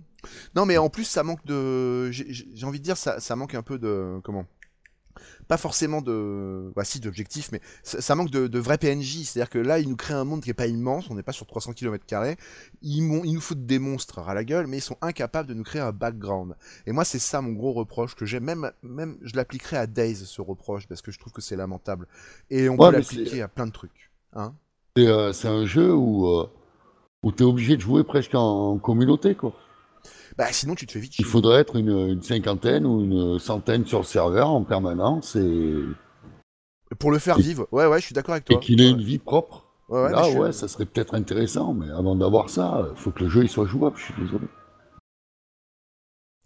Non, 0.55 0.65
mais 0.65 0.77
en 0.77 0.89
plus, 0.89 1.05
ça 1.05 1.24
manque 1.24 1.44
de. 1.46 2.12
J'ai 2.12 2.65
envie 2.65 2.79
de 2.79 2.84
dire, 2.84 2.98
ça, 2.98 3.20
ça 3.20 3.36
manque 3.36 3.55
un 3.55 3.63
peu 3.63 3.79
de. 3.79 4.20
Comment? 4.24 4.46
Pas 5.48 5.58
forcément 5.58 6.02
de, 6.02 6.72
bah 6.75 6.84
si 6.86 7.00
d'objectifs, 7.00 7.52
mais 7.52 7.62
ça, 7.84 8.02
ça 8.02 8.16
manque 8.16 8.32
de, 8.32 8.48
de 8.48 8.60
vrais 8.60 8.78
PNJ. 8.78 9.24
C'est-à-dire 9.25 9.50
que 9.50 9.60
là, 9.60 9.80
ils 9.80 9.90
nous 9.90 9.96
créent 9.96 10.14
un 10.14 10.24
monde 10.24 10.42
qui 10.42 10.50
est 10.50 10.54
pas 10.54 10.68
immense, 10.68 11.10
on 11.10 11.16
n'est 11.16 11.24
pas 11.24 11.32
sur 11.34 11.46
300 11.48 11.74
km 11.74 12.06
Ils, 12.82 13.02
m'ont- 13.04 13.24
ils 13.24 13.34
nous 13.34 13.42
foutent 13.42 13.66
des 13.66 13.80
monstres 13.80 14.20
à 14.20 14.34
la 14.34 14.44
gueule, 14.44 14.68
mais 14.68 14.78
ils 14.78 14.82
sont 14.82 14.98
incapables 15.02 15.48
de 15.50 15.54
nous 15.54 15.64
créer 15.64 15.82
un 15.82 15.92
background. 15.92 16.56
Et 16.86 16.92
moi, 16.92 17.06
c'est 17.06 17.20
ça 17.20 17.42
mon 17.42 17.52
gros 17.54 17.74
reproche 17.74 18.16
que 18.16 18.25
j'ai. 18.25 18.40
Même, 18.40 18.72
même, 18.84 19.18
je 19.22 19.36
l'appliquerai 19.36 19.78
à 19.78 19.88
Days 19.88 20.16
ce 20.25 20.42
reproche 20.42 20.88
parce 20.88 21.02
que 21.02 21.12
je 21.12 21.20
trouve 21.20 21.34
que 21.34 21.42
c'est 21.42 21.56
lamentable. 21.56 22.08
Et 22.50 22.70
on 22.70 22.78
Ouais, 22.78 22.90
peut 22.90 22.92
l'appliquer 22.92 23.42
à 23.42 23.48
plein 23.48 23.68
de 23.68 23.72
trucs. 23.72 24.12
Hein 24.34 24.56
C'est 24.98 25.08
euh, 25.08 25.32
un 25.46 25.66
jeu 25.66 25.94
où, 25.94 26.28
euh, 26.28 26.50
où 27.24 27.32
tu 27.32 27.44
es 27.44 27.46
obligé 27.46 27.75
de 27.78 27.82
jouer 27.82 28.04
presque 28.04 28.36
en 28.36 28.78
communauté, 28.80 29.36
quoi. 29.36 29.54
Bah 30.38 30.51
sinon, 30.51 30.75
tu 30.75 30.86
te 30.86 30.92
fais 30.92 31.00
vite. 31.00 31.18
Il 31.20 31.25
faudrait 31.25 31.62
être 31.62 31.75
une, 31.77 31.89
une 32.10 32.22
cinquantaine 32.22 32.86
ou 32.86 33.01
une 33.01 33.39
centaine 33.39 33.86
sur 33.86 34.00
le 34.00 34.04
serveur 34.06 34.50
en 34.50 34.63
permanence 34.63 35.36
et, 35.36 35.75
Pour 37.00 37.12
le 37.12 37.20
faire 37.20 37.39
Et- 37.39 37.42
vivre. 37.42 37.68
Ouais, 37.72 37.86
ouais, 37.88 38.00
je 38.00 38.06
suis 38.06 38.13
d'accord 38.13 38.34
avec 38.34 38.46
toi. 38.46 38.58
et 38.58 38.60
qu'il 38.60 38.82
ait 38.82 38.86
Ouais. 38.86 38.92
une 38.92 39.01
vie 39.01 39.18
propre. 39.20 39.65
Ouais, 39.89 40.01
ouais, 40.04 40.12
Là, 40.12 40.24
suis- 40.24 40.38
ouais, 40.38 40.51
ça 40.51 40.68
serait 40.68 40.86
peut-être 40.86 41.13
intéressant, 41.13 41.74
mais 41.74 41.89
avant 41.92 42.15
d'avoir 42.15 42.50
ça, 42.50 42.88
il 42.92 42.98
faut 42.98 43.12
que 43.12 43.24
le 43.24 43.30
jeu 43.30 43.44
il 43.44 43.50
soit 43.50 43.65
jouable, 43.68 43.98
je 43.98 44.04
suis 44.06 44.13
désolé. 44.22 44.48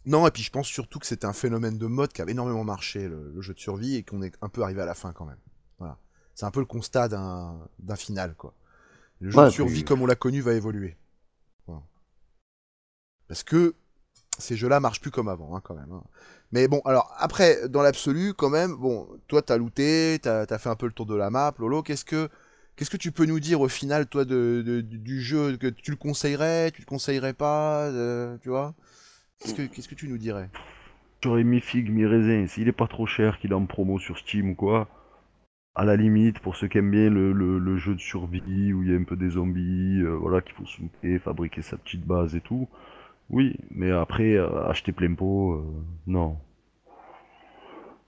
Non, 0.06 0.26
et 0.28 0.32
puis 0.32 0.44
je 0.44 0.50
pense 0.52 0.68
surtout 0.68 1.00
que 1.00 1.06
c'était 1.06 1.26
un 1.26 1.34
phénomène 1.34 1.78
de 1.78 1.86
mode 1.86 2.12
qui 2.14 2.22
avait 2.22 2.32
énormément 2.32 2.64
marché, 2.64 3.08
le, 3.08 3.32
le 3.34 3.42
jeu 3.42 3.54
de 3.54 3.60
survie, 3.60 3.96
et 3.96 4.04
qu'on 4.04 4.22
est 4.22 4.34
un 4.42 4.50
peu 4.50 4.62
arrivé 4.64 4.82
à 4.82 4.86
la 4.86 4.94
fin 4.94 5.12
quand 5.14 5.26
même. 5.26 5.38
Voilà. 5.78 5.98
C'est 6.36 6.46
un 6.46 6.52
peu 6.52 6.60
le 6.62 6.66
constat 6.66 7.08
d'un 7.10 7.60
d'un 7.80 7.96
final, 7.96 8.36
quoi. 8.36 8.54
Le 9.20 9.30
jeu 9.30 9.38
Ouais, 9.38 9.46
de 9.46 9.50
survie, 9.52 9.74
puis- 9.76 9.84
comme 9.84 10.02
on 10.02 10.06
l'a 10.06 10.16
connu, 10.16 10.42
va 10.42 10.54
évoluer. 10.54 10.98
Parce 13.30 13.44
que 13.44 13.76
ces 14.38 14.58
jeux-là 14.58 14.82
marchent 14.82 15.00
plus 15.00 15.12
comme 15.12 15.30
avant, 15.30 15.56
hein, 15.56 15.62
quand 15.64 15.76
même. 15.76 15.92
hein. 15.94 16.04
Mais 16.52 16.68
bon, 16.68 16.82
alors, 16.84 17.14
après, 17.18 17.70
dans 17.70 17.82
l'absolu, 17.82 18.34
quand 18.34 18.50
même, 18.50 18.76
bon, 18.76 19.08
toi, 19.28 19.42
t'as 19.42 19.58
looté, 19.58 20.20
t'as 20.22 20.46
as 20.50 20.58
fait 20.58 20.70
un 20.70 20.76
peu 20.76 20.88
le 20.88 20.92
tour 20.92 21.06
de 21.06 21.16
la 21.16 21.30
map, 21.30 21.54
Lolo, 21.60 21.84
qu'est-ce 21.84 22.04
que... 22.04 22.28
Tu 22.98 23.12
peux 23.12 23.26
nous 23.26 23.42
dire 23.42 23.60
au 23.60 23.68
final, 23.68 24.08
toi, 24.08 24.24
du- 24.24 25.22
jeu 25.22 25.58
que 25.58 25.68
tu 25.68 25.92
le 25.92 25.98
conseillerais, 25.98 26.72
tu 26.72 26.82
le 26.82 26.86
conseillerais 26.86 27.34
pas, 27.34 27.88
euh, 27.88 28.38
tu 28.42 28.48
vois? 28.48 28.74
Qu'est-ce 29.44 29.90
que 29.90 29.96
tu 29.96 30.08
nous 30.08 30.18
dirais? 30.18 30.50
J'aurais 31.22 31.44
mis 31.44 31.60
figue, 31.60 31.92
mi 31.92 32.06
raisin. 32.06 32.48
S'il 32.48 32.70
est 32.70 32.72
pas 32.72 32.88
trop 32.88 33.06
cher, 33.06 33.38
qu'il 33.40 33.52
est 33.52 33.56
en 33.56 33.66
promo 33.66 34.00
sur 34.00 34.18
Steam 34.18 34.52
ou 34.52 34.56
quoi, 34.56 34.88
à 35.76 35.84
la 35.84 35.98
limite, 35.98 36.40
pour 36.40 36.56
ceux 36.56 36.70
qui 36.70 36.78
aiment 36.78 36.92
bien 36.92 37.10
le, 37.10 37.78
jeu 37.78 37.96
de 37.96 38.00
survie 38.00 38.72
où 38.72 38.84
il 38.84 38.92
y 38.92 38.94
a 38.94 38.98
un 38.98 39.04
peu 39.04 39.18
des 39.18 39.32
zombies, 39.32 40.02
euh, 40.02 40.16
voilà, 40.16 40.42
qu'il 40.42 40.54
faut 40.54 40.66
souper, 40.66 41.20
fabriquer 41.20 41.62
sa 41.62 41.76
petite 41.76 42.06
base 42.06 42.36
et 42.36 42.42
tout. 42.42 42.70
Oui, 43.30 43.56
mais 43.72 43.92
après, 43.92 44.34
euh, 44.36 44.68
acheter 44.68 44.92
plein 44.92 45.14
pot, 45.14 45.54
euh, 45.54 45.64
non. 46.08 46.38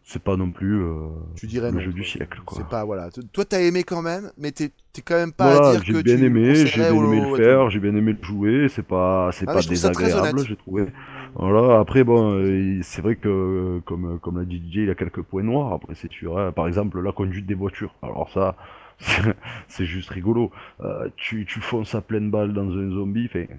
C'est 0.03 0.23
pas 0.23 0.35
non 0.37 0.51
plus 0.51 0.81
euh, 0.83 1.09
Tu 1.35 1.47
dirais 1.47 1.71
le 1.71 1.79
non, 1.79 1.79
jeu 1.79 1.91
toi. 1.91 1.93
du 1.93 2.03
siècle, 2.03 2.41
quoi. 2.45 2.57
C'est 2.57 2.67
pas 2.67 2.83
voilà. 2.85 3.09
T- 3.11 3.23
Toi 3.27 3.45
t'as 3.45 3.61
aimé 3.61 3.83
quand 3.83 4.01
même, 4.01 4.31
mais 4.37 4.51
t'es 4.51 4.71
t'es 4.93 5.01
quand 5.01 5.15
même 5.15 5.33
pas 5.33 5.53
à 5.53 5.59
Voilà, 5.59 5.59
dire 5.59 5.85
j'ai 5.85 5.93
que 5.93 5.97
bien 5.97 6.21
tu 6.21 6.21
aimé, 6.21 6.67
j'ai 6.67 6.83
conseillerais 6.83 6.85
bien 6.85 7.01
au- 7.01 7.01
aimé 7.01 7.19
le 7.19 7.25
faire, 7.25 7.69
j'ai 7.71 7.79
bien 7.79 7.95
aimé 7.95 8.13
le 8.13 8.23
jouer, 8.23 8.67
c'est 8.69 8.83
pas, 8.85 9.31
c'est 9.33 9.47
Ah, 9.47 9.53
mais 9.55 9.59
pas 9.59 9.61
je 9.61 9.67
trouve 9.67 9.77
ça 9.77 9.91
très 9.91 10.15
désagréable, 10.15 10.15
honnête. 10.15 10.47
j'ai 10.47 10.55
trouvé. 10.55 10.85
Voilà, 11.33 11.79
après 11.79 12.03
bon, 12.03 12.33
euh, 12.35 12.79
c'est 12.83 13.01
vrai 13.01 13.15
que 13.15 13.81
comme 13.85 14.19
comme 14.19 14.37
l'a 14.37 14.45
dit 14.45 14.59
DJ, 14.59 14.75
il 14.83 14.89
a 14.91 14.95
quelques 14.95 15.23
points 15.23 15.41
noirs. 15.43 15.73
Après 15.73 15.95
c'est 15.95 16.11
sûr, 16.11 16.37
hein. 16.37 16.51
par 16.51 16.67
exemple 16.67 16.99
la 17.01 17.11
conduite 17.11 17.47
des 17.47 17.55
voitures. 17.55 17.95
Alors 18.03 18.29
ça, 18.31 18.55
c'est 19.67 19.85
juste 19.85 20.09
rigolo. 20.09 20.51
Euh, 20.83 21.09
tu 21.15 21.45
tu 21.45 21.59
fonces 21.61 21.95
à 21.95 22.01
pleine 22.01 22.29
balle 22.29 22.53
dans 22.53 22.69
un 22.69 22.89
zombie, 22.91 23.27
fait. 23.27 23.49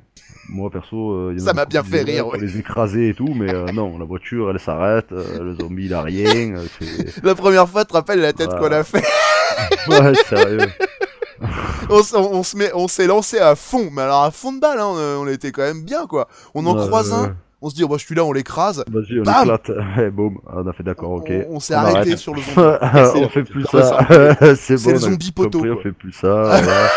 Moi 0.49 0.71
perso, 0.71 1.13
euh, 1.13 1.39
Ça 1.39 1.53
m'a 1.53 1.67
bien 1.67 1.83
fait 1.83 2.03
rire, 2.03 2.25
pour 2.25 2.33
ouais. 2.35 2.41
les 2.41 2.59
écraser 2.59 3.09
et 3.11 3.15
tout, 3.15 3.33
mais 3.35 3.53
euh, 3.53 3.67
non, 3.73 3.99
la 3.99 4.05
voiture 4.05 4.51
elle 4.51 4.61
s'arrête, 4.61 5.13
euh, 5.13 5.43
le 5.43 5.55
zombie 5.55 5.87
il 5.87 5.95
a 5.95 6.03
rien. 6.03 6.55
La 7.23 7.35
première 7.35 7.69
fois, 7.69 7.85
tu 7.85 7.89
te 7.89 7.93
rappelles 7.95 8.21
la 8.21 8.33
tête 8.33 8.51
Voilà. 8.59 8.83
qu'on 8.83 8.99
a 8.99 9.01
fait? 9.01 9.05
Ouais, 9.89 10.15
sérieux. 10.29 10.69
On, 11.91 12.01
on, 12.15 12.19
on 12.39 12.43
se 12.43 12.57
met, 12.57 12.71
on 12.75 12.89
s'est 12.89 13.07
lancé 13.07 13.39
à 13.39 13.55
fond, 13.57 13.91
mais 13.93 14.03
alors 14.03 14.23
à 14.25 14.31
fond 14.31 14.53
de 14.53 14.61
balle, 14.61 14.79
hein, 14.79 14.87
on, 14.87 15.25
on 15.25 15.29
était 15.29 15.51
quand 15.53 15.63
même 15.63 15.83
bien 15.85 16.07
quoi. 16.07 16.29
On 16.55 16.65
en 16.67 16.75
croise 16.75 17.13
un. 17.13 17.37
On 17.63 17.71
se 17.71 17.75
dit 17.75 17.85
oh, 17.85 17.89
bah 17.89 17.97
celui-là 17.99 18.25
on 18.25 18.33
l'écrase. 18.33 18.85
Vas-y, 18.91 19.21
on 19.21 19.23
Bam 19.23 19.43
éclate. 19.45 19.71
Ouais, 19.97 20.11
boum, 20.11 20.39
on 20.47 20.67
a 20.67 20.73
fait 20.73 20.83
d'accord, 20.83 21.13
ok. 21.13 21.31
On, 21.49 21.57
on 21.57 21.61
s'est 21.61 21.75
arrêté 21.75 21.99
arrête. 21.99 22.19
sur 22.19 22.35
le 22.35 22.43
zombie. 22.43 22.57
on 23.25 23.29
fait 23.29 23.45
plus 23.45 23.65
C'est 23.71 23.81
ça. 23.83 24.07
c'est 24.57 24.57
C'est 24.57 24.77
bon, 24.85 24.91
le 24.91 24.97
a 24.97 24.99
zombie 24.99 25.33
poteau, 25.33 25.59
compris, 25.59 25.71
on 25.71 25.81
fait 25.83 25.93
plus 25.93 26.13
ça. 26.13 26.29
voilà. 26.43 26.89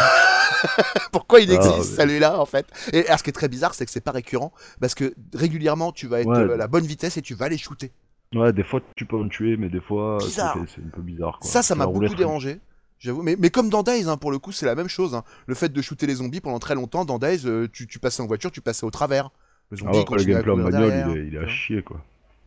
Pourquoi 1.12 1.40
il 1.42 1.52
Ah, 1.52 1.56
existe 1.56 1.78
mais- 1.98 2.04
celui-là 2.04 2.40
en 2.40 2.46
fait? 2.46 2.66
Et 2.94 3.06
alors, 3.06 3.20
ce 3.20 3.24
qui 3.24 3.30
est 3.30 3.34
très 3.34 3.48
bizarre, 3.48 3.74
c'est 3.74 3.86
que 3.86 3.92
c'est 3.92 4.02
pas 4.04 4.12
récurrent 4.12 4.52
parce 4.82 4.96
que 4.96 5.14
régulièrement 5.34 5.92
tu 5.92 6.08
vas 6.08 6.22
être 6.22 6.28
Ouais. 6.28 6.38
euh, 6.40 6.54
à 6.54 6.58
la 6.58 6.68
bonne 6.68 6.86
vitesse 6.86 7.18
et 7.18 7.22
tu 7.22 7.36
vas 7.36 7.50
les 7.50 7.58
shooter. 7.58 7.92
Ouais, 8.34 8.52
des 8.52 8.64
fois 8.64 8.82
tu 8.96 9.06
peux 9.06 9.16
en 9.18 9.28
tuer, 9.28 9.58
mais 9.58 9.70
des 9.70 9.80
fois 9.82 10.18
c'est 10.22 10.30
c'est 10.32 10.42
un 10.42 10.56
peu 10.94 11.02
bizarre. 11.02 11.38
Quoi. 11.40 11.50
Ça, 11.50 11.62
ça 11.62 11.76
m'a 11.76 11.86
beaucoup 11.86 12.06
très- 12.08 12.16
dérangé. 12.16 12.60
J'avoue, 12.98 13.22
mais, 13.22 13.36
mais 13.38 13.50
comme 13.50 13.70
dans 13.70 13.84
Days, 13.84 14.06
hein, 14.08 14.16
pour 14.16 14.32
le 14.32 14.40
coup, 14.40 14.54
c'est 14.54 14.66
la 14.66 14.74
même 14.74 14.88
chose. 14.88 15.16
hein. 15.16 15.24
Le 15.48 15.54
fait 15.54 15.68
de 15.72 15.82
shooter 15.82 16.08
les 16.08 16.16
zombies 16.16 16.40
pendant 16.40 16.60
très 16.60 16.76
longtemps, 16.76 17.04
dans 17.04 17.20
Days, 17.20 17.42
euh, 17.46 17.68
tu, 17.72 17.88
tu 17.88 18.00
passais 18.00 18.24
en 18.24 18.26
voiture, 18.26 18.52
tu 18.52 18.62
passais 18.62 18.86
au 18.86 18.90
travers. 18.90 19.30
Le 19.72 19.78
Ah 19.86 19.92
le 19.92 20.24
gameplay 20.24 20.52
en 20.52 20.58
bagnole, 20.58 20.72
derrière, 20.72 21.10
il 21.10 21.18
est, 21.18 21.28
il 21.28 21.36
est 21.36 21.40
à 21.40 21.48
chier 21.48 21.82
quoi. 21.82 21.98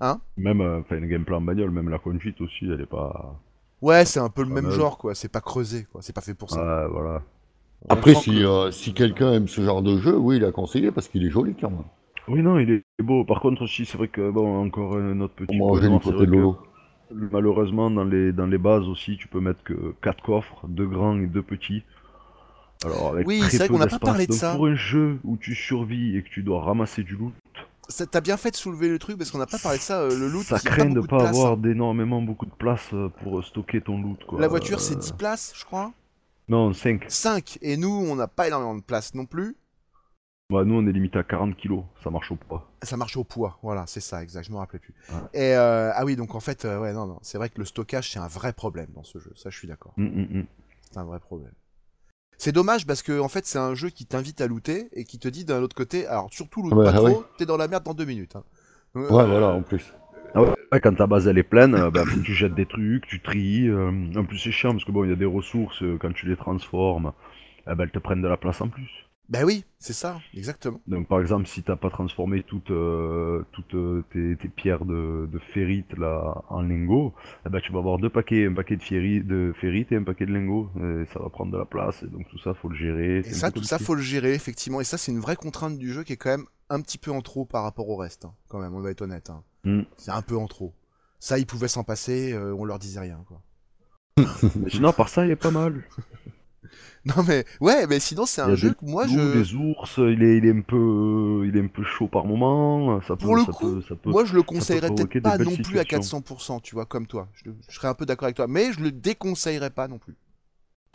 Hein? 0.00 0.20
Même, 0.36 0.60
euh, 0.60 0.80
enfin, 0.80 0.96
le 0.96 1.06
gameplay 1.06 1.34
en 1.34 1.40
bagnole, 1.40 1.70
même 1.70 1.88
la 1.88 1.98
conduite 1.98 2.40
aussi, 2.40 2.66
elle 2.70 2.80
est 2.80 2.86
pas. 2.86 3.34
Ouais, 3.80 4.04
c'est 4.04 4.20
un 4.20 4.28
peu 4.28 4.42
le 4.42 4.48
même 4.48 4.70
genre, 4.70 4.98
quoi. 4.98 5.14
C'est 5.14 5.30
pas 5.30 5.40
creusé, 5.40 5.86
quoi. 5.90 6.02
C'est 6.02 6.12
pas 6.12 6.20
fait 6.20 6.34
pour 6.34 6.50
ça. 6.50 6.86
Voilà. 6.88 7.22
On 7.88 7.94
Après, 7.94 8.14
si, 8.14 8.30
que- 8.30 8.44
euh, 8.44 8.70
si 8.70 8.92
quelqu'un 8.92 9.32
aime 9.32 9.48
ce 9.48 9.60
genre 9.62 9.82
de 9.82 9.98
jeu, 9.98 10.16
oui, 10.16 10.36
il 10.36 10.44
a 10.44 10.52
conseillé 10.52 10.90
parce 10.90 11.08
qu'il 11.08 11.24
est 11.24 11.30
joli 11.30 11.54
quand 11.60 11.70
même. 11.70 11.84
Oui, 12.28 12.42
non, 12.42 12.58
il 12.58 12.70
est 12.70 12.84
beau. 13.02 13.24
Par 13.24 13.40
contre, 13.40 13.62
aussi, 13.62 13.86
c'est 13.86 13.96
vrai 13.96 14.08
que, 14.08 14.30
bon, 14.30 14.64
encore 14.64 14.96
un 14.96 15.20
autre 15.20 15.34
petit 15.34 15.56
On 15.60 15.68
côté 15.70 15.88
de 16.26 16.26
que. 16.26 16.68
Malheureusement, 17.32 17.90
dans 17.90 18.04
les, 18.04 18.32
dans 18.32 18.46
les 18.46 18.58
bases 18.58 18.86
aussi, 18.86 19.16
tu 19.16 19.28
peux 19.28 19.40
mettre 19.40 19.62
que 19.64 19.94
4 20.02 20.22
coffres, 20.22 20.66
deux 20.68 20.86
grands 20.86 21.18
et 21.18 21.26
deux 21.26 21.42
petits. 21.42 21.84
Alors, 22.84 23.08
avec 23.12 23.26
Oui, 23.26 23.42
c'est 23.50 23.58
vrai 23.58 23.68
qu'on 23.68 23.78
n'a 23.78 23.86
pas 23.86 23.98
parlé 23.98 24.26
de 24.26 24.32
ça. 24.32 24.54
Pour 24.54 24.66
un 24.66 24.74
jeu 24.76 25.18
où 25.24 25.36
tu 25.36 25.54
survis 25.54 26.16
et 26.16 26.22
que 26.22 26.28
tu 26.28 26.42
dois 26.42 26.62
ramasser 26.62 27.02
du 27.02 27.16
loot, 27.16 27.32
Ça- 27.90 28.04
T'as 28.06 28.20
bien 28.20 28.36
fait 28.36 28.50
de 28.50 28.56
soulever 28.56 28.88
le 28.90 28.98
truc 28.98 29.16
parce 29.16 29.30
qu'on 29.30 29.38
n'a 29.38 29.46
pas 29.46 29.58
parlé 29.58 29.78
de 29.78 29.82
ça. 29.82 30.00
euh, 30.02 30.14
le 30.18 30.28
loot, 30.28 30.44
ça 30.44 30.58
craint 30.58 30.90
de 30.90 31.00
pas 31.00 31.26
avoir 31.26 31.56
d'énormément 31.56 32.20
beaucoup 32.20 32.44
de 32.44 32.50
place 32.52 32.90
euh, 32.92 33.08
pour 33.22 33.42
stocker 33.42 33.80
ton 33.80 34.00
loot. 34.02 34.22
Quoi. 34.26 34.38
La 34.40 34.46
voiture, 34.48 34.78
c'est 34.80 34.94
Euh, 34.96 34.98
10 34.98 35.12
places, 35.12 35.52
je 35.56 35.64
crois. 35.64 35.92
Non, 36.50 36.72
5. 36.74 37.06
5. 37.08 37.58
Et 37.62 37.78
nous, 37.78 37.88
on 37.88 38.14
n'a 38.14 38.28
pas 38.28 38.46
énormément 38.46 38.74
de 38.74 38.82
place 38.82 39.14
non 39.14 39.24
plus. 39.24 39.56
Bah, 40.50 40.64
nous, 40.64 40.74
on 40.74 40.86
est 40.86 40.92
limité 40.92 41.18
à 41.18 41.24
40 41.24 41.56
kilos. 41.56 41.82
Ça 42.04 42.10
marche 42.10 42.30
au 42.30 42.36
poids. 42.36 42.70
Ça 42.82 42.96
marche 42.98 43.16
au 43.16 43.24
poids, 43.24 43.58
voilà, 43.62 43.84
c'est 43.86 44.00
ça, 44.00 44.22
exact, 44.22 44.44
je 44.46 44.52
me 44.52 44.56
rappelais 44.58 44.78
plus. 44.78 44.94
Ouais. 45.10 45.16
Et 45.32 45.54
euh, 45.56 45.90
ah 45.94 46.04
oui, 46.04 46.14
donc 46.14 46.34
en 46.34 46.40
fait, 46.40 46.64
euh, 46.66 46.78
ouais, 46.80 46.92
non, 46.92 47.06
non, 47.06 47.18
c'est 47.22 47.36
vrai 47.38 47.48
que 47.48 47.58
le 47.58 47.64
stockage 47.64 48.10
c'est 48.12 48.18
un 48.18 48.28
vrai 48.28 48.52
problème 48.52 48.88
dans 48.94 49.02
ce 49.02 49.18
jeu, 49.18 49.32
ça 49.34 49.50
je 49.50 49.58
suis 49.58 49.66
d'accord, 49.68 49.92
Hum, 49.98 50.06
hum, 50.06 50.28
hum. 50.40 50.46
c'est 50.90 50.98
un 50.98 51.04
vrai 51.04 51.18
problème. 51.20 51.52
C'est 52.38 52.52
dommage 52.52 52.86
parce 52.86 53.02
que 53.02 53.18
en 53.20 53.28
fait 53.28 53.46
c'est 53.46 53.58
un 53.58 53.74
jeu 53.74 53.90
qui 53.90 54.06
t'invite 54.06 54.40
à 54.40 54.46
looter 54.46 54.88
et 54.92 55.04
qui 55.04 55.18
te 55.18 55.28
dit 55.28 55.44
d'un 55.44 55.62
autre 55.62 55.76
côté, 55.76 56.06
alors 56.06 56.32
surtout 56.32 56.62
loot 56.62 56.76
Ouais, 56.76 56.84
pas 56.84 56.92
ouais. 57.00 57.16
trop, 57.16 57.24
t'es 57.36 57.46
dans 57.46 57.56
la 57.56 57.68
merde 57.68 57.84
dans 57.84 57.94
deux 57.94 58.04
minutes. 58.04 58.36
hein. 58.36 58.44
Euh, 58.96 59.10
Ouais, 59.10 59.26
voilà, 59.26 59.48
en 59.48 59.62
plus. 59.62 59.92
Ah 60.34 60.42
ouais, 60.42 60.80
quand 60.80 60.94
ta 60.94 61.06
base 61.06 61.26
elle 61.28 61.38
est 61.38 61.42
pleine, 61.42 61.74
euh, 61.74 61.90
bah, 61.90 62.04
tu 62.24 62.32
jettes 62.34 62.54
des 62.54 62.66
trucs, 62.66 63.06
tu 63.06 63.20
tries. 63.20 63.68
euh, 63.68 63.90
en 64.16 64.24
plus, 64.24 64.38
c'est 64.38 64.52
chiant 64.52 64.72
parce 64.72 64.84
que 64.84 64.92
bon, 64.92 65.04
il 65.04 65.10
y 65.10 65.12
a 65.12 65.16
des 65.16 65.24
ressources, 65.24 65.82
euh, 65.82 65.96
quand 66.00 66.12
tu 66.12 66.26
les 66.26 66.36
transformes, 66.36 67.12
eh 67.70 67.74
ben, 67.74 67.84
elles 67.84 67.90
te 67.90 67.98
prennent 67.98 68.22
de 68.22 68.28
la 68.28 68.36
place 68.36 68.60
en 68.60 68.68
plus. 68.68 69.07
Bah 69.28 69.40
oui, 69.44 69.62
c'est 69.78 69.92
ça, 69.92 70.18
exactement. 70.32 70.80
Donc, 70.86 71.06
par 71.06 71.20
exemple, 71.20 71.46
si 71.46 71.62
t'as 71.62 71.76
pas 71.76 71.90
transformé 71.90 72.42
toutes, 72.42 72.70
euh, 72.70 73.42
toutes 73.52 73.74
euh, 73.74 74.02
tes, 74.10 74.36
tes 74.36 74.48
pierres 74.48 74.86
de, 74.86 75.28
de 75.30 75.38
ferrite 75.52 75.92
là, 75.98 76.42
en 76.48 76.62
lingots, 76.62 77.12
eh 77.44 77.50
ben, 77.50 77.60
tu 77.60 77.70
vas 77.72 77.80
avoir 77.80 77.98
deux 77.98 78.08
paquets, 78.08 78.46
un 78.46 78.54
paquet 78.54 78.76
de, 78.76 78.82
ferri- 78.82 79.22
de 79.22 79.52
ferrite 79.60 79.92
et 79.92 79.96
un 79.96 80.02
paquet 80.02 80.24
de 80.24 80.32
lingots. 80.32 80.70
Et 80.80 81.04
ça 81.12 81.18
va 81.20 81.28
prendre 81.28 81.52
de 81.52 81.58
la 81.58 81.66
place, 81.66 82.02
et 82.02 82.06
donc 82.06 82.26
tout 82.30 82.38
ça, 82.38 82.54
faut 82.54 82.70
le 82.70 82.76
gérer. 82.76 83.18
Et 83.18 83.22
ça, 83.34 83.50
tout 83.50 83.62
ça, 83.64 83.78
faut 83.78 83.94
le 83.94 84.00
gérer 84.00 84.32
effectivement. 84.32 84.80
Et 84.80 84.84
ça, 84.84 84.96
c'est 84.96 85.12
une 85.12 85.20
vraie 85.20 85.36
contrainte 85.36 85.76
du 85.78 85.92
jeu 85.92 86.04
qui 86.04 86.14
est 86.14 86.16
quand 86.16 86.30
même 86.30 86.46
un 86.70 86.80
petit 86.80 86.96
peu 86.98 87.10
en 87.10 87.20
trop 87.20 87.44
par 87.44 87.64
rapport 87.64 87.88
au 87.90 87.96
reste, 87.96 88.24
hein, 88.24 88.32
quand 88.48 88.60
même. 88.60 88.74
On 88.74 88.80
va 88.80 88.90
être 88.90 89.02
honnête. 89.02 89.28
hein. 89.28 89.42
Mm. 89.64 89.82
C'est 89.98 90.10
un 90.10 90.22
peu 90.22 90.36
en 90.38 90.46
trop. 90.46 90.72
Ça, 91.20 91.38
ils 91.38 91.46
pouvaient 91.46 91.68
s'en 91.68 91.84
passer, 91.84 92.32
euh, 92.32 92.54
on 92.58 92.64
leur 92.64 92.78
disait 92.78 93.00
rien, 93.00 93.22
quoi. 93.26 93.42
Mais 94.56 94.70
sinon, 94.70 94.92
par 94.94 95.10
ça, 95.10 95.26
il 95.26 95.30
est 95.32 95.36
pas 95.36 95.50
mal. 95.50 95.82
Non 97.04 97.22
mais 97.26 97.44
ouais, 97.60 97.86
mais 97.86 98.00
sinon 98.00 98.26
c'est 98.26 98.40
un 98.40 98.50
a 98.50 98.54
jeu 98.54 98.74
que 98.74 98.84
moi 98.84 99.06
loups, 99.06 99.12
je, 99.12 99.38
des 99.38 99.54
ours, 99.54 99.94
il 99.98 100.22
est, 100.22 100.38
il 100.38 100.44
est 100.46 100.52
un 100.52 100.60
peu, 100.60 101.44
il 101.46 101.56
est 101.56 101.60
un 101.60 101.68
peu 101.68 101.82
chaud 101.84 102.08
par 102.08 102.24
moment. 102.26 103.00
Ça 103.02 103.16
peut, 103.16 103.24
Pour 103.24 103.36
le 103.36 103.44
ça 103.44 103.52
coup, 103.52 103.76
peut, 103.76 103.82
ça 103.88 103.94
peut- 103.94 104.10
Moi, 104.10 104.24
je 104.24 104.34
le 104.34 104.42
conseillerais 104.42 104.90
peut-être 104.90 105.20
pas 105.22 105.38
non 105.38 105.56
plus 105.56 105.78
à 105.78 105.82
situations. 105.84 106.20
400%, 106.20 106.60
tu 106.60 106.74
vois, 106.74 106.86
comme 106.86 107.06
toi. 107.06 107.28
Je, 107.32 107.50
je 107.68 107.74
serais 107.74 107.88
un 107.88 107.94
peu 107.94 108.04
d'accord 108.04 108.24
avec 108.26 108.36
toi, 108.36 108.46
mais 108.48 108.72
je 108.72 108.80
le 108.80 108.90
déconseillerais 108.92 109.70
pas 109.70 109.88
non 109.88 109.98
plus. 109.98 110.16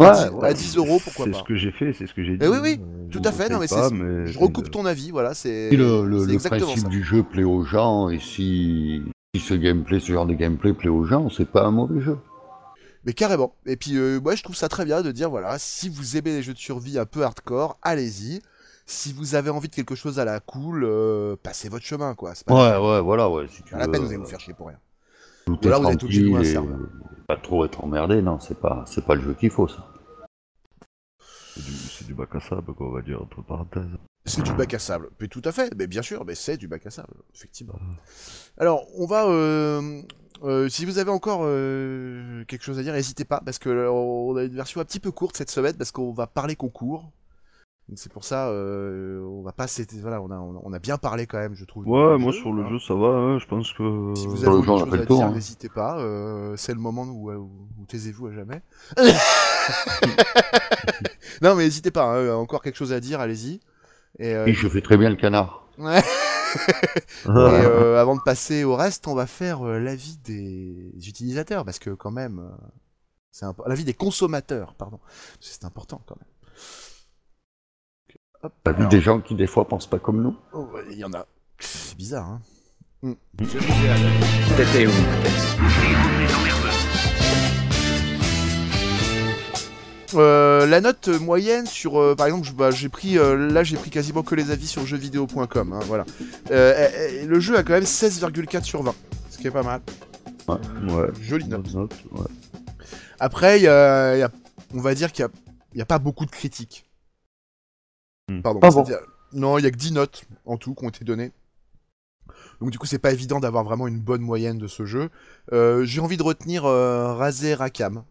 Ouais, 0.01 0.07
à 0.07 0.27
10, 0.29 0.33
ouais. 0.33 0.47
à 0.49 0.53
10 0.53 0.77
euros, 0.77 0.99
pourquoi 1.03 1.25
C'est 1.25 1.31
pas. 1.31 1.39
ce 1.39 1.43
que 1.43 1.55
j'ai 1.55 1.71
fait, 1.71 1.93
c'est 1.93 2.07
ce 2.07 2.13
que 2.13 2.23
j'ai 2.23 2.37
dit. 2.37 2.45
Eh 2.45 2.47
oui, 2.47 2.57
oui, 2.61 2.79
Euh, 2.81 3.07
Tout 3.09 3.21
à 3.23 3.31
fait, 3.31 3.47
non 3.49 3.59
mais 3.59 3.67
conseille 3.67 3.83
c'est. 3.83 3.89
pas, 3.97 4.03
mais 4.03 4.27
je 4.27 4.33
c'est 4.33 4.39
recoupe 4.39 4.71
ton 4.71 4.85
avis, 4.85 5.11
voilà, 5.11 5.33
c'est. 5.33 5.69
Si 5.69 5.77
le, 5.77 6.05
le- 6.05 6.19
c'est 6.21 6.25
le 6.27 6.33
exactement 6.33 6.65
principe 6.65 6.83
ça. 6.83 6.89
du 6.89 7.03
jeu 7.03 7.23
plaît 7.23 7.43
aux 7.43 7.63
gens, 7.63 8.09
et 8.09 8.19
si, 8.19 9.03
si 9.35 9.41
ce 9.41 9.53
gameplay, 9.53 9.99
ce 9.99 10.11
genre 10.11 10.25
de 10.25 10.33
gameplay 10.33 10.73
plaît 10.73 10.89
aux 10.89 11.05
gens, 11.05 11.29
c'est 11.29 11.49
pas 11.49 11.63
un 11.65 11.71
mauvais 11.71 12.01
jeu. 12.01 12.17
Mais 13.05 13.13
carrément. 13.13 13.55
Et 13.65 13.75
puis, 13.75 13.97
euh, 13.97 14.19
moi, 14.21 14.35
je 14.35 14.43
trouve 14.43 14.55
ça 14.55 14.69
très 14.69 14.85
bien 14.85 15.01
de 15.01 15.11
dire, 15.11 15.29
voilà, 15.29 15.59
si 15.59 15.89
vous 15.89 16.15
aimez 16.17 16.31
les 16.31 16.43
jeux 16.43 16.53
de 16.53 16.57
survie 16.59 16.97
un 16.97 17.05
peu 17.05 17.23
hardcore, 17.23 17.77
allez-y. 17.81 18.41
Si 18.85 19.13
vous 19.13 19.35
avez 19.35 19.49
envie 19.49 19.69
de 19.69 19.75
quelque 19.75 19.95
chose 19.95 20.19
à 20.19 20.25
la 20.25 20.39
cool, 20.39 20.83
euh, 20.85 21.35
passez 21.41 21.69
votre 21.69 21.85
chemin, 21.85 22.15
quoi. 22.15 22.35
C'est 22.35 22.45
pas, 22.45 22.79
Ouais, 22.79 22.87
ouais, 22.95 23.01
voilà, 23.01 23.29
ouais. 23.29 23.47
Si 23.47 23.63
tu 23.63 23.71
pas 23.73 23.79
la 23.79 23.87
peine, 23.87 24.01
vous 24.01 24.07
allez 24.07 24.15
euh, 24.15 24.19
vous 24.19 24.25
faire 24.25 24.39
chier 24.39 24.53
pour 24.53 24.67
rien. 24.67 24.79
Tout 25.45 25.53
Ou 25.53 25.69
est 25.69 25.79
vous 25.79 25.87
avez 25.87 25.97
tout 25.97 26.05
obligé 26.05 26.21
de 26.21 26.27
et. 26.27 26.59
Pas 27.27 27.37
trop 27.37 27.65
être 27.65 27.83
emmerdé, 27.83 28.21
non, 28.21 28.39
c'est 28.39 28.59
pas, 28.59 28.83
c'est 28.87 29.05
pas 29.05 29.15
le 29.15 29.21
jeu 29.21 29.33
qu'il 29.33 29.49
faut, 29.49 29.67
ça. 29.67 29.87
C'est 31.55 31.63
du, 31.63 31.71
c'est 31.71 32.07
du 32.07 32.13
bac 32.13 32.29
à 32.35 32.39
sable, 32.39 32.73
quoi, 32.73 32.87
on 32.87 32.91
va 32.91 33.01
dire, 33.01 33.21
entre 33.21 33.41
parenthèses. 33.41 33.83
C'est 34.25 34.41
du 34.43 34.53
bac 34.53 34.73
à 34.73 34.79
sable. 34.79 35.09
Mais 35.19 35.27
tout 35.27 35.41
à 35.45 35.51
fait, 35.51 35.73
mais 35.77 35.87
bien 35.87 36.01
sûr, 36.01 36.23
mais 36.25 36.35
c'est 36.35 36.57
du 36.57 36.67
bac 36.67 36.85
à 36.85 36.89
sable, 36.89 37.13
effectivement. 37.35 37.75
Alors, 38.57 38.85
on 38.97 39.05
va. 39.05 39.25
euh, 39.27 40.01
euh, 40.43 40.67
si 40.69 40.85
vous 40.85 40.97
avez 40.99 41.09
encore 41.11 41.41
euh, 41.43 42.43
quelque 42.45 42.63
chose 42.63 42.79
à 42.79 42.83
dire, 42.83 42.93
n'hésitez 42.93 43.25
pas, 43.25 43.41
parce 43.43 43.59
que 43.59 43.69
euh, 43.69 43.91
on 43.91 44.35
a 44.37 44.43
une 44.43 44.55
version 44.55 44.81
un 44.81 44.85
petit 44.85 44.99
peu 44.99 45.11
courte 45.11 45.37
cette 45.37 45.49
semaine, 45.51 45.75
parce 45.77 45.91
qu'on 45.91 46.11
va 46.13 46.27
parler 46.27 46.55
concours. 46.55 47.11
Donc 47.89 47.97
c'est 47.99 48.11
pour 48.11 48.23
ça, 48.23 48.47
euh, 48.47 49.21
on 49.25 49.41
va 49.41 49.51
pas. 49.51 49.67
c'était- 49.67 49.97
Voilà, 49.99 50.21
on 50.21 50.31
a, 50.31 50.37
on 50.37 50.71
a 50.71 50.79
bien 50.79 50.97
parlé 50.97 51.27
quand 51.27 51.37
même, 51.37 51.53
je 51.53 51.65
trouve. 51.65 51.85
Ouais, 51.85 52.17
moi 52.17 52.31
jeu, 52.31 52.39
sur 52.39 52.53
le 52.53 52.63
hein. 52.63 52.69
jeu, 52.69 52.79
ça 52.79 52.93
va, 52.93 53.07
hein, 53.07 53.39
je 53.39 53.45
pense 53.45 53.73
que. 53.73 54.13
Si 54.15 54.25
vous 54.25 54.45
avez 54.45 54.57
a 54.57 54.63
chose 54.65 54.89
fait 54.89 54.93
à 54.93 54.97
le 54.99 55.05
tour, 55.05 55.17
dire, 55.17 55.27
hein. 55.27 55.31
n'hésitez 55.33 55.67
pas. 55.67 55.99
euh, 55.99 56.55
c'est 56.55 56.73
le 56.73 56.79
moment 56.79 57.03
où, 57.03 57.29
où, 57.29 57.51
où 57.81 57.85
taisez-vous 57.85 58.27
à 58.27 58.31
jamais. 58.33 58.61
non, 61.41 61.55
mais 61.55 61.63
n'hésitez 61.65 61.91
pas. 61.91 62.05
hein, 62.05 62.33
encore 62.35 62.61
quelque 62.61 62.77
chose 62.77 62.93
à 62.93 63.01
dire, 63.01 63.19
allez-y. 63.19 63.59
Et, 64.17 64.33
euh, 64.33 64.45
Oui, 64.45 64.53
je 64.53 64.67
fais 64.69 64.81
très 64.81 64.95
bien 64.97 65.09
le 65.09 65.15
canard. 65.17 65.67
ouais. 65.77 66.01
Et 67.25 67.29
euh, 67.29 67.99
avant 67.99 68.15
de 68.15 68.21
passer 68.21 68.63
au 68.63 68.75
reste, 68.75 69.07
on 69.07 69.15
va 69.15 69.27
faire 69.27 69.65
euh, 69.65 69.79
l'avis 69.79 70.17
des 70.17 70.91
utilisateurs, 71.07 71.65
parce 71.65 71.79
que 71.79 71.89
quand 71.91 72.11
même, 72.11 72.39
euh, 72.39 72.67
c'est 73.31 73.45
impo- 73.45 73.67
l'avis 73.67 73.83
des 73.85 73.93
consommateurs, 73.93 74.75
pardon, 74.75 74.99
c'est 75.39 75.65
important 75.65 76.01
quand 76.05 76.15
même. 76.19 76.29
Hop, 78.43 78.53
T'as 78.63 78.71
vu 78.71 78.79
alors, 78.79 78.89
des 78.89 79.01
gens 79.01 79.21
qui, 79.21 79.35
des 79.35 79.47
fois, 79.47 79.67
pensent 79.67 79.87
pas 79.89 79.99
comme 79.99 80.21
nous? 80.21 80.35
Oh, 80.53 80.69
il 80.91 80.97
y 80.97 81.05
en 81.05 81.13
a. 81.13 81.25
C'est 81.59 81.97
bizarre, 81.97 82.25
hein. 82.27 82.41
Mm. 83.01 83.13
T'étais 84.55 84.87
où, 84.87 84.91
Euh, 90.15 90.65
la 90.65 90.81
note 90.81 91.07
moyenne 91.07 91.65
sur, 91.65 91.99
euh, 91.99 92.15
par 92.15 92.27
exemple, 92.27 92.47
bah, 92.55 92.71
j'ai 92.71 92.89
pris, 92.89 93.17
euh, 93.17 93.35
là 93.51 93.63
j'ai 93.63 93.77
pris 93.77 93.89
quasiment 93.89 94.23
que 94.23 94.35
les 94.35 94.51
avis 94.51 94.67
sur 94.67 94.85
jeuxvideo.com, 94.85 95.73
hein, 95.73 95.79
voilà. 95.87 96.05
Le 96.49 97.39
jeu 97.39 97.57
a 97.57 97.63
quand 97.63 97.73
même 97.73 97.83
16,4 97.85 98.63
sur 98.63 98.83
20, 98.83 98.93
ce 99.29 99.37
qui 99.37 99.47
est 99.47 99.51
pas 99.51 99.63
mal. 99.63 99.81
ouais. 100.47 101.09
Jolie 101.21 101.47
note. 101.47 101.63
Bonne 101.63 101.81
note, 101.83 101.95
ouais. 102.11 102.25
Après, 103.19 103.59
il 103.59 103.63
y 103.63 103.67
a- 103.67 104.17
y 104.17 104.21
a- 104.21 104.31
on 104.73 104.81
va 104.81 104.93
dire 104.95 105.11
qu'il 105.11 105.27
n'y 105.75 105.81
a, 105.81 105.85
pas 105.85 105.99
beaucoup 105.99 106.25
de 106.25 106.31
critiques. 106.31 106.85
Hmm. 108.29 108.41
Pardon. 108.41 108.59
Bon 108.59 108.85
Non, 109.33 109.57
il 109.57 109.63
y 109.63 109.67
a 109.67 109.71
que 109.71 109.77
10 109.77 109.93
notes 109.93 110.25
en 110.45 110.57
tout 110.57 110.75
qui 110.75 110.85
ont 110.85 110.89
été 110.89 111.03
données. 111.05 111.31
Donc 112.61 112.69
du 112.69 112.77
coup, 112.77 112.85
c'est 112.85 112.99
pas 112.99 113.11
évident 113.11 113.39
d'avoir 113.39 113.63
vraiment 113.63 113.87
une 113.87 113.99
bonne 113.99 114.21
moyenne 114.21 114.57
de 114.57 114.67
ce 114.67 114.85
jeu. 114.85 115.09
Euh, 115.51 115.83
J'ai 115.85 116.01
envie 116.01 116.17
de 116.17 116.23
retenir 116.23 116.65
euh, 116.65 117.13
Razé 117.13 117.53
Rakam, 117.55 118.03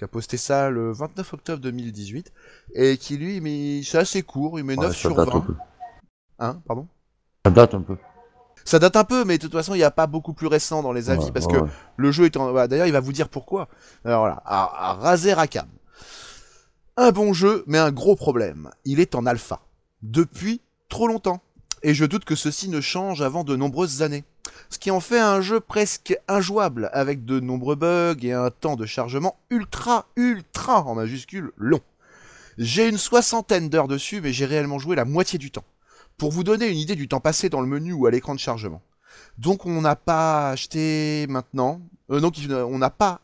qui 0.00 0.04
a 0.04 0.08
posté 0.08 0.38
ça 0.38 0.70
le 0.70 0.92
29 0.92 1.34
octobre 1.34 1.60
2018, 1.60 2.32
et 2.74 2.96
qui 2.96 3.18
lui, 3.18 3.42
mais 3.42 3.82
c'est 3.82 3.98
assez 3.98 4.22
court, 4.22 4.58
il 4.58 4.64
met 4.64 4.74
9 4.74 4.86
Ouais, 4.86 4.92
ça 4.94 4.98
sur 4.98 5.14
date 5.14 5.28
un 5.28 5.32
20. 5.32 5.40
peu. 5.42 5.54
Hein, 6.38 6.62
pardon? 6.66 6.88
Ça 7.44 7.50
date 7.52 7.74
un 7.74 7.82
peu. 7.82 7.96
Ça 8.64 8.78
date 8.78 8.96
un 8.96 9.04
peu, 9.04 9.26
mais 9.26 9.36
de 9.36 9.42
toute 9.42 9.52
façon, 9.52 9.74
il 9.74 9.78
n'y 9.78 9.84
a 9.84 9.90
pas 9.90 10.06
beaucoup 10.06 10.32
plus 10.32 10.46
récent 10.46 10.82
dans 10.82 10.94
les 10.94 11.10
avis, 11.10 11.24
Ouais, 11.26 11.32
parce 11.32 11.44
ouais, 11.44 11.52
que 11.60 11.66
le 11.98 12.10
jeu 12.12 12.24
est 12.24 12.36
en... 12.38 12.50
bah, 12.50 12.66
D'ailleurs, 12.66 12.86
il 12.86 12.92
va 12.94 13.00
vous 13.00 13.12
dire 13.12 13.28
pourquoi. 13.28 13.68
Alors 14.06 14.20
voilà, 14.20 14.42
à, 14.46 14.90
à 14.90 14.94
Razer 14.94 15.36
Rakam. 15.36 15.68
Un 16.96 17.10
bon 17.12 17.34
jeu, 17.34 17.62
mais 17.66 17.76
un 17.78 17.92
gros 17.92 18.16
problème. 18.16 18.70
Il 18.86 19.00
est 19.00 19.14
en 19.14 19.26
alpha. 19.26 19.60
Depuis 20.00 20.62
trop 20.88 21.08
longtemps. 21.08 21.42
Et 21.82 21.92
je 21.92 22.06
doute 22.06 22.24
que 22.24 22.34
ceci 22.36 22.70
ne 22.70 22.80
change 22.80 23.20
avant 23.20 23.44
de 23.44 23.54
nombreuses 23.54 24.00
années. 24.00 24.24
Ce 24.68 24.78
qui 24.78 24.90
en 24.90 25.00
fait 25.00 25.18
un 25.18 25.40
jeu 25.40 25.60
presque 25.60 26.16
injouable, 26.28 26.90
avec 26.92 27.24
de 27.24 27.40
nombreux 27.40 27.74
bugs 27.76 28.16
et 28.22 28.32
un 28.32 28.50
temps 28.50 28.76
de 28.76 28.86
chargement 28.86 29.36
ultra, 29.50 30.06
ultra, 30.16 30.82
en 30.84 30.94
majuscule, 30.94 31.52
long. 31.56 31.80
J'ai 32.58 32.88
une 32.88 32.98
soixantaine 32.98 33.68
d'heures 33.68 33.88
dessus, 33.88 34.20
mais 34.20 34.32
j'ai 34.32 34.46
réellement 34.46 34.78
joué 34.78 34.96
la 34.96 35.04
moitié 35.04 35.38
du 35.38 35.50
temps. 35.50 35.64
Pour 36.18 36.30
vous 36.30 36.44
donner 36.44 36.68
une 36.68 36.78
idée 36.78 36.96
du 36.96 37.08
temps 37.08 37.20
passé 37.20 37.48
dans 37.48 37.60
le 37.60 37.66
menu 37.66 37.92
ou 37.92 38.06
à 38.06 38.10
l'écran 38.10 38.34
de 38.34 38.40
chargement. 38.40 38.82
Donc 39.38 39.66
on 39.66 39.80
n'a 39.80 39.96
pas 39.96 40.50
acheté 40.50 41.26
maintenant. 41.28 41.80
Euh, 42.10 42.20
donc 42.20 42.38
il- 42.38 42.52
on 42.52 42.78
n'a 42.78 42.90
pas. 42.90 43.20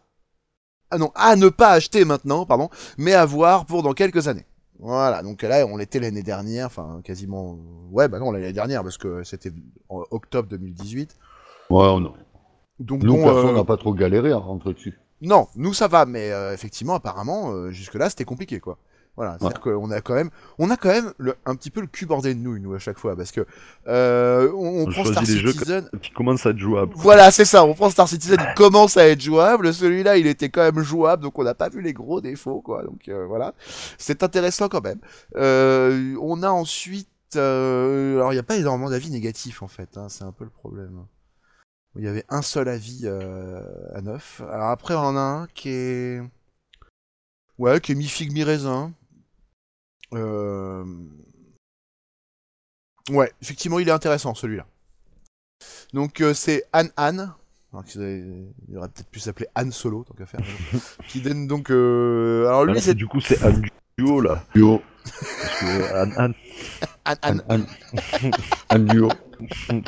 Ah 0.90 0.98
non, 0.98 1.12
à 1.14 1.36
ne 1.36 1.48
pas 1.48 1.72
acheter 1.72 2.04
maintenant, 2.04 2.46
pardon, 2.46 2.70
mais 2.96 3.12
à 3.12 3.26
voir 3.26 3.66
pour 3.66 3.82
dans 3.82 3.92
quelques 3.92 4.28
années. 4.28 4.46
Voilà, 4.78 5.22
donc 5.22 5.42
là 5.42 5.66
on 5.66 5.76
l'était 5.76 6.00
l'année 6.00 6.22
dernière, 6.22 6.66
enfin 6.66 7.00
quasiment. 7.02 7.58
Ouais, 7.90 8.08
bah 8.08 8.18
non, 8.18 8.30
l'année 8.30 8.52
dernière 8.52 8.82
parce 8.82 8.98
que 8.98 9.24
c'était 9.24 9.52
en 9.88 10.04
octobre 10.10 10.48
2018. 10.48 11.16
Ouais, 11.70 11.86
on 11.86 12.00
Donc 12.80 13.02
Nous, 13.02 13.12
bon, 13.12 13.22
perso, 13.24 13.38
euh, 13.38 13.50
on 13.50 13.52
n'a 13.54 13.64
pas 13.64 13.76
trop 13.76 13.94
galéré 13.94 14.32
à 14.32 14.36
rentrer 14.36 14.74
dessus. 14.74 14.98
non, 15.22 15.48
nous 15.56 15.72
ça 15.72 15.88
va, 15.88 16.06
mais 16.06 16.30
euh, 16.30 16.52
effectivement, 16.52 16.94
apparemment, 16.94 17.52
euh, 17.52 17.70
jusque-là, 17.70 18.10
c'était 18.10 18.24
compliqué, 18.24 18.60
quoi. 18.60 18.78
Voilà, 19.16 19.38
c'est-à-dire 19.40 19.60
qu'on 19.60 19.90
a 19.90 20.00
quand 20.02 20.12
même, 20.14 20.28
on 20.58 20.68
a 20.68 20.76
quand 20.76 20.90
même 20.90 21.12
le- 21.16 21.36
un 21.46 21.54
petit 21.56 21.70
peu 21.70 21.80
le 21.80 21.86
cul 21.86 22.04
bordé 22.04 22.34
de 22.34 22.38
nouilles, 22.38 22.60
nous, 22.60 22.74
à 22.74 22.78
chaque 22.78 22.98
fois, 22.98 23.16
parce 23.16 23.32
que 23.32 23.46
euh, 23.86 24.52
on, 24.52 24.82
on 24.82 24.86
prend 24.90 25.04
Star 25.06 25.22
des 25.22 25.38
jeux 25.38 25.52
Citizen. 25.52 25.88
Qui 26.02 26.10
commence 26.10 26.44
à 26.44 26.50
être 26.50 26.58
jouable. 26.58 26.92
Voilà, 26.96 27.30
c'est 27.30 27.46
ça, 27.46 27.64
on 27.64 27.72
prend 27.72 27.88
Star 27.88 28.08
Citizen, 28.08 28.36
il 28.38 28.54
commence 28.54 28.98
à 28.98 29.08
être 29.08 29.20
jouable, 29.22 29.72
celui-là, 29.72 30.18
il 30.18 30.26
était 30.26 30.50
quand 30.50 30.60
même 30.70 30.82
jouable, 30.82 31.22
donc 31.22 31.38
on 31.38 31.44
n'a 31.44 31.54
pas 31.54 31.70
vu 31.70 31.80
les 31.80 31.94
gros 31.94 32.20
défauts, 32.20 32.60
quoi, 32.60 32.82
donc 32.82 33.08
euh, 33.08 33.24
voilà. 33.26 33.54
C'est 33.96 34.22
intéressant 34.22 34.68
quand 34.68 34.84
même. 34.84 35.00
Euh, 35.36 36.14
on 36.20 36.42
a 36.42 36.50
ensuite, 36.50 37.08
euh, 37.36 38.16
alors 38.16 38.32
il 38.32 38.36
n'y 38.36 38.40
a 38.40 38.44
pas 38.44 38.56
énormément 38.56 38.90
d'avis 38.90 39.10
négatifs, 39.10 39.62
en 39.62 39.68
fait, 39.68 39.96
hein, 39.96 40.08
c'est 40.10 40.24
un 40.24 40.32
peu 40.32 40.44
le 40.44 40.50
problème. 40.50 41.06
Il 41.98 42.04
y 42.04 42.08
avait 42.08 42.24
un 42.28 42.42
seul 42.42 42.68
avis 42.68 43.04
euh, 43.04 43.62
à 43.94 44.02
9. 44.02 44.42
Alors 44.52 44.68
après, 44.68 44.94
on 44.94 44.98
en 44.98 45.16
a 45.16 45.20
un 45.20 45.46
qui 45.54 45.70
est... 45.70 46.20
Ouais, 47.56 47.80
qui 47.80 47.92
est 47.92 47.94
mi-figue, 47.94 48.34
mi-raisin. 48.34 48.92
Euh... 50.14 50.84
Ouais, 53.10 53.32
effectivement, 53.40 53.78
il 53.78 53.88
est 53.88 53.92
intéressant, 53.92 54.34
celui-là. 54.34 54.66
Donc, 55.92 56.20
euh, 56.20 56.34
c'est 56.34 56.64
Anne 56.72 56.90
Anne. 56.96 57.32
Alors 57.72 57.84
qu'il 57.84 58.00
aurait- 58.00 58.24
il 58.68 58.76
aurait 58.78 58.88
peut-être 58.88 59.08
pu 59.10 59.20
s'appeler 59.20 59.48
Anne 59.54 59.70
Solo, 59.72 60.04
tant 60.04 60.14
qu'à 60.14 60.26
faire. 60.26 60.40
qui 61.08 61.20
donne 61.20 61.46
donc... 61.46 61.70
euh, 61.70 62.46
Alors 62.48 62.64
lui, 62.64 62.72
Voilà, 62.72 62.80
c'est 62.80 62.94
du 62.94 63.06
coup, 63.06 63.20
c'est 63.20 63.42
un 63.44 63.60
duo 63.98 64.20
là. 64.20 64.44
Duo. 64.54 64.82
Parce 65.04 65.60
que 65.60 65.94
Anne, 65.94 66.12
Anne, 66.16 66.34
Anne 67.22 67.42
Anne. 67.48 67.66
Duo. 68.86 69.08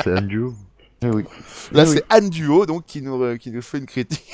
c'est 0.03 0.13
un 0.13 0.23
duo. 0.23 0.55
Eh 1.01 1.07
oui. 1.07 1.25
Là, 1.71 1.85
Oui, 1.85 1.95
c'est 1.95 2.05
Anne 2.09 2.29
Duo, 2.29 2.67
donc, 2.67 2.85
qui 2.85 3.03
nous, 3.03 3.39
qui 3.39 3.53
nous 3.53 3.63
fait 3.63 3.79
une 3.79 3.87
critique. 3.87 4.33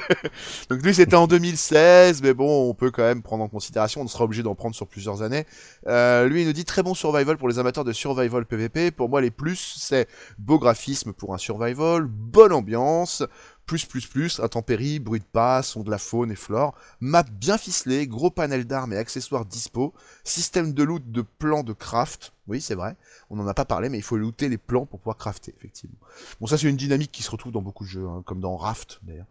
donc, 0.70 0.82
lui, 0.82 0.92
c'était 0.92 1.14
en 1.14 1.28
2016, 1.28 2.22
mais 2.22 2.34
bon, 2.34 2.68
on 2.68 2.74
peut 2.74 2.90
quand 2.90 3.04
même 3.04 3.22
prendre 3.22 3.44
en 3.44 3.48
considération, 3.48 4.00
on 4.00 4.08
sera 4.08 4.24
obligé 4.24 4.42
d'en 4.42 4.56
prendre 4.56 4.74
sur 4.74 4.88
plusieurs 4.88 5.22
années. 5.22 5.46
Euh, 5.86 6.26
lui, 6.26 6.42
il 6.42 6.46
nous 6.48 6.52
dit 6.52 6.64
très 6.64 6.82
bon 6.82 6.94
survival 6.94 7.36
pour 7.36 7.48
les 7.48 7.60
amateurs 7.60 7.84
de 7.84 7.92
survival 7.92 8.46
PVP. 8.46 8.90
Pour 8.90 9.08
moi, 9.08 9.20
les 9.20 9.30
plus, 9.30 9.76
c'est 9.78 10.08
beau 10.38 10.58
graphisme 10.58 11.12
pour 11.12 11.34
un 11.34 11.38
survival, 11.38 12.06
bonne 12.06 12.52
ambiance, 12.52 13.22
plus, 13.66 13.86
plus, 13.86 14.06
plus, 14.06 14.40
intempéries, 14.40 14.98
bruit 14.98 15.20
de 15.20 15.24
pas, 15.24 15.62
son 15.62 15.82
de 15.82 15.90
la 15.90 15.98
faune 15.98 16.30
et 16.30 16.36
flore, 16.36 16.74
map 17.00 17.22
bien 17.22 17.58
ficelée, 17.58 18.06
gros 18.06 18.30
panel 18.30 18.66
d'armes 18.66 18.92
et 18.92 18.96
accessoires 18.96 19.44
dispo, 19.44 19.94
système 20.24 20.72
de 20.72 20.82
loot 20.82 21.10
de 21.10 21.22
plans 21.22 21.62
de 21.62 21.72
craft. 21.72 22.32
Oui, 22.48 22.60
c'est 22.60 22.74
vrai. 22.74 22.96
On 23.30 23.36
n'en 23.36 23.46
a 23.46 23.54
pas 23.54 23.64
parlé, 23.64 23.88
mais 23.88 23.98
il 23.98 24.02
faut 24.02 24.16
looter 24.16 24.48
les 24.48 24.58
plans 24.58 24.84
pour 24.84 24.98
pouvoir 24.98 25.16
crafter, 25.16 25.54
effectivement. 25.56 25.96
Bon, 26.40 26.46
ça, 26.46 26.58
c'est 26.58 26.68
une 26.68 26.76
dynamique 26.76 27.12
qui 27.12 27.22
se 27.22 27.30
retrouve 27.30 27.52
dans 27.52 27.62
beaucoup 27.62 27.84
de 27.84 27.88
jeux, 27.88 28.06
hein, 28.06 28.22
comme 28.26 28.40
dans 28.40 28.56
Raft, 28.56 29.00
d'ailleurs. 29.02 29.26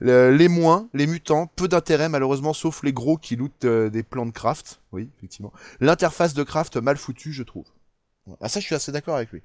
Le- 0.00 0.30
les 0.34 0.48
moins, 0.48 0.88
les 0.94 1.06
mutants, 1.06 1.46
peu 1.46 1.68
d'intérêt, 1.68 2.08
malheureusement, 2.08 2.54
sauf 2.54 2.82
les 2.82 2.92
gros 2.92 3.18
qui 3.18 3.36
lootent 3.36 3.66
euh, 3.66 3.90
des 3.90 4.02
plans 4.02 4.26
de 4.26 4.30
craft. 4.30 4.80
Oui, 4.92 5.10
effectivement. 5.18 5.52
L'interface 5.80 6.34
de 6.34 6.42
craft, 6.42 6.76
mal 6.78 6.96
foutue, 6.96 7.32
je 7.32 7.42
trouve. 7.42 7.66
Ah, 8.40 8.48
ça, 8.48 8.58
je 8.58 8.64
suis 8.64 8.74
assez 8.74 8.90
d'accord 8.90 9.16
avec 9.16 9.30
lui. 9.30 9.42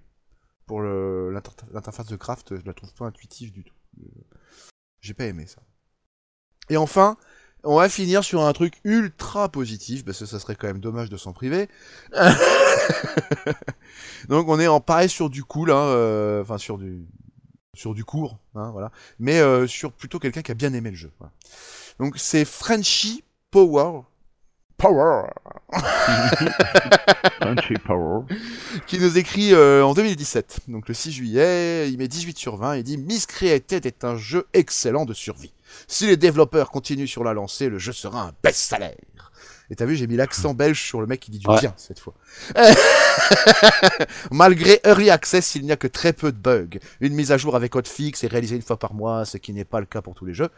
Pour 0.65 0.81
l'interface 0.81 2.07
de 2.07 2.15
craft, 2.15 2.55
je 2.57 2.65
la 2.65 2.73
trouve 2.73 2.93
pas 2.93 3.05
intuitive 3.05 3.51
du 3.51 3.63
tout. 3.63 3.73
Euh, 3.99 4.05
J'ai 5.01 5.13
pas 5.13 5.25
aimé 5.25 5.45
ça. 5.47 5.61
Et 6.69 6.77
enfin, 6.77 7.17
on 7.63 7.77
va 7.77 7.89
finir 7.89 8.23
sur 8.23 8.41
un 8.41 8.53
truc 8.53 8.79
ultra 8.83 9.49
positif, 9.49 10.03
parce 10.05 10.19
que 10.19 10.25
ça 10.25 10.39
serait 10.39 10.55
quand 10.55 10.67
même 10.67 10.79
dommage 10.79 11.09
de 11.09 11.17
s'en 11.17 11.33
priver. 11.33 11.69
Donc 14.29 14.47
on 14.47 14.59
est 14.59 14.67
en 14.67 14.79
pareil 14.79 15.09
sur 15.09 15.29
du 15.29 15.43
cool, 15.43 15.71
hein, 15.71 15.85
euh, 15.85 16.41
enfin 16.41 16.57
sur 16.57 16.77
du 16.77 17.05
sur 17.73 17.93
du 17.93 18.03
court, 18.03 18.37
hein, 18.55 18.71
voilà. 18.71 18.91
Mais 19.19 19.39
euh, 19.39 19.65
sur 19.67 19.93
plutôt 19.93 20.19
quelqu'un 20.19 20.41
qui 20.41 20.51
a 20.51 20.55
bien 20.55 20.73
aimé 20.73 20.91
le 20.91 20.97
jeu. 20.97 21.11
Donc 21.99 22.17
c'est 22.17 22.45
Frenchy 22.45 23.23
Power. 23.49 24.01
Power 24.81 25.27
Punchy 27.39 27.75
Power. 27.85 28.21
qui 28.87 28.97
nous 28.99 29.17
écrit 29.17 29.53
euh, 29.53 29.85
en 29.85 29.93
2017, 29.93 30.61
donc 30.69 30.87
le 30.87 30.93
6 30.95 31.11
juillet, 31.11 31.89
il 31.89 31.97
met 31.97 32.07
18 32.07 32.37
sur 32.37 32.57
20, 32.57 32.77
il 32.77 32.83
dit 32.83 32.97
Miscreated 32.97 33.85
est 33.85 34.03
un 34.03 34.17
jeu 34.17 34.47
excellent 34.53 35.05
de 35.05 35.13
survie. 35.13 35.53
Si 35.87 36.07
les 36.07 36.17
développeurs 36.17 36.71
continuent 36.71 37.05
sur 37.05 37.23
la 37.23 37.33
lancée, 37.33 37.69
le 37.69 37.77
jeu 37.77 37.93
sera 37.93 38.23
un 38.23 38.31
best-seller. 38.43 38.97
Et 39.69 39.75
t'as 39.75 39.85
vu, 39.85 39.95
j'ai 39.95 40.07
mis 40.07 40.17
l'accent 40.17 40.53
belge 40.53 40.81
sur 40.81 40.99
le 40.99 41.07
mec 41.07 41.21
qui 41.21 41.31
dit 41.31 41.39
du 41.39 41.47
Ouais. 41.47 41.59
bien 41.61 41.73
cette 41.77 41.99
fois. 41.99 42.13
Malgré 44.31 44.81
Early 44.83 45.09
Access, 45.09 45.55
il 45.55 45.63
n'y 45.63 45.71
a 45.71 45.77
que 45.77 45.87
très 45.87 46.11
peu 46.11 46.33
de 46.33 46.37
bugs. 46.37 46.79
Une 46.99 47.13
mise 47.13 47.31
à 47.31 47.37
jour 47.37 47.55
avec 47.55 47.73
hotfix 47.75 48.21
est 48.23 48.27
réalisée 48.27 48.57
une 48.57 48.61
fois 48.63 48.77
par 48.77 48.93
mois, 48.93 49.23
ce 49.23 49.37
qui 49.37 49.53
n'est 49.53 49.63
pas 49.63 49.79
le 49.79 49.85
cas 49.85 50.01
pour 50.01 50.13
tous 50.13 50.25
les 50.25 50.33
jeux. 50.33 50.49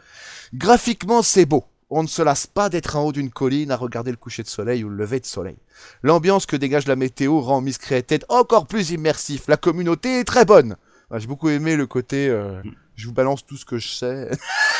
Graphiquement, 0.52 1.22
c'est 1.22 1.46
beau. 1.46 1.64
On 1.96 2.02
ne 2.02 2.08
se 2.08 2.22
lasse 2.22 2.48
pas 2.48 2.70
d'être 2.70 2.96
en 2.96 3.04
haut 3.04 3.12
d'une 3.12 3.30
colline 3.30 3.70
à 3.70 3.76
regarder 3.76 4.10
le 4.10 4.16
coucher 4.16 4.42
de 4.42 4.48
soleil 4.48 4.82
ou 4.82 4.88
le 4.88 4.96
lever 4.96 5.20
de 5.20 5.26
soleil. 5.26 5.56
L'ambiance 6.02 6.44
que 6.44 6.56
dégage 6.56 6.88
la 6.88 6.96
météo 6.96 7.40
rend 7.40 7.60
Miscreated 7.60 8.24
encore 8.28 8.66
plus 8.66 8.90
immersif. 8.90 9.46
La 9.46 9.56
communauté 9.56 10.18
est 10.18 10.24
très 10.24 10.44
bonne. 10.44 10.74
Ah, 11.12 11.20
J'ai 11.20 11.28
beaucoup 11.28 11.50
aimé 11.50 11.76
le 11.76 11.86
côté 11.86 12.28
euh, 12.28 12.60
je 12.96 13.06
vous 13.06 13.12
balance 13.12 13.46
tout 13.46 13.56
ce 13.56 13.64
que 13.64 13.78
je 13.78 13.88
sais. 13.88 14.30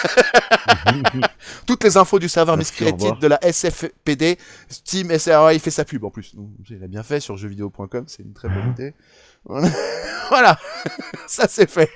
Toutes 1.67 1.85
les 1.85 1.97
infos 1.97 2.19
du 2.19 2.29
serveur 2.29 2.57
Miscreated 2.57 3.01
revoir. 3.01 3.19
de 3.21 3.27
la 3.29 3.39
SFPD, 3.43 4.37
Steam, 4.69 5.17
SRA, 5.17 5.55
il 5.55 5.61
fait 5.61 5.71
sa 5.71 5.85
pub 5.85 6.03
en 6.05 6.11
plus. 6.11 6.35
Donc, 6.35 6.49
il 6.69 6.83
a 6.83 6.89
bien 6.89 7.05
fait 7.05 7.21
sur 7.21 7.37
jeuxvideo.com, 7.37 8.05
c'est 8.09 8.23
une 8.25 8.33
très 8.33 8.49
bonne 8.49 8.71
idée. 8.79 8.95
Voilà. 9.45 10.59
ça 11.27 11.47
c'est 11.49 11.71
fait. 11.71 11.91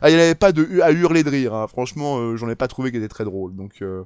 Ah, 0.00 0.10
il 0.10 0.16
n'y 0.16 0.20
avait 0.20 0.34
pas 0.34 0.52
de 0.52 0.80
à 0.80 0.90
hurler 0.92 1.22
de 1.22 1.30
rire, 1.30 1.54
hein. 1.54 1.66
franchement, 1.68 2.18
euh, 2.18 2.36
j'en 2.36 2.48
ai 2.48 2.56
pas 2.56 2.68
trouvé 2.68 2.90
qui 2.90 2.98
était 2.98 3.08
très 3.08 3.24
drôle. 3.24 3.54
Donc, 3.54 3.82
euh, 3.82 4.04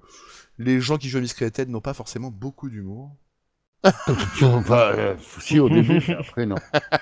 les 0.58 0.80
gens 0.80 0.98
qui 0.98 1.08
jouent 1.08 1.18
à 1.18 1.22
Miscreated 1.22 1.68
n'ont 1.68 1.80
pas 1.80 1.94
forcément 1.94 2.30
beaucoup 2.30 2.68
d'humour. 2.68 3.16
Enfin, 4.42 4.92
euh, 4.96 5.16
si 5.40 5.58
au 5.58 5.68
début, 5.68 6.00
mais 6.06 6.14
après 6.14 6.46
non. 6.46 6.56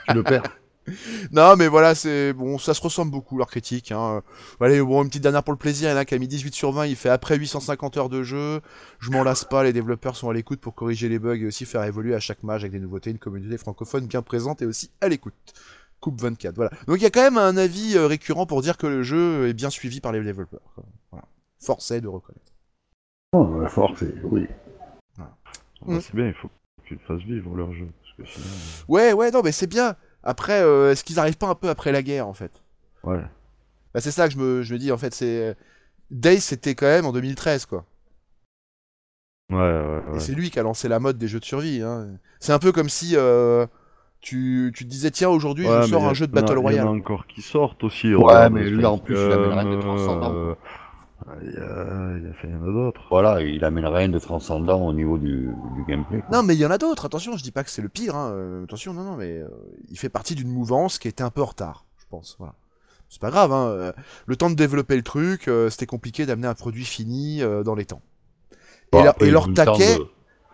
Tu 0.08 0.14
le 0.14 0.22
perds. 0.22 0.42
Non, 1.32 1.56
mais 1.56 1.68
voilà, 1.68 1.94
c'est 1.94 2.32
bon, 2.32 2.58
ça 2.58 2.74
se 2.74 2.80
ressemble 2.80 3.10
beaucoup 3.10 3.38
leur 3.38 3.48
critique. 3.48 3.92
Hein. 3.92 4.22
Allez, 4.60 4.80
bon, 4.80 5.02
une 5.02 5.08
petite 5.08 5.22
dernière 5.22 5.42
pour 5.42 5.52
le 5.52 5.58
plaisir. 5.58 5.88
Il 5.88 5.92
y 5.92 5.94
en 5.94 5.98
a 5.98 6.04
qui 6.04 6.14
a 6.14 6.18
mis 6.18 6.28
18 6.28 6.54
sur 6.54 6.72
20. 6.72 6.86
Il 6.86 6.96
fait 6.96 7.08
après 7.08 7.36
850 7.36 7.96
heures 7.96 8.08
de 8.08 8.22
jeu. 8.22 8.60
Je 8.98 9.10
m'en 9.10 9.22
lasse 9.22 9.44
pas. 9.44 9.62
Les 9.64 9.72
développeurs 9.72 10.16
sont 10.16 10.30
à 10.30 10.34
l'écoute 10.34 10.60
pour 10.60 10.74
corriger 10.74 11.08
les 11.08 11.18
bugs 11.18 11.36
et 11.36 11.46
aussi 11.46 11.64
faire 11.64 11.84
évoluer 11.84 12.14
à 12.14 12.20
chaque 12.20 12.42
match 12.42 12.62
avec 12.62 12.72
des 12.72 12.80
nouveautés. 12.80 13.10
Une 13.10 13.18
communauté 13.18 13.58
francophone 13.58 14.06
bien 14.06 14.22
présente 14.22 14.62
et 14.62 14.66
aussi 14.66 14.90
à 15.00 15.08
l'écoute. 15.08 15.34
Coupe 16.00 16.20
24, 16.20 16.54
voilà. 16.54 16.70
Donc 16.86 16.96
il 16.96 17.02
y 17.02 17.06
a 17.06 17.10
quand 17.10 17.22
même 17.22 17.36
un 17.36 17.56
avis 17.56 17.96
euh, 17.96 18.06
récurrent 18.06 18.46
pour 18.46 18.62
dire 18.62 18.78
que 18.78 18.86
le 18.86 19.02
jeu 19.02 19.48
est 19.48 19.52
bien 19.52 19.68
suivi 19.70 20.00
par 20.00 20.12
les 20.12 20.22
développeurs. 20.22 20.60
quoi. 20.74 20.84
Voilà. 21.10 21.24
De 22.00 22.08
reconnaître. 22.08 22.52
Oh, 23.32 23.60
la 23.60 23.68
force, 23.68 23.98
c'est- 24.00 24.14
oui. 24.24 24.46
Bah, 25.18 25.98
c'est 26.00 26.14
bien, 26.14 26.26
il 26.28 26.34
faut 26.34 26.50
qu'ils 26.86 26.98
fassent 27.00 27.20
vivre 27.22 27.54
leur 27.54 27.72
jeu. 27.72 27.86
Parce 28.02 28.14
que 28.16 28.34
sinon, 28.34 28.54
Ouais, 28.88 29.12
ouais, 29.12 29.30
non, 29.30 29.42
mais 29.42 29.52
c'est 29.52 29.66
bien. 29.66 29.94
Après, 30.22 30.62
euh, 30.62 30.92
est-ce 30.92 31.04
qu'ils 31.04 31.18
arrivent 31.18 31.38
pas 31.38 31.48
un 31.48 31.54
peu 31.54 31.68
après 31.68 31.92
la 31.92 32.02
guerre 32.02 32.26
en 32.26 32.34
fait? 32.34 32.50
Euh, 33.04 33.10
ouais. 33.16 33.24
Bah, 33.94 34.00
c'est 34.00 34.10
ça 34.10 34.26
que 34.28 34.34
je 34.34 34.38
me, 34.38 34.62
je 34.62 34.72
me 34.74 34.78
dis 34.78 34.92
en 34.92 34.98
fait. 34.98 35.12
C'est 35.14 35.56
Days, 36.10 36.40
c'était 36.40 36.74
quand 36.74 36.86
même 36.86 37.06
en 37.06 37.12
2013 37.12 37.66
quoi. 37.66 37.84
Ouais, 39.50 39.56
ouais, 39.58 40.16
Et 40.16 40.20
c'est 40.20 40.32
lui 40.32 40.50
qui 40.50 40.58
a 40.60 40.62
lancé 40.62 40.88
la 40.88 41.00
mode 41.00 41.18
des 41.18 41.26
jeux 41.28 41.40
de 41.40 41.44
survie. 41.44 41.82
Hein. 41.82 42.08
C'est 42.38 42.52
un 42.52 42.58
peu 42.58 42.72
comme 42.72 42.88
si 42.88 43.16
euh, 43.16 43.66
tu, 44.20 44.72
tu 44.74 44.84
disais 44.84 45.10
tiens 45.10 45.28
aujourd'hui 45.30 45.66
Ouais, 45.68 45.82
je 45.82 45.88
sors 45.90 46.04
un 46.04 46.14
jeu 46.14 46.26
de 46.26 46.32
en 46.32 46.36
a- 46.36 46.40
Battle 46.42 46.52
y 46.52 46.56
en 46.56 46.58
a 46.58 46.62
Royale. 46.62 46.88
encore 46.88 47.26
qui 47.26 47.42
sortent 47.42 47.82
aussi. 47.84 48.14
Ouais, 48.14 48.50
mais 48.50 48.64
lui, 48.68 48.84
en 48.84 48.98
plus, 48.98 49.14
il 49.16 49.32
amène 49.32 49.52
rien 49.58 49.76
de 49.76 49.80
transcendant. 49.80 50.34
euh, 50.34 50.54
Il 51.42 51.58
a, 51.58 52.16
il 52.28 52.34
fait, 52.40 52.48
il 52.48 52.50
y 52.50 52.56
en 52.56 52.62
a 52.62 52.72
d'autres. 52.72 53.02
Voilà, 53.10 53.42
il 53.42 53.64
amène 53.64 53.86
rien 53.86 54.08
de 54.08 54.18
transcendant 54.18 54.80
au 54.86 54.92
niveau 54.92 55.18
du, 55.18 55.50
du 55.76 55.84
gameplay. 55.86 56.20
quoi. 56.20 56.36
Non 56.38 56.42
mais 56.42 56.54
il 56.54 56.60
y 56.60 56.66
en 56.66 56.70
a 56.70 56.78
d'autres. 56.78 57.04
Attention, 57.04 57.36
je 57.36 57.42
dis 57.42 57.52
pas 57.52 57.62
que 57.62 57.70
c'est 57.70 57.82
le 57.82 57.88
pire. 57.90 58.16
Hein. 58.16 58.30
euh, 58.32 58.64
Attention, 58.64 58.94
non 58.94 59.04
non, 59.04 59.16
mais 59.16 59.38
euh, 59.38 59.48
il 59.90 59.98
fait 59.98 60.08
partie 60.08 60.34
d'une 60.34 60.48
mouvance 60.48 60.98
qui 60.98 61.08
était 61.08 61.22
un 61.22 61.30
peu 61.30 61.42
en 61.42 61.46
retard, 61.46 61.84
je 61.98 62.04
pense. 62.10 62.36
Voilà. 62.38 62.54
C'est 63.08 63.20
pas 63.20 63.30
grave. 63.30 63.52
Hein. 63.52 63.92
Le 64.26 64.36
temps 64.36 64.50
de 64.50 64.54
développer 64.54 64.96
le 64.96 65.02
truc, 65.02 65.48
euh, 65.48 65.68
c'était 65.68 65.86
compliqué 65.86 66.26
d'amener 66.26 66.46
un 66.46 66.54
produit 66.54 66.84
fini 66.84 67.42
euh, 67.42 67.62
dans 67.64 67.74
les 67.74 67.84
temps. 67.84 68.02
Bon, 68.92 69.00
et, 69.00 69.04
leur- 69.04 69.14
et 69.22 69.26
il 69.26 69.32
le 69.32 69.54
taquet, 69.54 69.98
de- 69.98 70.06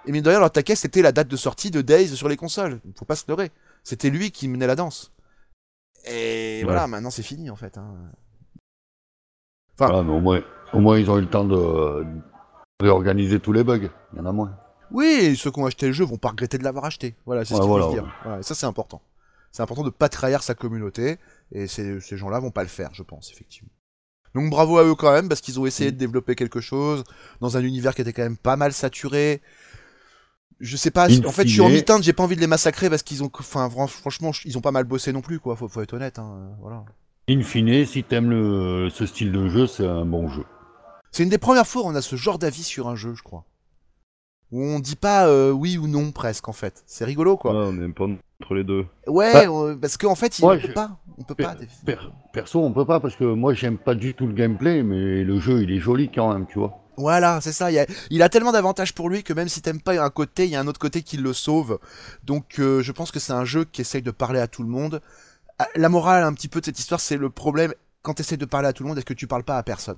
et 0.07 0.13
mine 0.13 0.23
de 0.23 0.31
rien, 0.31 0.39
leur 0.39 0.51
taquet, 0.51 0.77
c'était 0.77 1.03
la 1.03 1.13
date 1.13 1.29
de 1.29 1.37
sortie 1.37 1.71
de 1.71 1.83
Days 1.83 2.09
sur 2.09 2.29
les 2.29 2.37
consoles. 2.37 2.81
Faut 2.97 3.05
pas 3.05 3.17
se 3.17 3.25
leurrer. 3.29 3.51
C'était 3.83 4.11
lui 4.11 4.31
qui 4.31 4.49
menait 4.49 4.67
la 4.67 4.77
danse. 4.77 5.13
Et 6.09 6.63
voilà, 6.65 6.87
maintenant 6.87 7.11
c'est 7.11 7.23
fini 7.25 7.51
en 7.51 7.57
fait. 7.57 7.77
Hein. 7.79 7.95
Mais 9.81 9.87
au 9.87 10.21
moins, 10.21 10.41
au 10.73 10.81
moins, 10.81 10.99
ils 10.99 11.11
ont 11.11 11.19
eu 11.19 11.23
le 11.23 11.29
temps 11.29 11.45
de, 11.45 12.05
de 12.05 12.85
réorganiser 12.85 13.41
tous 13.41 13.53
les 13.53 13.65
bugs. 13.65 13.91
Il 14.13 14.19
y 14.19 14.21
en 14.21 14.27
a 14.27 14.33
moins. 14.33 14.57
Oui, 14.91 15.37
ceux 15.37 15.51
qui 15.51 15.59
ont 15.59 15.67
acheté 15.67 15.87
le 15.89 15.93
jeu 15.93 16.05
vont 16.05 16.17
pas 16.17 16.29
regretter 16.31 16.59
de 16.59 16.65
l'avoir 16.65 16.85
acheté. 16.85 17.17
Voilà, 17.27 17.45
c'est 17.45 17.55
ce 17.55 17.61
qu'il 17.61 17.69
faut 17.69 17.93
dire. 17.93 18.15
Voilà, 18.23 18.39
et 18.39 18.43
ça 18.43 18.55
c'est 18.55 18.67
important. 18.67 19.03
C'est 19.53 19.63
important 19.63 19.83
de 19.83 19.91
pas 19.91 20.09
trahir 20.09 20.43
sa 20.43 20.55
communauté, 20.55 21.19
et 21.51 21.67
ces, 21.67 22.01
ces 22.01 22.17
gens-là 22.17 22.39
vont 22.41 22.51
pas 22.51 22.63
le 22.63 22.69
faire, 22.69 22.91
je 22.93 23.03
pense, 23.03 23.33
effectivement. 23.33 23.71
Donc 24.35 24.51
bravo 24.51 24.77
à 24.79 24.85
eux 24.85 24.95
quand 24.95 25.13
même, 25.13 25.29
parce 25.29 25.41
qu'ils 25.41 25.59
ont 25.59 25.67
essayé 25.67 25.91
Mm. 25.91 25.95
de 25.95 25.99
développer 25.99 26.35
quelque 26.35 26.61
chose 26.61 27.05
dans 27.41 27.57
un 27.57 27.63
univers 27.63 27.95
qui 27.95 28.03
était 28.03 28.13
quand 28.13 28.23
même 28.23 28.37
pas 28.37 28.57
mal 28.57 28.73
saturé. 28.73 29.41
Je 30.61 30.77
sais 30.77 30.91
pas, 30.91 31.09
In 31.11 31.25
en 31.27 31.33
fait 31.33 31.47
je 31.47 31.53
suis 31.53 31.61
en 31.61 31.69
mi-teinte, 31.69 32.03
j'ai 32.03 32.13
pas 32.15 32.23
envie 32.23 32.37
de 32.37 32.41
les 32.41 32.47
massacrer 32.47 32.89
parce 32.89 33.03
qu'ils 33.03 33.23
ont, 33.23 33.31
enfin 33.39 33.69
fran- 33.69 33.87
franchement, 33.87 34.31
ils 34.47 34.57
ont 34.57 34.63
pas 34.63 34.71
mal 34.73 34.85
bossé 34.85 35.13
non 35.13 35.21
plus, 35.21 35.39
quoi, 35.39 35.55
faut, 35.57 35.69
faut 35.69 35.83
être 35.83 35.93
honnête, 35.93 36.19
hein, 36.19 36.51
voilà. 36.61 36.85
In 37.29 37.43
fine, 37.43 37.85
si 37.85 38.03
t'aimes 38.05 38.31
le, 38.31 38.89
ce 38.89 39.05
style 39.05 39.33
de 39.33 39.49
jeu, 39.49 39.67
c'est 39.67 39.87
un 39.87 40.07
bon 40.07 40.29
jeu. 40.29 40.45
C'est 41.11 41.23
une 41.25 41.29
des 41.29 41.39
premières 41.39 41.67
fois 41.67 41.83
où 41.83 41.87
on 41.87 41.95
a 41.95 42.01
ce 42.03 42.17
genre 42.17 42.39
d'avis 42.39 42.63
sur 42.63 42.89
un 42.89 42.97
jeu, 42.97 43.15
je 43.15 43.23
crois. 43.23 43.45
Où 44.53 44.63
on 44.63 44.79
dit 44.79 44.95
pas 44.97 45.27
euh, 45.27 45.51
oui 45.51 45.77
ou 45.77 45.89
non 45.89 46.13
presque 46.13 46.49
en 46.49 46.53
fait. 46.53 46.85
C'est 46.87 47.05
rigolo 47.05 47.37
quoi. 47.37 47.53
Ouais, 47.53 47.73
on 47.77 47.83
est 47.83 47.93
pas 47.93 48.05
entre 48.41 48.55
les 48.55 48.63
deux. 48.65 48.87
Ouais, 49.09 49.33
Bah, 49.33 49.51
euh, 49.53 49.75
parce 49.77 49.97
qu'en 49.97 50.15
fait, 50.15 50.39
moi, 50.41 50.55
on 50.55 50.59
peut 50.61 50.69
je- 50.69 50.73
pas. 50.73 50.99
On 51.19 51.23
peut 51.25 51.35
Per- 51.35 51.43
pas. 51.47 51.57
per- 51.85 51.99
perso, 52.33 52.61
on 52.63 52.73
peut 52.73 52.85
pas 52.85 53.01
parce 53.01 53.17
que 53.17 53.25
moi, 53.25 53.55
j'aime 53.55 53.77
pas 53.77 53.95
du 53.97 54.15
tout 54.15 54.27
le 54.29 54.35
gameplay, 54.35 54.83
mais 54.85 55.25
le 55.25 55.41
jeu, 55.41 55.63
il 55.63 55.73
est 55.73 55.81
joli 55.81 56.11
quand 56.11 56.33
même, 56.33 56.47
tu 56.47 56.59
vois. 56.61 56.79
Voilà, 56.97 57.41
c'est 57.41 57.53
ça. 57.53 57.71
Il, 57.71 57.79
a, 57.79 57.87
il 58.11 58.23
a 58.23 58.29
tellement 58.29 58.53
d'avantages 58.53 58.95
pour 58.95 59.09
lui 59.09 59.23
que 59.23 59.33
même 59.33 59.49
si 59.49 59.63
t'aimes 59.63 59.81
pas 59.81 60.01
un 60.03 60.11
côté, 60.11 60.45
il 60.45 60.51
y 60.51 60.57
a 60.57 60.61
un 60.61 60.67
autre 60.67 60.81
côté 60.81 61.03
qui 61.03 61.17
le 61.17 61.33
sauve. 61.33 61.79
Donc, 62.25 62.59
euh, 62.59 62.83
je 62.83 62.93
pense 62.93 63.11
que 63.11 63.21
c'est 63.21 63.33
un 63.33 63.45
jeu 63.45 63.65
qui 63.65 63.81
essaye 63.83 64.03
de 64.03 64.11
parler 64.11 64.41
à 64.41 64.49
tout 64.49 64.63
le 64.63 64.69
monde. 64.69 65.01
Ah, 65.59 65.69
La 65.75 65.89
morale, 65.89 66.25
un 66.25 66.33
petit 66.33 66.49
peu 66.49 66.61
de 66.61 66.67
cette 66.67 66.79
histoire, 66.79 67.01
c'est 67.01 67.17
le 67.17 67.31
problème 67.31 67.73
quand 68.03 68.15
tu 68.15 68.23
essayes 68.23 68.39
de 68.39 68.45
parler 68.45 68.69
à 68.69 68.73
tout 68.73 68.83
le 68.85 68.89
monde, 68.89 68.99
est-ce 68.99 69.07
que 69.07 69.15
tu 69.15 69.27
parles 69.27 69.43
pas 69.45 69.59
à 69.59 69.63
personne? 69.63 69.97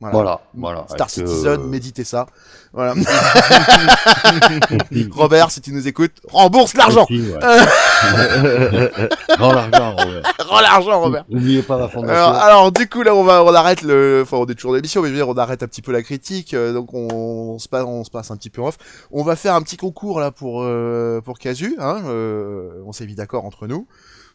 Voilà, 0.00 0.42
voilà. 0.52 0.84
Star 0.90 1.06
que- 1.06 1.12
Citizen, 1.12 1.62
méditez 1.68 2.04
ça. 2.04 2.26
Voilà. 2.74 2.92
Robert, 5.10 5.50
si 5.50 5.62
tu 5.62 5.72
nous 5.72 5.88
écoutes, 5.88 6.20
rembourse 6.30 6.74
l'argent. 6.74 7.06
Ouais. 7.08 7.38
Rends 9.38 9.52
l'argent, 9.52 9.96
Robert. 9.96 10.22
Rends 10.38 10.60
l'argent, 10.60 11.00
Robert. 11.00 11.24
N'oubliez 11.28 11.62
pas 11.62 11.78
la 11.78 11.88
fondation. 11.88 12.14
Alors, 12.14 12.34
alors, 12.34 12.72
du 12.72 12.88
coup 12.88 13.02
là 13.02 13.14
on 13.14 13.24
va 13.24 13.42
on 13.44 13.54
arrête 13.54 13.82
le 13.82 14.20
enfin 14.22 14.36
on 14.38 14.46
est 14.46 14.54
toujours 14.54 14.72
dans 14.72 14.76
l'émission 14.76 15.02
mais 15.02 15.08
je 15.08 15.12
veux 15.12 15.18
dire 15.18 15.28
on 15.28 15.36
arrête 15.36 15.62
un 15.62 15.66
petit 15.66 15.82
peu 15.82 15.92
la 15.92 16.02
critique 16.02 16.54
euh, 16.54 16.72
donc 16.72 16.94
on, 16.94 17.08
on 17.10 17.58
se 17.58 17.68
passe 17.68 17.84
on 17.84 18.04
se 18.04 18.10
passe 18.10 18.30
un 18.30 18.36
petit 18.36 18.50
peu 18.50 18.62
en 18.62 18.68
off. 18.68 18.78
On 19.10 19.22
va 19.22 19.36
faire 19.36 19.54
un 19.54 19.62
petit 19.62 19.76
concours 19.76 20.20
là 20.20 20.30
pour 20.30 20.62
euh, 20.62 21.20
pour 21.20 21.38
Casu 21.38 21.76
hein 21.78 22.02
euh, 22.06 22.82
on 22.86 22.92
s'est 22.92 23.06
mis 23.06 23.14
d'accord 23.14 23.44
entre 23.44 23.66
nous. 23.66 23.86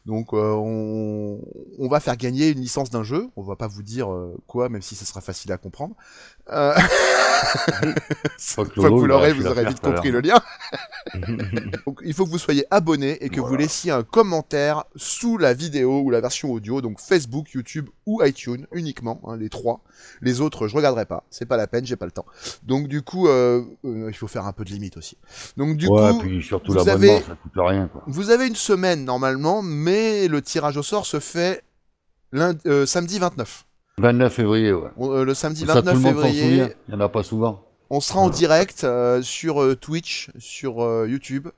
Donc 0.05 0.33
euh, 0.33 0.53
on, 0.53 1.39
on 1.77 1.87
va 1.87 1.99
faire 1.99 2.17
gagner 2.17 2.49
une 2.49 2.59
licence 2.59 2.89
d'un 2.89 3.03
jeu, 3.03 3.27
on 3.35 3.43
va 3.43 3.55
pas 3.55 3.67
vous 3.67 3.83
dire 3.83 4.11
euh, 4.11 4.35
quoi 4.47 4.67
même 4.67 4.81
si 4.81 4.95
ça 4.95 5.05
sera 5.05 5.21
facile 5.21 5.51
à 5.51 5.57
comprendre. 5.57 5.95
Euh... 6.49 6.73
Faut 8.37 8.65
que 8.65 8.79
vous 8.79 9.05
l'aurez, 9.05 9.33
vous 9.33 9.45
aurez 9.47 9.65
vite 9.65 9.79
compris 9.79 10.11
le 10.11 10.21
lien. 10.21 10.39
Donc, 11.85 11.99
il 12.03 12.13
faut 12.13 12.25
que 12.25 12.29
vous 12.29 12.37
soyez 12.37 12.65
abonné 12.71 13.23
et 13.23 13.29
que 13.29 13.39
vous 13.39 13.55
laissiez 13.55 13.91
un 13.91 14.03
commentaire 14.03 14.83
sous 14.95 15.37
la 15.37 15.53
vidéo 15.53 16.01
ou 16.01 16.09
la 16.09 16.21
version 16.21 16.51
audio, 16.51 16.81
donc 16.81 16.99
Facebook, 16.99 17.51
YouTube 17.51 17.89
ou 18.05 18.23
iTunes 18.23 18.67
uniquement, 18.73 19.21
hein, 19.25 19.37
les 19.37 19.49
trois. 19.49 19.81
Les 20.21 20.41
autres, 20.41 20.67
je 20.67 20.75
regarderai 20.75 21.05
pas, 21.05 21.23
c'est 21.29 21.45
pas 21.45 21.57
la 21.57 21.67
peine, 21.67 21.85
j'ai 21.85 21.95
pas 21.95 22.05
le 22.05 22.11
temps. 22.11 22.25
Donc 22.63 22.87
du 22.87 23.01
coup, 23.01 23.27
euh, 23.27 23.63
euh, 23.85 24.07
il 24.09 24.15
faut 24.15 24.27
faire 24.27 24.45
un 24.45 24.53
peu 24.53 24.63
de 24.63 24.69
limite 24.69 24.97
aussi. 24.97 25.17
Donc 25.57 25.77
du 25.77 25.87
ouais, 25.87 26.11
coup, 26.11 26.19
puis 26.19 26.43
surtout 26.43 26.73
vous 26.73 26.89
avez- 26.89 27.19
ça 27.21 27.35
coûte 27.41 27.51
rien, 27.55 27.87
quoi. 27.87 28.03
vous 28.07 28.29
avez 28.29 28.47
une 28.47 28.55
semaine 28.55 29.05
normalement, 29.05 29.61
mais 29.61 30.27
le 30.27 30.41
tirage 30.41 30.77
au 30.77 30.83
sort 30.83 31.05
se 31.05 31.19
fait 31.19 31.63
lundi, 32.31 32.59
euh, 32.67 32.85
samedi 32.85 33.19
29. 33.19 33.65
29 33.97 34.33
février, 34.33 34.73
ouais. 34.73 34.89
Euh, 34.99 35.25
le 35.25 35.33
samedi 35.33 35.65
Ça, 35.65 35.81
tout 35.81 35.85
29 35.85 35.93
le 35.93 35.99
monde 35.99 36.13
s'en 36.15 36.21
février. 36.21 36.75
Il 36.87 36.93
y 36.93 36.97
en 36.97 36.99
a 36.99 37.09
pas 37.09 37.23
souvent. 37.23 37.65
On 37.89 37.99
sera 37.99 38.19
en 38.21 38.29
direct 38.29 38.83
euh, 38.83 39.21
sur 39.21 39.61
euh, 39.61 39.75
Twitch, 39.75 40.31
sur 40.39 40.81
euh, 40.83 41.07
YouTube, 41.07 41.49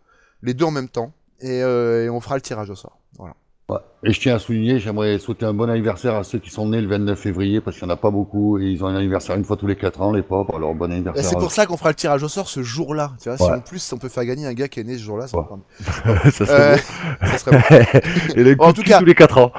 les 0.41 0.53
deux 0.53 0.65
en 0.65 0.71
même 0.71 0.89
temps, 0.89 1.13
et, 1.39 1.61
euh, 1.61 2.05
et 2.05 2.09
on 2.09 2.19
fera 2.19 2.35
le 2.35 2.41
tirage 2.41 2.69
au 2.69 2.75
sort. 2.75 2.99
Voilà. 3.17 3.35
Ouais. 3.69 3.77
Et 4.03 4.11
je 4.11 4.19
tiens 4.19 4.35
à 4.35 4.39
souligner, 4.39 4.77
j'aimerais 4.79 5.17
souhaiter 5.19 5.45
un 5.45 5.53
bon 5.53 5.69
anniversaire 5.69 6.15
à 6.15 6.23
ceux 6.25 6.37
qui 6.37 6.49
sont 6.49 6.67
nés 6.67 6.81
le 6.81 6.87
29 6.89 7.17
février, 7.17 7.61
parce 7.61 7.77
qu'il 7.77 7.85
n'y 7.87 7.91
en 7.91 7.95
a 7.95 7.97
pas 7.97 8.11
beaucoup, 8.11 8.59
et 8.59 8.65
ils 8.65 8.83
ont 8.83 8.87
un 8.87 8.95
anniversaire 8.97 9.37
une 9.37 9.45
fois 9.45 9.55
tous 9.55 9.67
les 9.67 9.77
4 9.77 10.01
ans, 10.01 10.11
les 10.11 10.21
pauvres, 10.21 10.53
alors 10.57 10.75
bon 10.75 10.91
anniversaire. 10.91 11.23
C'est 11.23 11.37
pour 11.37 11.51
ça 11.53 11.65
qu'on 11.65 11.77
fera 11.77 11.89
le 11.89 11.95
tirage 11.95 12.21
au 12.23 12.27
sort 12.27 12.49
ce 12.49 12.61
jour-là. 12.61 13.13
Tu 13.21 13.29
vois, 13.29 13.37
si 13.37 13.43
en 13.45 13.61
plus 13.61 13.93
on 13.93 13.97
peut 13.97 14.09
faire 14.09 14.25
gagner 14.25 14.45
un 14.45 14.53
gars 14.53 14.67
qui 14.67 14.81
est 14.81 14.83
né 14.83 14.97
ce 14.97 15.03
jour-là, 15.03 15.27
ça, 15.27 15.37
Ouais. 15.37 15.45
va 16.05 16.31
ça 16.31 16.43
Euh, 16.43 16.77
serait 16.77 16.83
ça 17.29 17.37
serait 17.37 17.51
bon. 17.57 18.35
Et 18.35 18.43
les 18.43 18.55
En 18.59 18.73
tout 18.73 18.83
cas- 18.83 18.99
tous 18.99 19.05
les 19.05 19.15
4 19.15 19.37
ans. 19.37 19.53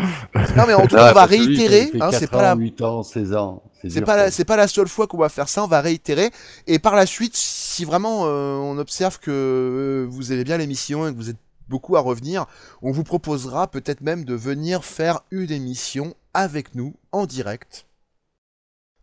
Non 0.55 0.65
mais 0.67 0.75
en 0.75 0.87
tout 0.87 0.97
Ah, 0.99 1.05
cas, 1.07 1.11
on 1.13 1.15
va 1.15 1.27
que 1.27 1.35
lui, 1.35 1.47
réitérer. 1.47 1.91
hein, 1.95 2.11
4 2.11 2.15
c'est 2.19 2.31
pas 2.31 2.43
la, 2.43 2.55
8 2.57 2.83
ans, 2.83 3.03
16 3.03 3.35
ans. 3.35 3.63
c'est 3.89 4.03
pas 4.03 4.17
la, 4.17 4.31
c'est 4.31 4.45
pas 4.45 4.57
la 4.57 4.69
seule 4.69 4.89
fois 4.89 5.07
qu'on 5.07 5.17
va 5.19 5.31
faire 5.31 5.49
ça. 5.49 5.65
On 5.65 5.67
va 5.67 5.81
réitérer. 5.81 6.31
Et 6.67 6.79
par 6.79 6.95
la 6.95 7.07
suite, 7.07 7.35
si 7.37 7.87
vraiment 7.87 8.25
euh, 8.27 8.57
on 8.57 8.77
observe 8.77 9.19
que 9.19 9.31
euh, 9.31 10.07
vous 10.11 10.31
aimez 10.31 10.45
bien 10.45 10.59
l'émission 10.59 11.09
et 11.09 11.13
que 11.13 11.17
vous 11.17 11.31
êtes 11.31 11.39
beaucoup 11.69 11.97
à 11.97 12.01
revenir, 12.01 12.47
on 12.83 12.93
vous 12.93 13.05
proposera 13.05 13.71
peut-être 13.71 14.01
même 14.01 14.25
de 14.25 14.35
venir 14.35 14.85
faire 14.85 15.21
une 15.31 15.51
émission 15.51 16.15
avec 16.35 16.75
nous 16.75 16.95
en 17.13 17.27
direct 17.27 17.87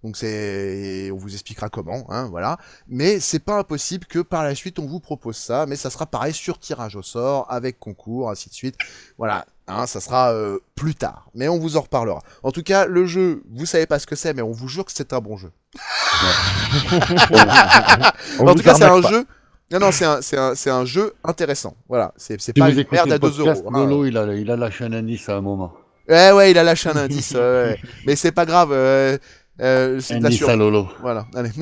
Donc 0.03 0.17
c'est, 0.17 1.09
on 1.11 1.17
vous 1.17 1.33
expliquera 1.33 1.69
comment, 1.69 2.05
hein, 2.09 2.27
voilà. 2.29 2.57
Mais 2.87 3.19
c'est 3.19 3.39
pas 3.39 3.59
impossible 3.59 4.05
que 4.05 4.19
par 4.19 4.43
la 4.43 4.55
suite 4.55 4.79
on 4.79 4.85
vous 4.85 4.99
propose 4.99 5.37
ça, 5.37 5.65
mais 5.65 5.75
ça 5.75 5.89
sera 5.89 6.05
pareil 6.05 6.33
sur 6.33 6.59
tirage 6.59 6.95
au 6.95 7.03
sort, 7.03 7.51
avec 7.51 7.79
concours, 7.79 8.29
ainsi 8.29 8.49
de 8.49 8.53
suite. 8.53 8.75
Voilà, 9.17 9.45
hein, 9.67 9.87
ça 9.87 10.01
sera 10.01 10.33
euh, 10.33 10.59
plus 10.75 10.95
tard. 10.95 11.29
Mais 11.33 11.47
on 11.47 11.59
vous 11.59 11.77
en 11.77 11.81
reparlera. 11.81 12.21
En 12.43 12.51
tout 12.51 12.63
cas, 12.63 12.85
le 12.85 13.05
jeu, 13.05 13.43
vous 13.51 13.65
savez 13.65 13.85
pas 13.85 13.99
ce 13.99 14.07
que 14.07 14.15
c'est, 14.15 14.33
mais 14.33 14.41
on 14.41 14.51
vous 14.51 14.67
jure 14.67 14.85
que 14.85 14.91
c'est 14.93 15.13
un 15.13 15.19
bon 15.19 15.37
jeu. 15.37 15.51
En 18.39 18.55
tout 18.55 18.63
cas, 18.63 18.75
c'est 18.75 18.83
un 18.83 19.01
pas. 19.01 19.09
jeu. 19.09 19.25
Non, 19.71 19.79
non, 19.79 19.91
c'est 19.91 20.05
un, 20.05 20.21
c'est 20.21 20.37
un, 20.37 20.55
c'est 20.55 20.69
un 20.69 20.85
jeu 20.85 21.13
intéressant. 21.23 21.75
Voilà, 21.87 22.13
c'est 22.17 22.37
pas 22.57 22.69
une 22.69 22.85
merde 22.91 23.11
à 23.11 23.17
2 23.17 23.29
podcast, 23.29 23.63
euros. 23.65 23.75
hein. 23.75 23.85
Lolo, 23.85 24.05
il 24.05 24.17
a, 24.17 24.33
il 24.33 24.49
a 24.51 24.55
lâché 24.57 24.83
un 24.85 24.93
indice 24.93 25.29
à 25.29 25.37
un 25.37 25.41
moment. 25.41 25.73
Ouais, 26.09 26.31
ouais, 26.31 26.51
il 26.51 26.57
a 26.57 26.63
lâché 26.63 26.89
un 26.89 26.97
indice. 26.97 27.31
ouais. 27.35 27.77
Mais 28.05 28.15
c'est 28.15 28.31
pas 28.31 28.45
grave. 28.45 28.71
euh, 28.73 29.17
euh, 29.61 29.99
c'est 29.99 30.15
de 30.17 30.23
la 30.23 30.27
Indice 30.27 30.39
sur- 30.39 30.49
à 30.49 30.55
Lolo. 30.55 30.87
Voilà, 31.01 31.25
allez. 31.35 31.51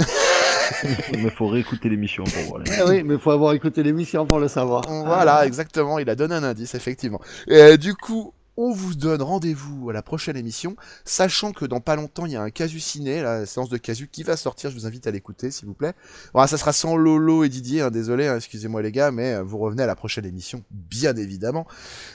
Mais 1.13 1.30
faut 1.32 1.48
réécouter 1.48 1.89
l'émission 1.89 2.24
pour 2.24 2.43
voir. 2.43 2.62
Eh 2.67 2.84
oui, 2.88 3.04
mais 3.04 3.15
il 3.15 3.19
faut 3.19 3.32
avoir 3.32 3.54
écouté 3.54 3.82
l'émission 3.82 4.26
pour 4.28 4.39
le 4.39 4.48
savoir. 4.48 4.84
Voilà, 4.88 5.45
exactement, 5.45 5.98
il 6.00 6.08
a 6.10 6.15
donné 6.15 6.36
un 6.36 6.43
indice, 6.43 6.76
effectivement. 6.76 7.19
Euh, 7.50 7.76
du 7.76 7.95
coup, 7.95 8.34
on 8.62 8.74
vous 8.74 8.93
donne 8.93 9.22
rendez-vous 9.22 9.89
à 9.89 9.93
la 9.93 10.02
prochaine 10.02 10.36
émission, 10.36 10.76
sachant 11.06 11.54
que 11.54 11.63
dans 11.63 11.80
pas 11.80 11.95
longtemps, 11.95 12.26
il 12.26 12.34
y 12.34 12.36
a 12.36 12.41
un 12.41 12.50
casu 12.50 12.82
ciné, 12.82 13.22
la 13.22 13.45
séance 13.45 13.69
de 13.69 13.78
casu 13.78 14.10
qui 14.12 14.22
va 14.24 14.36
sortir, 14.36 14.69
je 14.69 14.76
vous 14.76 14.86
invite 14.86 15.08
à 15.08 15.12
l'écouter, 15.12 15.50
s'il 15.50 15.65
vous 15.65 15.74
plaît. 15.74 15.93
Voilà, 16.34 16.45
ça 16.45 16.58
sera 16.58 16.74
sans 16.74 16.98
Lolo 16.98 17.45
et 17.45 17.50
Didier, 17.50 17.82
hein, 17.82 17.89
désolé, 17.89 18.28
hein, 18.28 18.36
excusez-moi 18.36 18.82
les 18.82 18.91
gars, 18.91 19.12
mais 19.12 19.36
euh, 19.36 19.43
vous 19.43 19.60
revenez 19.60 19.84
à 19.84 19.86
la 19.86 19.95
prochaine 19.95 20.26
émission, 20.26 20.62
bien 20.72 21.15
évidemment. 21.15 21.65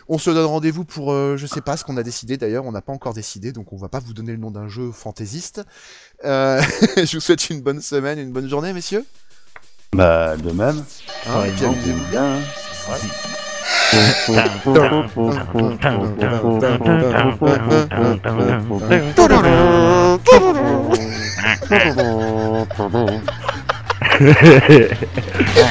On 0.07 0.19
se 0.19 0.29
donne 0.29 0.45
rendez-vous 0.45 0.85
pour, 0.85 1.13
euh, 1.13 1.39
je 1.39 1.47
sais 1.47 1.63
pas 1.63 1.79
ce 1.79 1.85
qu'on 1.85 1.97
a 1.97 2.03
décidé 2.03 2.37
d'ailleurs, 2.37 2.67
on 2.67 2.73
n'a 2.73 2.83
pas 2.83 2.93
encore 2.93 3.15
décidé, 3.15 3.51
donc 3.51 3.73
on 3.73 3.79
va 3.79 3.89
pas 3.89 4.01
vous 4.01 4.13
donner 4.13 4.33
le 4.33 4.39
nom 4.39 4.51
d'un 4.51 4.69
jeu 4.69 4.93
fantaisiste. 4.93 5.63
Euh, 6.27 6.61
je 6.99 7.17
vous 7.17 7.23
souhaite 7.23 7.49
une 7.49 7.63
bonne 7.63 7.81
semaine, 7.81 8.19
une 8.19 8.33
bonne 8.33 8.51
journée, 8.51 8.75
messieurs. 8.75 9.07
Bah, 9.95 10.37
de 10.37 10.51
même. 10.51 10.85
Hein, 11.27 11.45
bien. 12.11 12.39
Ha 13.65 14.05